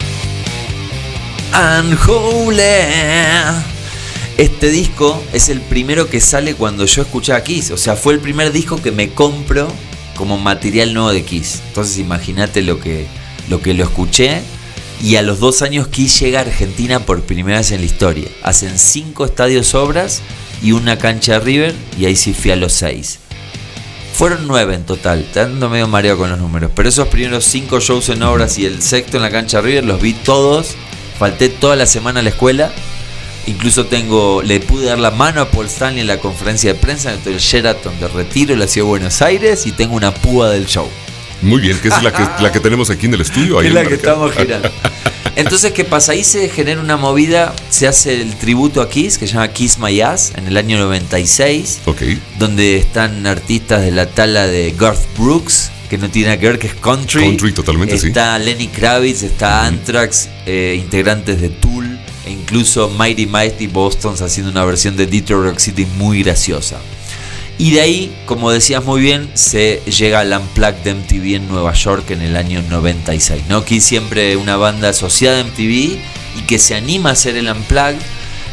Este 4.38 4.72
disco 4.72 5.22
es 5.34 5.50
el 5.50 5.60
primero 5.60 6.10
que 6.10 6.22
sale 6.22 6.56
cuando 6.56 6.86
yo 6.86 7.02
escuchaba 7.02 7.44
Kiss. 7.44 7.72
O 7.72 7.78
sea, 7.78 7.98
fue 7.98 8.14
el 8.14 8.20
primer 8.22 8.54
disco 8.54 8.82
que 8.82 8.94
me 8.94 9.10
compro 9.10 9.68
como 10.16 10.38
material 10.38 10.94
nuevo 10.94 11.12
de 11.12 11.24
Kiss. 11.24 11.62
Entonces 11.68 11.98
imagínate 11.98 12.62
lo 12.62 12.80
que, 12.80 13.06
lo 13.50 13.62
que 13.62 13.74
lo 13.74 13.84
escuché. 13.84 14.42
Y 15.02 15.18
a 15.18 15.22
los 15.22 15.40
dos 15.40 15.64
años 15.64 15.90
Kiss 15.90 16.22
llega 16.22 16.40
a 16.40 16.44
Argentina 16.44 17.00
por 17.02 17.24
primera 17.24 17.58
vez 17.58 17.72
en 17.72 17.82
la 17.82 17.86
historia. 17.86 18.30
Hacen 18.42 18.80
cinco 18.80 19.26
estadios 19.26 19.76
obras 19.76 20.22
y 20.62 20.72
una 20.72 20.98
cancha 20.98 21.40
River. 21.40 21.76
Y 22.00 22.06
ahí 22.06 22.16
sí 22.16 22.34
fui 22.34 22.52
a 22.52 22.56
los 22.56 22.72
seis. 22.72 23.20
Fueron 24.14 24.48
nueve 24.48 24.76
en 24.76 24.86
total, 24.86 25.20
Está 25.22 25.42
dando 25.48 25.70
medio 25.70 25.88
mareo 25.88 26.18
con 26.18 26.30
los 26.30 26.40
números. 26.40 26.72
Pero 26.76 26.88
esos 26.88 27.08
primeros 27.08 27.44
cinco 27.46 27.80
shows 27.80 28.10
en 28.10 28.22
obras 28.24 28.58
y 28.58 28.66
el 28.66 28.82
sexto 28.82 29.18
en 29.18 29.24
la 29.24 29.32
cancha 29.32 29.58
de 29.58 29.68
River 29.68 29.86
los 29.86 30.02
vi 30.02 30.14
todos. 30.14 30.76
Falté 31.18 31.50
toda 31.50 31.76
la 31.76 31.86
semana 31.86 32.20
a 32.20 32.24
la 32.24 32.30
escuela. 32.30 32.72
Incluso 33.48 33.88
tengo, 33.88 34.42
le 34.42 34.60
pude 34.62 34.86
dar 34.86 35.00
la 35.00 35.12
mano 35.12 35.42
a 35.42 35.50
Paul 35.50 35.66
Stanley 35.66 36.02
en 36.02 36.08
la 36.08 36.20
conferencia 36.20 36.74
de 36.74 36.80
prensa 36.80 37.12
en 37.14 37.20
el 37.26 37.40
Sheraton 37.40 38.00
de 38.00 38.08
Retiro 38.08 38.56
la 38.56 38.68
ciudad 38.68 38.86
de 38.86 38.90
Buenos 38.90 39.22
Aires 39.22 39.66
y 39.66 39.72
tengo 39.74 39.96
una 39.96 40.14
púa 40.14 40.50
del 40.50 40.66
show. 40.66 40.88
Muy 41.42 41.60
bien, 41.60 41.78
que 41.80 41.90
es 41.90 42.02
la 42.04 42.14
que, 42.14 42.24
la 42.42 42.52
que 42.52 42.60
tenemos 42.62 42.90
aquí 42.90 43.08
en 43.08 43.16
el 43.16 43.22
estudio. 43.22 43.60
ahí 43.60 43.68
Es 43.68 43.74
la 43.74 43.84
que 43.84 43.90
Mercado. 43.90 44.30
estamos 44.30 44.36
girando. 44.36 44.70
Entonces, 45.36 45.72
¿qué 45.72 45.84
pasa? 45.84 46.12
Ahí 46.12 46.24
se 46.24 46.48
genera 46.50 46.80
una 46.80 46.96
movida, 46.98 47.54
se 47.70 47.88
hace 47.88 48.22
el 48.22 48.36
tributo 48.36 48.82
a 48.82 48.90
Kiss, 48.90 49.18
que 49.18 49.26
se 49.28 49.34
llama 49.34 49.48
Kiss 49.48 49.80
My 49.80 50.00
Ass, 50.02 50.34
en 50.36 50.46
el 50.48 50.58
año 50.58 50.78
96, 50.78 51.80
Ok. 51.86 52.02
donde 52.38 52.78
están 52.78 53.26
artistas 53.26 53.82
de 53.82 53.92
la 53.92 54.06
tala 54.06 54.46
de 54.46 54.74
Garth 54.78 55.02
Brooks, 55.18 55.72
que 55.90 55.98
no 55.98 56.10
tiene 56.10 56.28
nada 56.30 56.40
que 56.40 56.48
ver, 56.48 56.60
que 56.60 56.68
es 56.68 56.76
country. 56.76 57.22
Country, 57.24 57.52
totalmente, 57.52 57.98
sí. 57.98 58.08
Está 58.08 58.38
Lenny 58.38 58.68
Kravitz, 58.68 59.24
está 59.24 59.66
Anthrax, 59.66 60.30
eh, 60.46 60.78
integrantes 60.80 61.42
de 61.42 61.50
Tool, 61.50 62.00
e 62.26 62.32
incluso 62.32 62.90
Mighty 62.90 63.26
Mighty 63.26 63.68
Boston's 63.68 64.22
haciendo 64.22 64.52
una 64.52 64.64
versión 64.66 64.96
de 64.96 65.08
Detroit 65.08 65.44
Rock 65.52 65.60
City 65.60 65.86
muy 65.98 66.22
graciosa. 66.24 66.78
Y 67.58 67.72
de 67.72 67.82
ahí, 67.82 68.16
como 68.26 68.52
decías 68.52 68.84
muy 68.84 69.00
bien, 69.02 69.30
se 69.36 69.82
llega 69.86 70.20
al 70.22 70.34
Unplugged 70.34 70.84
de 70.84 70.96
MTV 70.96 71.36
en 71.36 71.48
Nueva 71.48 71.74
York 71.74 72.10
en 72.12 72.22
el 72.22 72.36
año 72.36 72.62
96. 72.70 73.44
¿no? 73.48 73.64
Kiss 73.64 73.84
siempre 73.86 74.36
una 74.38 74.58
banda 74.58 74.90
asociada 74.90 75.40
a 75.40 75.44
MTV 75.44 75.98
y 76.40 76.42
que 76.48 76.58
se 76.58 76.76
anima 76.76 77.10
a 77.10 77.14
hacer 77.14 77.38
el 77.38 77.48
Unplugged 77.50 78.00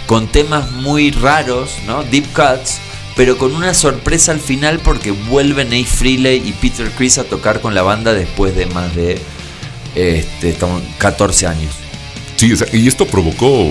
con 0.06 0.26
temas 0.28 0.70
muy 0.72 1.12
raros, 1.12 1.70
¿no? 1.86 2.02
Deep 2.02 2.26
cuts, 2.34 2.78
pero 3.16 3.38
con 3.38 3.54
una 3.54 3.72
sorpresa 3.74 4.32
al 4.32 4.40
final 4.40 4.80
porque 4.80 5.12
vuelven 5.12 5.70
Nate 5.70 5.84
Frehley 5.84 6.42
y 6.46 6.52
Peter 6.52 6.90
Criss 6.90 7.18
a 7.18 7.24
tocar 7.24 7.60
con 7.60 7.74
la 7.74 7.82
banda 7.82 8.12
después 8.12 8.54
de 8.54 8.66
más 8.66 8.94
de 8.96 9.18
este, 9.94 10.50
estamos- 10.50 10.82
14 10.98 11.46
años. 11.46 11.72
Sí, 12.36 12.52
y 12.72 12.86
esto 12.88 13.06
provocó 13.06 13.66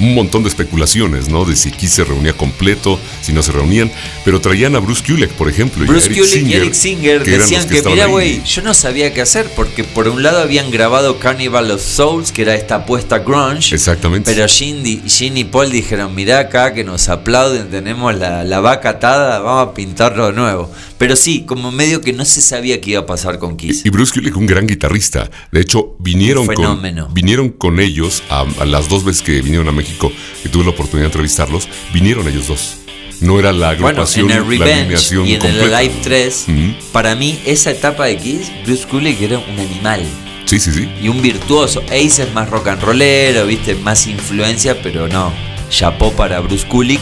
un 0.00 0.14
montón 0.14 0.42
de 0.42 0.48
especulaciones, 0.48 1.28
¿no? 1.28 1.44
De 1.44 1.56
si 1.56 1.70
Kiss 1.70 1.92
se 1.92 2.04
reunía 2.04 2.32
completo, 2.32 2.98
si 3.22 3.32
no 3.32 3.42
se 3.42 3.52
reunían, 3.52 3.90
pero 4.24 4.40
traían 4.40 4.76
a 4.76 4.78
Bruce 4.78 5.02
Kulick, 5.04 5.30
por 5.30 5.48
ejemplo, 5.48 5.84
y 5.84 5.86
Bruce 5.86 6.06
Eric 6.06 6.18
Kulick 6.18 6.46
y 6.46 6.54
Eric 6.54 6.74
Singer 6.74 7.22
que 7.22 7.38
decían 7.38 7.68
que, 7.68 7.78
estaban 7.78 7.96
mira, 7.96 8.06
güey, 8.06 8.42
yo 8.44 8.62
no 8.62 8.74
sabía 8.74 9.12
qué 9.12 9.22
hacer, 9.22 9.46
porque 9.56 9.84
por 9.84 10.08
un 10.08 10.22
lado 10.22 10.40
habían 10.40 10.70
grabado 10.70 11.18
Carnival 11.18 11.70
of 11.70 11.82
Souls, 11.82 12.32
que 12.32 12.42
era 12.42 12.54
esta 12.54 12.76
apuesta 12.76 13.18
grunge, 13.18 13.74
Exactamente. 13.74 14.32
pero 14.32 14.46
Gene 14.48 15.40
y 15.40 15.44
Paul 15.44 15.70
dijeron, 15.70 16.14
mirá 16.14 16.40
acá 16.40 16.74
que 16.74 16.84
nos 16.84 17.08
aplauden, 17.08 17.70
tenemos 17.70 18.14
la, 18.16 18.44
la 18.44 18.60
vaca 18.60 18.90
atada, 18.90 19.38
vamos 19.40 19.68
a 19.68 19.74
pintarlo 19.74 20.26
de 20.26 20.32
nuevo. 20.32 20.70
Pero 20.98 21.14
sí, 21.14 21.44
como 21.46 21.70
medio 21.70 22.00
que 22.00 22.12
no 22.14 22.24
se 22.24 22.40
sabía 22.40 22.80
qué 22.80 22.92
iba 22.92 23.00
a 23.00 23.06
pasar 23.06 23.38
con 23.38 23.56
Kiss. 23.56 23.84
Y 23.84 23.90
Bruce 23.90 24.14
Kulick, 24.14 24.36
un 24.36 24.46
gran 24.46 24.66
guitarrista. 24.66 25.30
De 25.52 25.60
hecho, 25.60 25.94
vinieron, 25.98 26.46
con, 26.46 26.80
vinieron 27.12 27.50
con 27.50 27.80
ellos 27.80 28.22
a, 28.30 28.46
a 28.60 28.64
las 28.64 28.88
dos 28.88 29.04
veces 29.04 29.20
que 29.22 29.42
vinieron 29.42 29.68
a 29.68 29.72
México 29.72 30.10
y 30.44 30.48
tuve 30.48 30.64
la 30.64 30.70
oportunidad 30.70 31.02
de 31.04 31.08
entrevistarlos. 31.08 31.68
Vinieron 31.92 32.26
ellos 32.28 32.48
dos. 32.48 32.76
No 33.20 33.38
era 33.38 33.52
la 33.52 33.68
Bueno, 33.74 33.88
agrupación, 33.88 34.30
en 34.30 34.36
el 34.38 34.42
la 34.42 34.48
Revenge 34.66 35.14
y 35.26 35.34
en 35.34 35.40
completa. 35.40 35.82
el 35.82 35.86
Live 35.88 35.94
3, 36.02 36.44
Ujú. 36.48 36.60
para 36.92 37.14
mí 37.14 37.38
esa 37.46 37.70
etapa 37.70 38.04
de 38.06 38.16
Kiss, 38.18 38.50
Bruce 38.64 38.86
Kulick 38.86 39.20
era 39.22 39.38
un 39.38 39.58
animal. 39.58 40.02
Sí, 40.44 40.60
sí, 40.60 40.70
sí. 40.72 40.88
y 41.02 41.08
un 41.08 41.20
virtuoso. 41.22 41.82
Ace 41.88 42.22
es 42.22 42.32
más 42.34 42.48
rock 42.50 42.68
and 42.68 42.82
rollero, 42.82 43.46
viste, 43.46 43.74
más 43.74 44.06
influencia, 44.06 44.80
pero 44.82 45.08
no. 45.08 45.32
Chapó 45.70 46.12
para 46.12 46.40
Bruce 46.40 46.66
Kulick. 46.66 47.00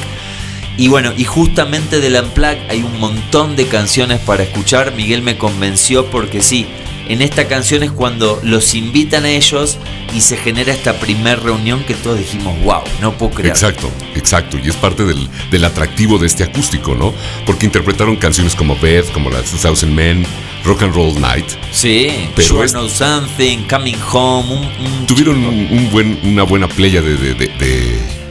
Y 0.77 0.89
bueno, 0.89 1.12
y 1.16 1.25
justamente 1.25 2.01
del 2.01 2.16
Unplugged 2.22 2.68
hay 2.68 2.83
un 2.83 2.99
montón 2.99 3.55
de 3.57 3.66
canciones 3.66 4.18
para 4.20 4.43
escuchar. 4.43 4.93
Miguel 4.97 5.22
me 5.22 5.39
convenció 5.39 6.07
porque 6.11 6.43
sí, 6.43 6.66
en 7.09 7.22
esta 7.22 7.47
canción 7.47 7.85
es 7.85 7.93
cuando 7.93 8.41
los 8.43 8.75
invitan 8.75 9.25
a 9.25 9.29
ellos 9.31 9.79
y 10.16 10.22
se 10.22 10.37
genera 10.37 10.72
esta 10.72 10.95
primer 10.99 11.41
reunión 11.45 11.85
que 11.85 11.95
todos 11.95 12.18
dijimos, 12.18 12.61
wow, 12.64 12.81
no 13.01 13.12
puedo 13.16 13.33
creer. 13.35 13.53
Exacto, 13.53 13.89
exacto. 14.16 14.59
Y 14.64 14.68
es 14.68 14.75
parte 14.75 15.05
del, 15.05 15.29
del 15.53 15.64
atractivo 15.64 16.18
de 16.18 16.27
este 16.27 16.43
acústico, 16.43 16.95
¿no? 16.97 17.14
Porque 17.47 17.66
interpretaron 17.66 18.16
canciones 18.16 18.57
como 18.57 18.77
Beth, 18.77 19.12
como 19.12 19.31
la 19.31 19.43
2000 19.43 19.91
Men, 19.93 20.27
Rock 20.64 20.83
and 20.83 20.95
Roll 20.95 21.20
Night. 21.20 21.47
Sí, 21.70 22.11
Pero 22.35 22.49
Sure 22.49 22.64
es- 22.66 22.72
Know 22.72 22.89
Something, 22.89 23.59
Coming 23.70 23.99
Home, 24.12 24.51
un, 24.81 24.87
un 24.87 25.07
Tuvieron 25.07 25.37
un, 25.45 25.68
un 25.70 25.91
buen, 25.93 26.18
una 26.25 26.43
buena 26.43 26.66
playa 26.66 27.01
de, 27.01 27.16
de, 27.16 27.35
de- 27.35 27.47
de- 27.59 28.24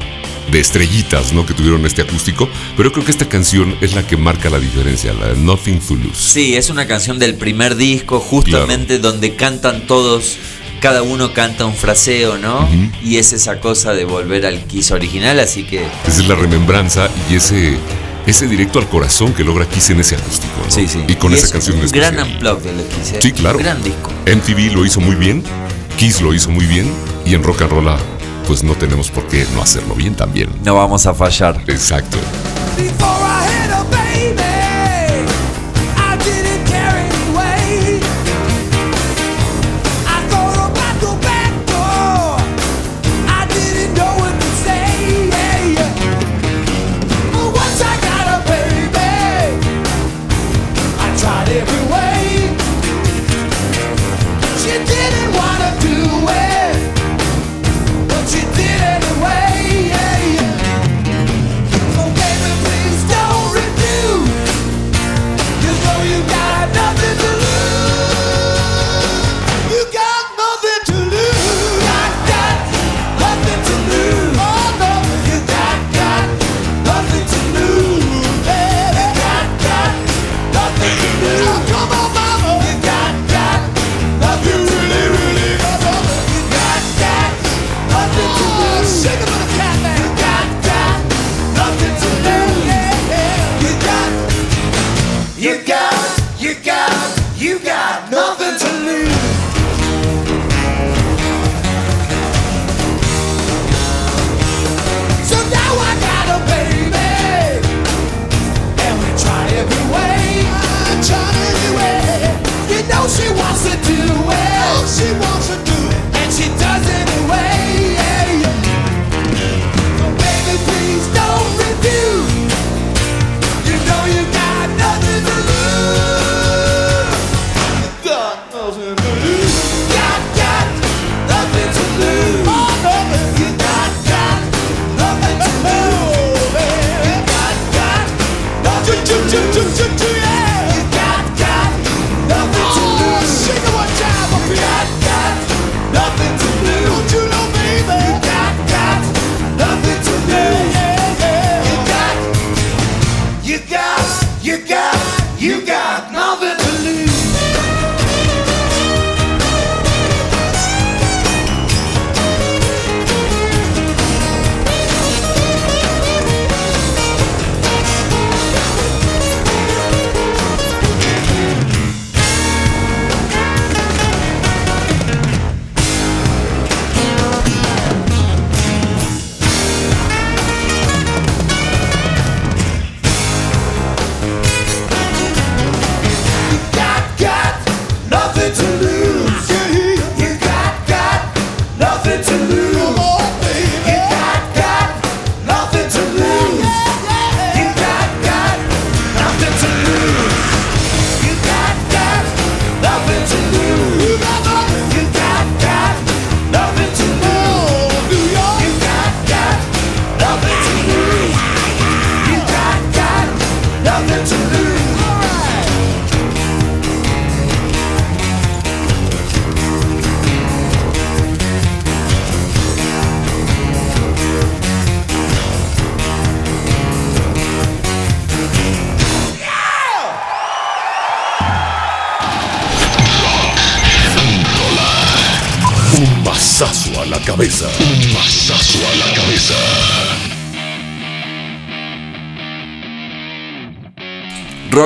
de 0.52 0.60
estrellitas, 0.60 1.34
¿no? 1.34 1.46
Que 1.46 1.54
tuvieron 1.54 1.86
este 1.86 2.02
acústico. 2.02 2.50
Pero 2.78 2.91
creo 2.91 3.06
que 3.06 3.12
esta 3.12 3.28
canción 3.28 3.76
es 3.82 3.94
la 3.94 4.06
que 4.06 4.18
marca 4.18 4.50
la 4.50 4.60
diferencia, 4.60 5.14
la 5.14 5.30
de 5.30 5.38
Nothing 5.38 5.80
to 5.80 5.96
Lose. 5.96 6.16
Sí, 6.16 6.56
es 6.56 6.70
una 6.70 6.88
canción 6.88 7.20
del 7.20 7.36
primer 7.36 7.76
disco, 7.76 8.20
justamente 8.20 9.00
donde 9.00 9.36
cantan 9.36 9.88
todos, 9.88 10.38
cada 10.82 11.02
uno 11.02 11.34
canta 11.34 11.66
un 11.66 11.76
fraseo, 11.76 12.38
¿no? 12.38 12.68
Y 13.04 13.18
es 13.18 13.34
esa 13.34 13.60
cosa 13.60 13.94
de 13.94 14.06
volver 14.06 14.46
al 14.46 14.66
Kiss 14.66 14.91
original, 14.91 15.39
así 15.39 15.64
que 15.64 15.86
Esa 16.08 16.22
es 16.22 16.28
la 16.28 16.36
remembranza 16.36 17.10
y 17.30 17.36
ese, 17.36 17.78
ese 18.28 18.48
directo 18.48 18.80
al 18.80 18.89
corazón 18.89 19.34
que 19.34 19.44
logra 19.44 19.68
Kiss 19.68 19.91
en 19.91 20.02
ese 20.02 20.16
acústico, 20.16 20.54
¿no? 20.64 20.70
sí, 20.70 20.88
sí. 20.88 21.00
Y 21.08 21.16
con 21.16 21.34
esa 21.34 21.46
es 21.46 21.52
canción 21.52 21.80
un 21.80 21.89
gran 21.89 22.20
unplug 22.20 22.62
de 22.62 22.74
lo 22.74 22.88
Kiss, 22.89 23.14
¿eh? 23.14 23.20
Sí, 23.22 23.32
claro. 23.32 23.58
Un 23.58 23.64
gran 23.64 23.82
disco. 23.82 24.12
MTV 24.26 24.74
lo 24.74 24.86
hizo 24.86 25.00
muy 25.00 25.16
bien, 25.16 25.44
Kiss 25.98 26.22
lo 26.22 26.34
hizo 26.34 26.50
muy 26.50 26.66
bien 26.66 26.91
y 27.26 27.34
en 27.34 27.44
Rock 27.44 27.62
and 27.62 27.72
Roll 27.72 28.12
pues 28.48 28.64
no 28.64 28.74
tenemos 28.76 29.10
por 29.10 29.28
qué 29.28 29.46
no 29.54 29.62
hacerlo 29.62 29.96
bien 29.96 30.16
también. 30.16 30.50
No 30.64 30.76
vamos 30.76 31.06
a 31.06 31.14
fallar. 31.14 31.62
Exacto. 31.68 32.18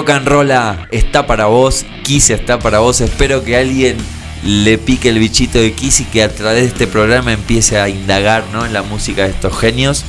Rock 0.08 0.16
and 0.16 0.28
Rolla 0.30 0.88
está 0.90 1.28
para 1.28 1.48
vos, 1.48 1.86
Kiss 2.04 2.30
está 2.30 2.60
para 2.60 2.80
vos. 2.80 3.02
Espero 3.02 3.44
que 3.44 3.58
alguien 3.58 3.98
le 4.42 4.78
pique 4.78 5.10
el 5.10 5.20
bichito 5.20 5.60
de 5.60 5.74
Kiss 5.74 6.00
y 6.00 6.06
que 6.06 6.24
a 6.24 6.34
través 6.34 6.62
de 6.62 6.68
este 6.68 6.88
programa 6.88 7.34
empiece 7.34 7.78
a 7.78 7.90
indagar 7.90 8.46
¿no? 8.54 8.66
en 8.66 8.72
la 8.72 8.84
música 8.84 9.24
de 9.24 9.32
estos 9.32 9.58
genios. 9.58 10.06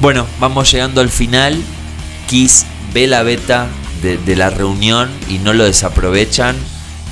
Bueno, 0.00 0.26
vamos 0.40 0.72
llegando 0.72 1.00
al 1.00 1.10
final. 1.10 1.56
Kiss 2.26 2.66
ve 2.92 3.06
la 3.06 3.22
beta 3.22 3.68
de, 4.02 4.34
la 4.34 4.50
reunión 4.50 5.08
y 5.28 5.38
no 5.38 5.52
lo 5.52 5.62
desaprovechan. 5.62 6.56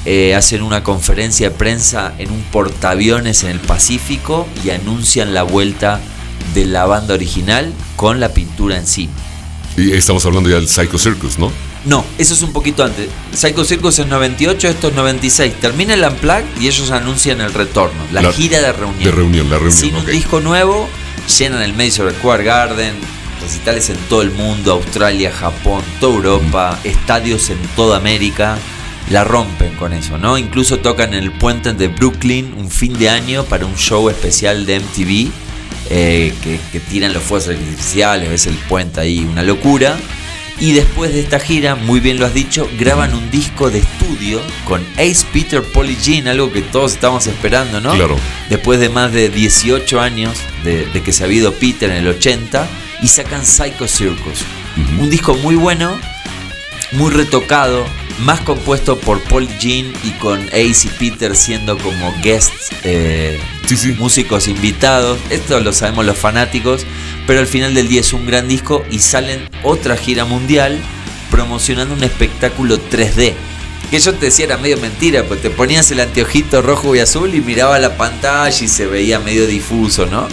Eh, 0.04 0.34
hacen 0.34 0.62
una 0.62 0.82
conferencia 0.82 1.50
de 1.50 1.56
prensa 1.56 2.14
en 2.18 2.32
un 2.32 2.42
portaaviones 2.50 3.44
en 3.44 3.50
el 3.50 3.60
Pacífico 3.60 4.48
y 4.64 4.70
anuncian 4.70 5.34
la 5.34 5.44
vuelta 5.44 6.00
de 6.52 6.66
la 6.66 6.84
banda 6.84 7.14
original 7.14 7.72
con 7.94 8.18
la 8.18 8.30
pintura 8.30 8.76
encima. 8.76 9.12
Y 9.76 9.92
estamos 9.92 10.26
hablando 10.26 10.50
ya 10.50 10.56
del 10.56 10.66
Psycho 10.66 10.98
Circus, 10.98 11.38
¿no? 11.38 11.52
No, 11.88 12.04
eso 12.18 12.34
es 12.34 12.42
un 12.42 12.52
poquito 12.52 12.84
antes. 12.84 13.08
Psycho 13.34 13.64
Circus 13.64 13.98
es 13.98 14.06
98, 14.06 14.68
esto 14.68 14.88
es 14.88 14.94
96. 14.94 15.54
Termina 15.60 15.94
el 15.94 16.04
Unplugged 16.04 16.60
y 16.60 16.66
ellos 16.68 16.90
anuncian 16.90 17.40
el 17.40 17.52
retorno, 17.54 17.98
la, 18.12 18.20
La- 18.22 18.32
gira 18.32 18.60
de 18.60 18.72
reunión. 18.72 19.02
de 19.04 19.10
reunión, 19.10 19.48
la 19.50 19.56
reunión, 19.56 19.72
Sin 19.76 19.94
un 19.96 20.04
disco 20.04 20.40
nuevo, 20.40 20.86
llenan 21.38 21.62
el 21.62 21.72
Madison 21.72 22.10
Square 22.18 22.44
Garden, 22.44 22.92
recitales 23.42 23.88
en 23.88 23.96
todo 24.08 24.20
el 24.22 24.32
mundo, 24.32 24.72
Australia, 24.74 25.32
Japón, 25.32 25.82
toda 25.98 26.14
Europa, 26.16 26.78
estadios 26.84 27.48
en 27.50 27.58
toda 27.74 27.96
América. 27.96 28.58
La 29.10 29.24
rompen 29.24 29.72
con 29.76 29.94
eso, 29.94 30.18
¿no? 30.18 30.36
Incluso 30.36 30.80
tocan 30.80 31.14
en 31.14 31.22
el 31.24 31.32
puente 31.32 31.72
de 31.72 31.88
Brooklyn 31.88 32.52
un 32.58 32.70
fin 32.70 32.92
de 32.98 33.08
año 33.08 33.44
para 33.44 33.64
un 33.64 33.74
show 33.76 34.10
especial 34.10 34.66
de 34.66 34.80
MTV. 34.80 35.30
eh, 35.90 36.34
que, 36.44 36.60
que 36.70 36.80
tiran 36.80 37.14
los 37.14 37.22
fuegos 37.22 37.48
artificiales, 37.48 38.28
ves 38.28 38.46
el 38.46 38.56
puente 38.56 39.00
ahí, 39.00 39.20
una 39.20 39.42
locura. 39.42 39.96
Y 40.60 40.72
después 40.72 41.12
de 41.12 41.20
esta 41.20 41.38
gira, 41.38 41.76
muy 41.76 42.00
bien 42.00 42.18
lo 42.18 42.26
has 42.26 42.34
dicho, 42.34 42.68
graban 42.78 43.14
un 43.14 43.30
disco 43.30 43.70
de 43.70 43.78
estudio 43.78 44.40
con 44.64 44.84
Ace 44.94 45.24
Peter 45.32 45.62
Polly 45.62 45.96
Jean, 46.02 46.26
algo 46.26 46.52
que 46.52 46.62
todos 46.62 46.92
estamos 46.94 47.26
esperando, 47.28 47.80
¿no? 47.80 47.92
Claro. 47.94 48.16
Después 48.50 48.80
de 48.80 48.88
más 48.88 49.12
de 49.12 49.28
18 49.28 50.00
años 50.00 50.36
de, 50.64 50.86
de 50.86 51.02
que 51.02 51.12
se 51.12 51.24
ha 51.24 51.28
ido 51.28 51.52
Peter 51.54 51.90
en 51.90 51.98
el 51.98 52.08
80, 52.08 52.68
y 53.02 53.08
sacan 53.08 53.44
Psycho 53.44 53.86
Circus. 53.86 54.44
Un 54.98 55.10
disco 55.10 55.34
muy 55.34 55.56
bueno, 55.56 55.98
muy 56.92 57.10
retocado, 57.10 57.86
más 58.20 58.40
compuesto 58.40 58.98
por 58.98 59.20
Paul 59.22 59.48
Jean 59.58 59.92
y 60.02 60.10
con 60.12 60.40
Ace 60.48 60.88
y 60.88 60.90
Peter 60.98 61.34
siendo 61.36 61.78
como 61.78 62.14
guests, 62.22 62.70
eh, 62.84 63.40
Sí, 63.68 63.76
sí. 63.76 63.92
músicos 63.98 64.48
invitados. 64.48 65.18
Esto 65.28 65.60
lo 65.60 65.74
sabemos 65.74 66.06
los 66.06 66.16
fanáticos, 66.16 66.86
pero 67.26 67.40
al 67.40 67.46
final 67.46 67.74
del 67.74 67.86
día 67.86 68.00
es 68.00 68.14
un 68.14 68.24
gran 68.24 68.48
disco 68.48 68.82
y 68.90 69.00
salen 69.00 69.46
otra 69.62 69.94
gira 69.98 70.24
mundial 70.24 70.78
promocionando 71.30 71.92
un 71.92 72.02
espectáculo 72.02 72.78
3D. 72.78 73.34
Que 73.90 74.00
yo 74.00 74.14
te 74.14 74.24
decía 74.24 74.46
era 74.46 74.56
medio 74.56 74.78
mentira, 74.78 75.24
pues 75.24 75.42
te 75.42 75.50
ponías 75.50 75.90
el 75.90 76.00
anteojito 76.00 76.62
rojo 76.62 76.96
y 76.96 77.00
azul 77.00 77.34
y 77.34 77.42
miraba 77.42 77.78
la 77.78 77.98
pantalla 77.98 78.58
y 78.58 78.68
se 78.68 78.86
veía 78.86 79.18
medio 79.18 79.46
difuso, 79.46 80.06
¿no? 80.06 80.28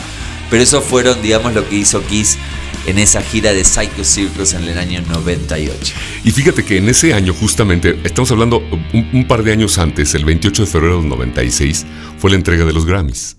Pero 0.50 0.64
eso 0.64 0.82
fueron, 0.82 1.22
digamos, 1.22 1.54
lo 1.54 1.68
que 1.68 1.76
hizo 1.76 2.06
Kiss 2.06 2.38
en 2.86 3.00
esa 3.00 3.22
gira 3.22 3.54
de 3.54 3.64
Psycho 3.64 4.04
Circus 4.04 4.54
en 4.54 4.64
el 4.64 4.78
año 4.78 5.02
98. 5.10 5.94
Y 6.24 6.32
fíjate 6.32 6.64
que 6.64 6.78
en 6.78 6.90
ese 6.90 7.14
año, 7.14 7.34
justamente, 7.34 8.00
estamos 8.04 8.32
hablando 8.32 8.60
un, 8.94 9.10
un 9.14 9.28
par 9.28 9.44
de 9.44 9.52
años 9.52 9.78
antes, 9.78 10.14
el 10.16 10.26
28 10.26 10.64
de 10.66 10.68
febrero 10.72 11.00
del 11.00 11.10
96, 11.10 11.86
fue 12.20 12.30
la 12.32 12.36
entrega 12.38 12.66
de 12.66 12.74
los 12.74 12.86
Grammys. 12.86 13.38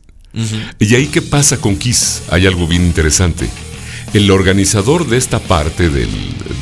Y 0.79 0.95
ahí, 0.95 1.07
¿qué 1.07 1.23
pasa 1.23 1.57
con 1.59 1.77
Kiss? 1.77 2.23
Hay 2.31 2.47
algo 2.47 2.67
bien 2.67 2.85
interesante. 2.85 3.49
El 4.13 4.31
organizador 4.31 5.07
de 5.09 5.17
esta 5.17 5.39
parte 5.41 5.89
del- 5.89 6.09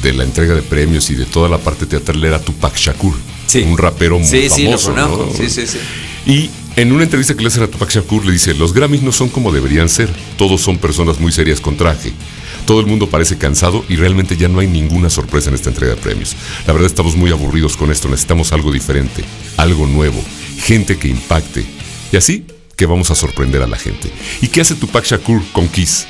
de 0.03 0.13
la 0.13 0.23
entrega 0.25 0.55
de 0.55 0.63
premios 0.63 1.11
y 1.11 1.15
de 1.15 1.25
toda 1.25 1.49
la 1.49 1.59
parte 1.59 1.85
teatral 1.87 2.25
era 2.25 2.41
Tupac 2.41 2.77
Shakur, 2.77 3.15
Sí. 3.47 3.61
un 3.67 3.77
rapero 3.77 4.19
muy 4.19 4.29
Sí, 4.29 4.49
sí, 4.49 4.65
lo 4.65 4.79
famoso. 4.79 4.91
conozco. 4.95 5.31
¿no? 5.33 5.37
Sí, 5.37 5.51
sí, 5.51 5.67
sí. 5.67 5.79
Y 6.27 6.51
en 6.77 6.93
una 6.93 7.03
entrevista 7.05 7.35
que 7.35 7.43
le 7.43 7.49
hacen 7.49 7.63
a 7.65 7.67
Tupac 7.67 7.91
Shakur 7.91 8.25
le 8.25 8.33
dice, 8.33 8.55
los 8.55 8.73
Grammys 8.73 9.03
no 9.03 9.13
son 9.13 9.29
como 9.29 9.53
deberían 9.53 9.89
ser, 9.89 10.09
todos 10.39 10.61
son 10.63 10.79
personas 10.79 11.19
muy 11.21 11.33
serias 11.33 11.61
con 11.61 11.77
traje. 11.77 12.13
Todo 12.67 12.81
el 12.81 12.87
mundo 12.87 13.09
parece 13.09 13.37
cansado 13.37 13.85
y 13.89 13.97
realmente 13.97 14.37
ya 14.37 14.49
no 14.49 14.61
hay 14.61 14.67
ninguna 14.67 15.11
sorpresa 15.11 15.51
en 15.51 15.55
esta 15.55 15.71
entrega 15.71 15.95
de 15.95 16.01
premios. 16.01 16.37
La 16.67 16.73
verdad 16.73 16.87
estamos 16.87 17.17
muy 17.17 17.31
aburridos 17.31 17.77
con 17.77 17.91
esto, 17.91 18.09
necesitamos 18.09 18.53
algo 18.53 18.73
diferente, 18.73 19.25
algo 19.57 19.87
nuevo, 19.87 20.23
gente 20.59 20.97
que 20.97 21.09
impacte. 21.09 21.65
Y 22.13 22.17
así 22.17 22.47
que 22.77 22.87
vamos 22.87 23.11
a 23.11 23.15
sorprender 23.15 23.63
a 23.63 23.67
la 23.67 23.77
gente. 23.77 24.11
¿Y 24.41 24.49
qué 24.49 24.61
hace 24.61 24.75
Tupac 24.75 25.05
Shakur 25.05 25.43
con 25.53 25.69
Kiss? 25.69 26.07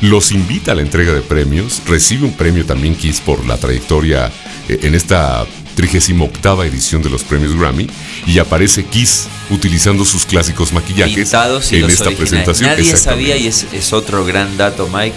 Los 0.00 0.32
invita 0.32 0.72
a 0.72 0.74
la 0.74 0.82
entrega 0.82 1.12
de 1.12 1.22
premios, 1.22 1.82
recibe 1.86 2.24
un 2.24 2.34
premio 2.34 2.66
también 2.66 2.94
Kiss 2.94 3.20
por 3.20 3.46
la 3.46 3.56
trayectoria 3.56 4.30
eh, 4.68 4.80
en 4.82 4.94
esta 4.94 5.46
38 5.74 6.64
edición 6.64 7.02
de 7.02 7.10
los 7.10 7.24
premios 7.24 7.54
Grammy 7.56 7.86
y 8.26 8.38
aparece 8.38 8.84
Kiss 8.84 9.26
utilizando 9.50 10.04
sus 10.04 10.24
clásicos 10.24 10.72
maquillajes 10.72 11.14
pintados 11.14 11.70
y 11.72 11.76
en 11.76 11.90
esta 11.90 12.06
originales. 12.06 12.16
presentación. 12.30 12.70
Nadie 12.70 12.96
sabía, 12.96 13.36
y 13.36 13.46
es, 13.46 13.66
es 13.72 13.92
otro 13.92 14.24
gran 14.24 14.56
dato, 14.56 14.88
Mike. 14.88 15.14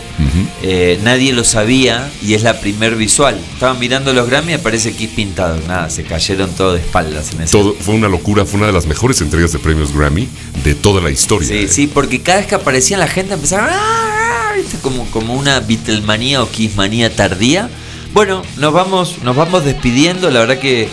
eh, 0.64 1.00
nadie 1.04 1.34
lo 1.34 1.44
sabía 1.44 2.12
y 2.22 2.34
es 2.34 2.44
la 2.44 2.60
primer 2.60 2.96
visual. 2.96 3.40
Estaban 3.54 3.80
mirando 3.80 4.14
los 4.14 4.28
Grammy 4.30 4.52
y 4.52 4.56
aparece 4.56 4.94
Kiss 4.94 5.10
pintado. 5.12 5.60
Nada, 5.68 5.90
se 5.90 6.04
cayeron 6.04 6.50
todo 6.56 6.74
de 6.74 6.80
espaldas 6.82 7.32
en 7.34 7.42
ese. 7.42 7.52
Todo 7.52 7.76
fue 7.80 7.96
una 7.96 8.08
locura, 8.10 8.46
fue 8.46 8.58
una 8.58 8.68
de 8.68 8.74
las 8.74 8.86
mejores 8.86 9.22
entregas 9.22 9.52
de 9.54 9.60
premios 9.60 9.94
Grammy 9.94 10.28
de 10.64 10.76
toda 10.76 11.02
la 11.02 11.12
historia. 11.12 11.48
Sí, 11.48 11.68
sí, 11.68 11.88
porque 11.88 12.22
cada 12.22 12.40
vez 12.40 12.48
que 12.48 12.56
aparecían 12.56 13.00
la 13.00 13.08
gente 13.08 13.34
empezaba 13.34 13.70
"Ah, 13.72 14.50
ah", 14.52 14.54
¿viste? 14.58 14.78
como, 14.82 15.06
como 15.12 15.36
una 15.36 15.60
Beatlemanía 15.62 16.42
o 16.44 16.50
Kissmanía 16.50 17.16
tardía. 17.16 17.70
Bueno, 18.14 18.42
nos 18.58 18.74
vamos, 18.74 19.18
nos 19.24 19.36
vamos 19.36 19.64
despidiendo. 19.66 20.30
La 20.32 20.40
verdad 20.40 20.58
que 20.60 20.88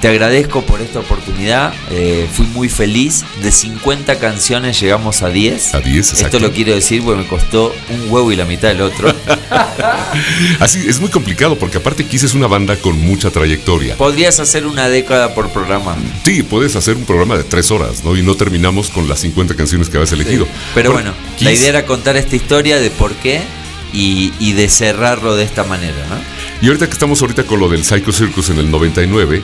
te 0.00 0.08
agradezco 0.08 0.62
por 0.62 0.80
esta 0.80 1.00
oportunidad. 1.00 1.72
Eh, 1.90 2.26
fui 2.32 2.46
muy 2.46 2.68
feliz. 2.68 3.22
De 3.42 3.50
50 3.52 4.18
canciones 4.18 4.80
llegamos 4.80 5.22
a 5.22 5.28
10. 5.28 5.74
A 5.74 5.80
10, 5.80 5.96
Esto 6.06 6.16
exacto. 6.16 6.38
lo 6.40 6.52
quiero 6.52 6.74
decir 6.74 7.02
porque 7.02 7.22
me 7.22 7.26
costó 7.28 7.74
un 7.90 8.10
huevo 8.10 8.32
y 8.32 8.36
la 8.36 8.44
mitad 8.46 8.68
del 8.68 8.80
otro. 8.82 9.12
Así 10.60 10.84
es 10.88 11.00
muy 11.00 11.10
complicado 11.10 11.56
porque 11.56 11.78
aparte 11.78 12.06
Kiss 12.06 12.22
es 12.22 12.34
una 12.34 12.46
banda 12.46 12.76
con 12.76 12.98
mucha 13.00 13.30
trayectoria. 13.30 13.96
Podrías 13.96 14.40
hacer 14.40 14.66
una 14.66 14.88
década 14.88 15.34
por 15.34 15.50
programa. 15.50 15.96
Sí, 16.24 16.42
puedes 16.42 16.76
hacer 16.76 16.96
un 16.96 17.04
programa 17.04 17.36
de 17.36 17.44
tres 17.44 17.70
horas, 17.70 18.04
¿no? 18.04 18.16
Y 18.16 18.22
no 18.22 18.34
terminamos 18.36 18.88
con 18.90 19.08
las 19.08 19.20
50 19.20 19.54
canciones 19.54 19.88
que 19.90 19.96
habías 19.98 20.12
elegido. 20.12 20.46
Pero 20.74 20.92
bueno, 20.92 21.12
la 21.40 21.50
Kiss- 21.50 21.60
idea 21.60 21.68
era 21.70 21.86
contar 21.86 22.16
esta 22.16 22.36
historia 22.36 22.78
de 22.78 22.90
por 22.90 23.12
qué 23.14 23.42
y, 23.92 24.32
y 24.40 24.52
de 24.52 24.68
cerrarlo 24.68 25.36
de 25.36 25.44
esta 25.44 25.64
manera, 25.64 25.96
¿no? 26.08 26.16
Y 26.64 26.68
ahorita 26.68 26.86
que 26.86 26.94
estamos 26.94 27.20
ahorita 27.20 27.42
con 27.42 27.60
lo 27.60 27.68
del 27.68 27.84
Psycho 27.84 28.10
Circus 28.10 28.48
en 28.48 28.56
el 28.56 28.70
99, 28.70 29.42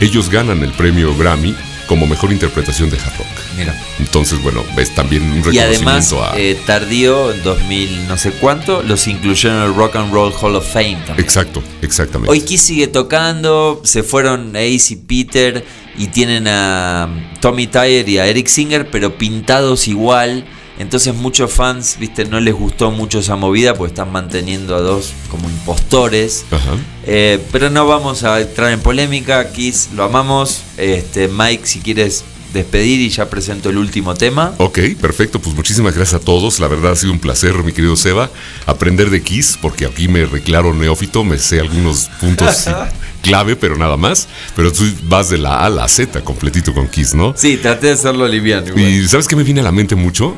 ellos 0.00 0.30
ganan 0.30 0.62
el 0.62 0.70
premio 0.70 1.12
Grammy 1.16 1.52
como 1.88 2.06
mejor 2.06 2.30
interpretación 2.30 2.90
de 2.90 2.96
hard 2.96 3.18
rock. 3.18 3.26
Mira. 3.58 3.74
Entonces, 3.98 4.40
bueno, 4.40 4.62
ves 4.76 4.94
también 4.94 5.24
un 5.24 5.52
Y 5.52 5.58
además, 5.58 6.08
reconocimiento 6.08 6.24
a... 6.24 6.38
eh, 6.38 6.56
tardío, 6.64 7.32
en 7.32 7.42
2000 7.42 8.06
no 8.06 8.16
sé 8.16 8.30
cuánto, 8.30 8.84
los 8.84 9.08
incluyeron 9.08 9.58
en 9.58 9.64
el 9.64 9.74
Rock 9.74 9.96
and 9.96 10.12
Roll 10.12 10.32
Hall 10.40 10.54
of 10.54 10.64
Fame 10.64 10.98
también. 11.04 11.18
Exacto, 11.18 11.60
exactamente. 11.82 12.30
Hoy 12.30 12.40
Kiss 12.42 12.62
sigue 12.62 12.86
tocando, 12.86 13.80
se 13.82 14.04
fueron 14.04 14.54
Ace 14.54 14.94
y 14.94 14.96
Peter 14.96 15.66
y 15.98 16.06
tienen 16.06 16.46
a 16.46 17.08
Tommy 17.40 17.66
Tyler 17.66 18.08
y 18.08 18.18
a 18.18 18.26
Eric 18.26 18.46
Singer, 18.46 18.88
pero 18.88 19.18
pintados 19.18 19.88
igual. 19.88 20.44
Entonces 20.80 21.14
muchos 21.14 21.52
fans, 21.52 21.98
viste, 22.00 22.24
no 22.24 22.40
les 22.40 22.54
gustó 22.54 22.90
mucho 22.90 23.18
esa 23.18 23.36
movida 23.36 23.74
porque 23.74 23.90
están 23.90 24.10
manteniendo 24.10 24.74
a 24.74 24.80
dos 24.80 25.12
como 25.30 25.50
impostores. 25.50 26.46
Ajá. 26.50 26.72
Eh, 27.04 27.38
pero 27.52 27.68
no 27.68 27.86
vamos 27.86 28.24
a 28.24 28.40
entrar 28.40 28.72
en 28.72 28.80
polémica, 28.80 29.52
Kiss, 29.52 29.90
lo 29.94 30.04
amamos. 30.04 30.62
Este, 30.78 31.28
Mike, 31.28 31.66
si 31.66 31.80
quieres 31.80 32.24
despedir 32.54 32.98
y 32.98 33.10
ya 33.10 33.28
presento 33.28 33.68
el 33.68 33.76
último 33.76 34.14
tema. 34.14 34.54
Ok, 34.56 34.78
perfecto. 34.98 35.38
Pues 35.38 35.54
muchísimas 35.54 35.94
gracias 35.94 36.22
a 36.22 36.24
todos. 36.24 36.60
La 36.60 36.68
verdad 36.68 36.92
ha 36.92 36.96
sido 36.96 37.12
un 37.12 37.20
placer, 37.20 37.52
mi 37.62 37.72
querido 37.72 37.94
Seba, 37.94 38.30
aprender 38.64 39.10
de 39.10 39.22
Kiss, 39.22 39.58
porque 39.60 39.84
aquí 39.84 40.08
me 40.08 40.20
declaro 40.26 40.72
neófito, 40.72 41.24
me 41.24 41.38
sé 41.38 41.60
algunos 41.60 42.08
puntos 42.20 42.64
clave, 43.22 43.54
pero 43.54 43.76
nada 43.76 43.98
más. 43.98 44.28
Pero 44.56 44.72
tú 44.72 44.84
vas 45.02 45.28
de 45.28 45.36
la 45.36 45.56
A 45.56 45.66
a 45.66 45.68
la 45.68 45.88
Z 45.88 46.22
completito 46.22 46.72
con 46.72 46.88
Kiss, 46.88 47.14
¿no? 47.14 47.34
Sí, 47.36 47.58
traté 47.58 47.88
de 47.88 47.92
hacerlo 47.92 48.26
liviano. 48.26 48.68
igual. 48.68 48.82
Y 48.82 49.06
¿sabes 49.08 49.28
qué 49.28 49.36
me 49.36 49.42
viene 49.42 49.60
a 49.60 49.64
la 49.64 49.72
mente 49.72 49.94
mucho? 49.94 50.36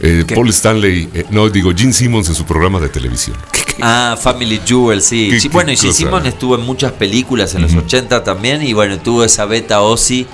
Eh. 0.00 0.24
Paul 0.34 0.48
Stanley, 0.50 1.08
eh, 1.12 1.24
no, 1.30 1.48
digo, 1.48 1.72
Gene 1.76 1.92
Simmons 1.92 2.28
en 2.28 2.34
su 2.34 2.44
programa 2.44 2.78
de 2.80 2.88
televisión. 2.88 3.36
Ah, 3.80 4.18
Family 4.20 4.60
Jewel, 4.66 5.00
sí. 5.00 5.30
Qué- 5.40 5.48
bueno, 5.50 5.70
y 5.70 5.76
Gene. 5.76 5.92
Simmons 5.92 6.26
estuvo 6.26 6.56
en 6.56 6.62
muchas 6.62 6.90
películas 6.90 7.54
en 7.54 7.62
los 7.62 7.74
80 7.74 8.24
también. 8.24 8.60
Y 8.60 8.72
bueno, 8.72 8.98
tuvo 8.98 9.22
esa 9.22 9.44
beta 9.44 9.82
Ozzy. 9.82 10.26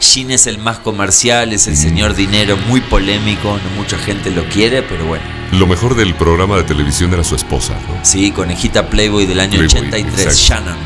Gene 0.00 0.34
es 0.34 0.46
el 0.46 0.58
más 0.58 0.80
comercial, 0.80 1.54
es 1.54 1.66
el 1.66 1.78
señor 1.78 2.14
dinero, 2.14 2.58
muy 2.68 2.82
polémico. 2.82 3.58
No 3.64 3.70
mucha 3.74 3.96
gente 3.96 4.30
lo 4.30 4.44
quiere, 4.50 4.82
pero 4.82 5.06
bueno. 5.06 5.24
Lo 5.52 5.66
mejor 5.66 5.96
del 5.96 6.14
programa 6.14 6.58
de 6.58 6.64
televisión 6.64 7.14
era 7.14 7.24
su 7.24 7.34
esposa, 7.36 7.72
¿no? 7.88 8.04
Sí, 8.04 8.32
conejita 8.32 8.90
Playboy 8.90 9.24
del 9.24 9.40
año 9.40 9.58
Playboy, 9.58 9.78
83, 9.88 10.26
exacto. 10.26 10.38
Shannon. 10.38 10.78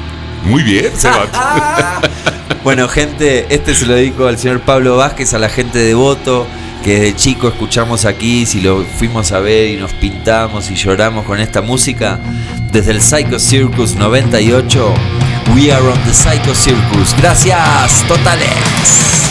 Muy 0.45 0.63
bien, 0.63 0.93
Seba. 0.97 2.01
Bueno, 2.63 2.89
gente, 2.89 3.53
este 3.53 3.75
se 3.75 3.87
lo 3.87 3.95
dedico 3.95 4.27
al 4.27 4.39
señor 4.39 4.61
Pablo 4.61 4.97
Vázquez, 4.97 5.35
a 5.35 5.39
la 5.39 5.49
gente 5.51 5.79
de 5.81 5.93
Voto, 5.95 6.47
que 6.85 7.01
de 7.01 7.17
chico 7.17 7.49
escuchamos 7.49 8.05
aquí, 8.05 8.45
si 8.45 8.61
lo 8.61 8.85
fuimos 8.85 9.33
a 9.33 9.41
ver 9.41 9.71
y 9.71 9.77
nos 9.77 9.95
pintamos 9.95 10.71
y 10.71 10.75
lloramos 10.75 11.25
con 11.25 11.41
esta 11.41 11.63
música. 11.63 12.21
Desde 12.71 12.91
el 12.91 13.01
Psycho 13.01 13.39
Circus 13.39 13.97
98, 13.97 14.93
We 15.55 15.73
Are 15.73 15.83
on 15.83 15.99
the 16.05 16.13
Psycho 16.13 16.55
Circus. 16.55 17.17
Gracias, 17.17 18.05
totales. 18.07 19.24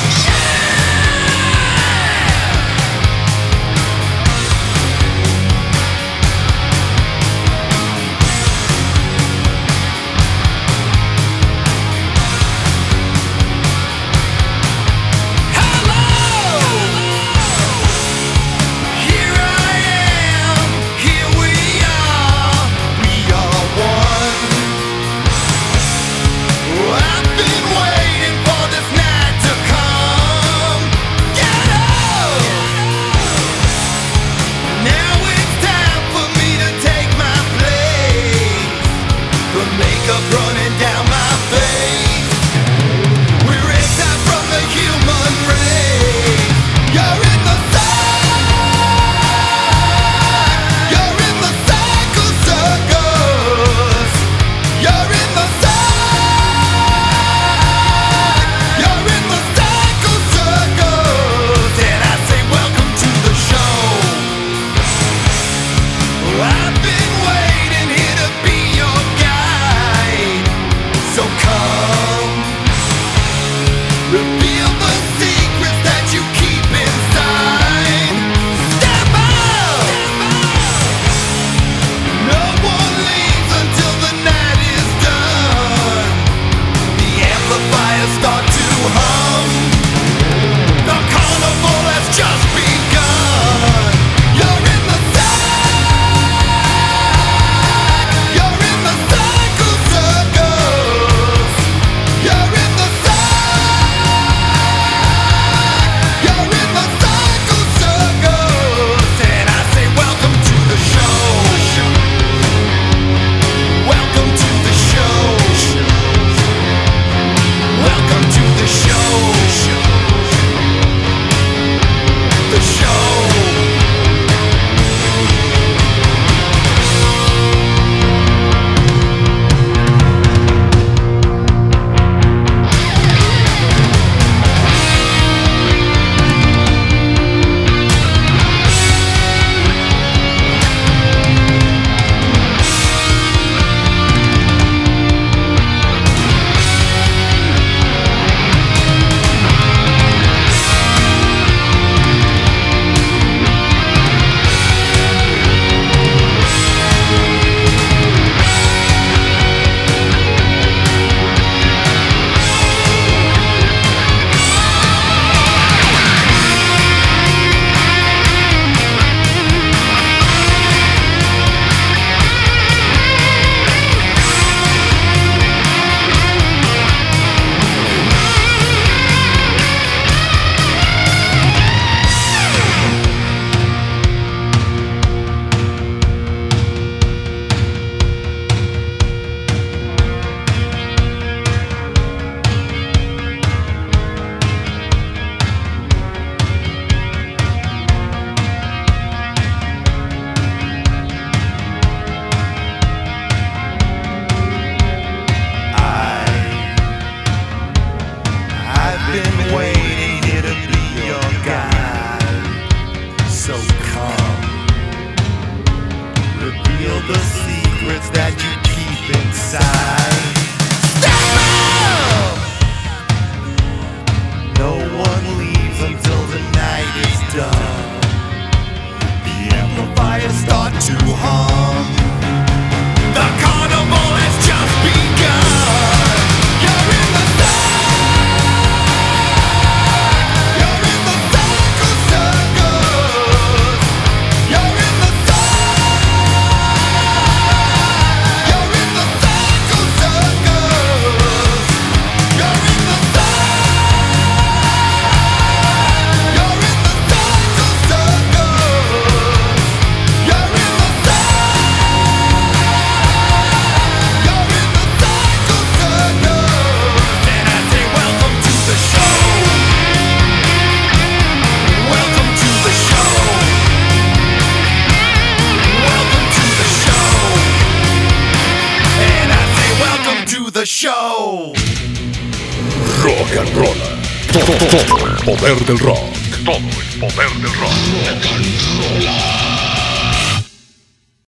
Del 285.66 285.78
rock. 285.80 286.03